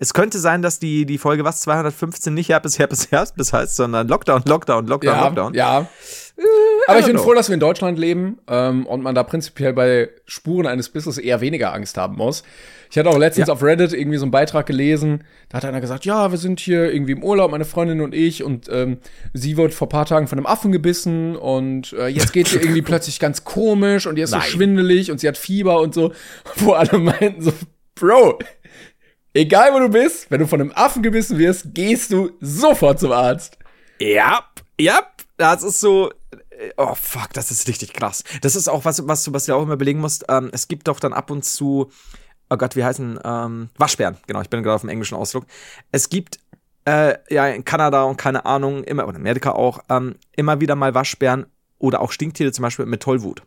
[0.00, 4.08] Es könnte sein, dass die, die Folge was 215 nicht Herpes, Herpes, Herpes heißt, sondern
[4.08, 5.54] Lockdown, Lockdown, Lockdown, Ja, Lockdown.
[5.54, 5.86] ja.
[6.86, 7.24] Aber ich bin know.
[7.24, 11.18] froh, dass wir in Deutschland leben ähm, und man da prinzipiell bei Spuren eines Bisses
[11.18, 12.44] eher weniger Angst haben muss.
[12.90, 13.54] Ich hatte auch letztens Ja.
[13.54, 16.92] auf Reddit irgendwie so einen Beitrag gelesen, da hat einer gesagt, ja, wir sind hier
[16.92, 18.98] irgendwie im Urlaub, meine Freundin und ich, und ähm,
[19.34, 22.82] sie wird vor paar Tagen von einem Affen gebissen und äh, jetzt geht sie irgendwie
[22.82, 24.42] plötzlich ganz komisch und ihr ist Nein.
[24.42, 26.12] so schwindelig und sie hat Fieber und so,
[26.56, 27.52] wo alle meinten so,
[27.96, 28.38] Bro,
[29.38, 33.12] egal wo du bist, wenn du von einem Affen gebissen wirst, gehst du sofort zum
[33.12, 33.58] Arzt.
[34.00, 34.44] Ja,
[34.80, 35.00] ja,
[35.36, 36.10] das ist so.
[36.50, 38.24] äh, Oh fuck, das ist richtig krass.
[38.42, 40.24] Das ist auch was, was, du- was du auch immer belegen musst.
[40.28, 41.90] Ähm, es gibt doch dann ab und zu,
[42.50, 44.16] oh Gott, wie heißen ähm, Waschbären?
[44.26, 45.46] Genau, ich bin gerade auf dem englischen Ausdruck.
[45.92, 46.38] Es gibt
[46.84, 50.74] äh, ja in Kanada und keine Ahnung immer oder in Amerika auch ähm, immer wieder
[50.74, 51.46] mal Waschbären
[51.78, 53.42] oder auch Stinktiere zum Beispiel mit Tollwut.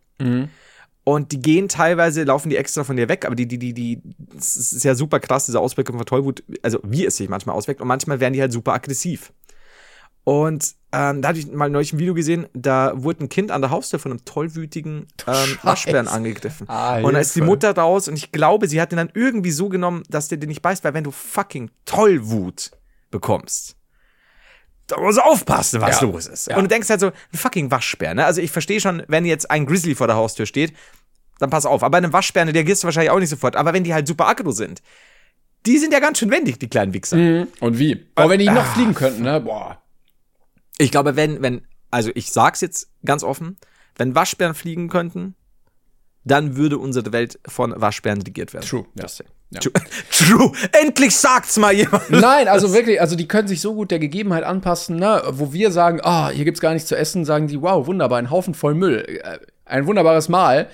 [1.03, 4.01] Und die gehen teilweise, laufen die extra von dir weg, aber die, die, die, die,
[4.37, 7.81] es ist ja super krass, diese Auswirkung von Tollwut, also wie es sich manchmal auswirkt
[7.81, 9.33] und manchmal werden die halt super aggressiv.
[10.23, 13.61] Und ähm, da hatte ich mal neulich ein Video gesehen, da wurde ein Kind an
[13.61, 16.69] der Haustür von einem tollwütigen ähm, Waschbären angegriffen.
[16.69, 17.41] Ah, und da ist die.
[17.41, 20.49] Mutter raus und ich glaube, sie hat ihn dann irgendwie so genommen, dass der den
[20.49, 22.71] nicht beißt, weil wenn du fucking Tollwut
[23.09, 23.75] bekommst,
[24.91, 26.07] da musst du aufpassen, was Ja.
[26.07, 26.47] los ist.
[26.47, 26.57] Ja.
[26.57, 28.25] Und du denkst halt so, ein fucking Waschbär, ne?
[28.25, 30.73] Also ich verstehe schon, wenn jetzt ein Grizzly vor der Haustür steht,
[31.39, 31.81] dann pass auf.
[31.83, 33.55] Aber bei einem Waschbär, ne, der reagierst du wahrscheinlich auch nicht sofort.
[33.55, 34.81] Aber wenn die halt super aggro sind,
[35.65, 37.17] die sind ja ganz schön wendig, die kleinen Wichser.
[37.17, 37.47] Mhm.
[37.59, 37.95] Und wie?
[37.95, 38.73] Boah, wenn die noch Ah.
[38.73, 39.39] fliegen könnten, ne?
[39.41, 39.81] Boah.
[40.77, 41.61] Ich glaube, wenn, wenn,
[41.91, 43.57] also ich sag's jetzt ganz offen,
[43.95, 45.35] wenn Waschbären fliegen könnten,
[46.23, 48.65] dann würde unsere Welt von Waschbären regiert werden.
[48.67, 49.07] True, ja.
[49.51, 49.59] Ja.
[50.11, 50.51] True.
[50.81, 52.09] Endlich sagt's mal jemand.
[52.09, 55.21] Nein, also wirklich, also die können sich so gut der Gegebenheit anpassen, ne?
[55.29, 58.31] Wo wir sagen, ah, hier gibt's gar nichts zu essen, sagen die, wow, wunderbar, ein
[58.31, 59.05] Haufen voll Müll.
[59.23, 60.67] Äh, Ein wunderbares Mahl.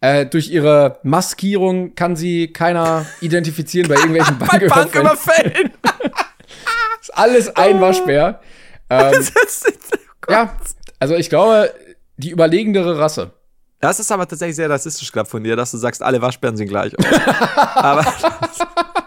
[0.00, 4.92] Äh, durch ihre Maskierung kann sie keiner identifizieren bei irgendwelchen Banküberfällen.
[4.92, 5.70] Banküberfällen.
[7.00, 8.40] Ist alles ein Waschbär.
[8.88, 9.24] Ähm,
[10.28, 10.56] ja,
[10.98, 11.72] also ich glaube,
[12.16, 13.32] die überlegendere Rasse.
[13.82, 16.68] Das ist aber tatsächlich sehr rassistisch gerade von dir, dass du sagst, alle Waschbären sehen
[16.68, 16.94] gleich
[17.74, 18.04] aber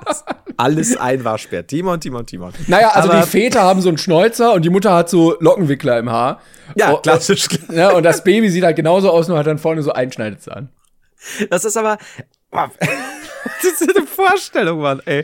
[0.05, 0.25] das ist
[0.57, 1.65] alles ein Waschbär.
[1.65, 2.53] Timon, Timon, Timon.
[2.67, 5.97] Naja, also aber, die Väter haben so einen Schnäuzer und die Mutter hat so Lockenwickler
[5.97, 6.41] im Haar.
[6.75, 7.47] Ja, Oh, klassisch.
[7.71, 10.69] Ja, und das Baby sieht halt genauso aus, nur hat dann vorne so Einschneidezahn.
[11.49, 11.97] Das ist aber.
[12.51, 12.69] Wow.
[13.61, 15.23] Das ist eine Vorstellung, Mann, ey.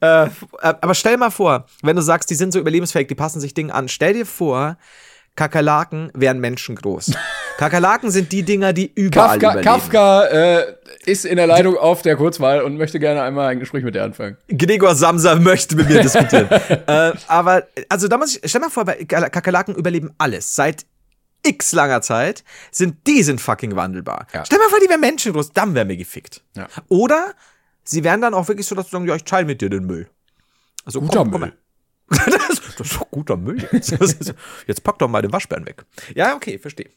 [0.00, 0.28] Äh,
[0.60, 3.70] aber stell mal vor, wenn du sagst, die sind so überlebensfähig, die passen sich Dingen
[3.70, 3.88] an.
[3.88, 4.76] Stell dir vor,
[5.36, 7.12] Kakerlaken wären menschengroß.
[7.58, 9.64] Kakerlaken sind die Dinger, die überall Kafka, überleben.
[9.64, 10.74] Kafka äh,
[11.04, 14.02] ist in der Leitung auf der Kurzwahl und möchte gerne einmal ein Gespräch mit dir
[14.02, 14.36] anfangen.
[14.48, 16.48] Gregor Samsa möchte mit mir diskutieren.
[16.86, 20.54] äh, aber, also da muss ich, stell mal vor, bei Kakerlaken überleben alles.
[20.54, 20.86] Seit
[21.42, 24.26] x langer Zeit, sind die sind fucking wandelbar.
[24.32, 24.44] Ja.
[24.44, 26.42] Stell mal vor, die wären menschenlos, dann wären wir gefickt.
[26.56, 26.68] Ja.
[26.88, 27.34] Oder
[27.82, 29.86] sie wären dann auch wirklich so, dass sie sagen, ja, ich teile mit dir den
[29.86, 30.08] Müll.
[30.84, 31.52] Also Guter komm, komm Müll.
[32.08, 32.24] das,
[32.78, 33.90] das ist doch guter Müll jetzt.
[34.66, 35.84] Jetzt pack doch mal den Waschbären weg.
[36.14, 36.90] Ja, okay, verstehe.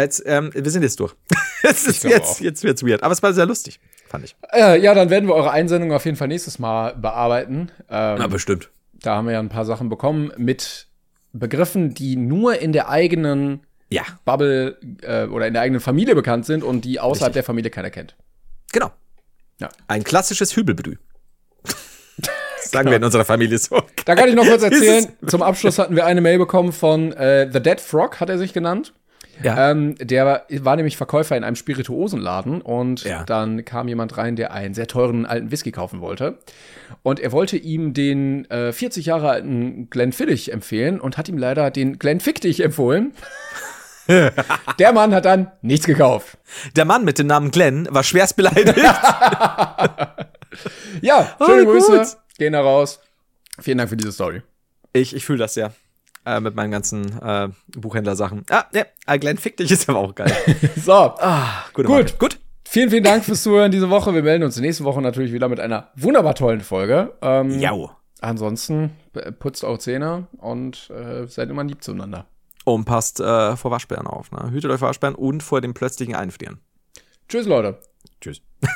[0.00, 1.14] Als, ähm, wir sind jetzt durch.
[1.62, 2.40] Es ist jetzt, auch.
[2.40, 3.02] jetzt wird's weird.
[3.02, 4.34] Aber es war sehr lustig, fand ich.
[4.50, 7.70] Äh, ja, dann werden wir eure Einsendung auf jeden Fall nächstes Mal bearbeiten.
[7.90, 8.70] Ähm, bestimmt.
[9.02, 10.86] da haben wir ja ein paar Sachen bekommen mit
[11.34, 16.46] Begriffen, die nur in der eigenen Ja, Bubble äh, oder in der eigenen Familie bekannt
[16.46, 18.16] sind und die außerhalb der Familie keiner kennt.
[18.72, 18.90] genau.
[19.60, 19.68] Ja.
[19.86, 20.94] Ein klassisches Hübelbrü.
[22.62, 23.82] Sagen wir in unserer Familie so.
[24.06, 25.08] Da kann ich noch kurz erzählen.
[25.26, 28.54] Zum Abschluss hatten wir eine Mail bekommen von äh, The Dead Frog, hat er sich
[28.54, 28.94] genannt.
[29.42, 29.70] Ja.
[29.70, 33.24] Ähm, der war, war nämlich Verkäufer in einem Spirituosenladen und Ja.
[33.24, 36.38] dann kam jemand rein, der einen sehr teuren alten Whisky kaufen wollte.
[37.02, 41.70] Und er wollte ihm den äh, 40 Jahre alten Glenfiddich empfehlen und hat ihm leider
[41.70, 43.12] den Glenfiddich empfohlen.
[44.78, 46.36] der Mann hat dann nichts gekauft.
[46.76, 48.74] Der Mann mit dem Namen Glenn war schwerst beleidigt.
[51.00, 51.98] Ja, schöne Oh, Grüße.
[51.98, 52.06] gut.
[52.38, 53.00] Gehen da raus.
[53.60, 54.42] Vielen Dank für diese Story.
[54.92, 55.72] ich ich fühle das sehr.
[56.36, 58.44] Äh, mit meinen ganzen äh, Buchhändlersachen.
[58.50, 60.32] Ah, ne, äh, Glenn fick dich ist aber auch geil.
[60.76, 61.88] So, Ah, Gut.
[61.88, 62.12] Marke.
[62.18, 62.38] Gut.
[62.68, 64.14] vielen, vielen Dank fürs Zuhören diese Woche.
[64.14, 67.14] Wir melden uns nächste Woche natürlich wieder mit einer wunderbar tollen Folge.
[67.20, 67.90] Ähm, Jau.
[68.20, 72.26] Ansonsten äh, putzt eure Zähne und äh, seid immer lieb zueinander.
[72.64, 74.30] Und passt äh, vor Waschbären auf.
[74.30, 74.50] Ne?
[74.52, 76.60] Hütet euch vor Waschbären und vor dem plötzlichen Einfrieren.
[77.28, 77.78] Tschüss, Leute.
[78.20, 78.42] Tschüss.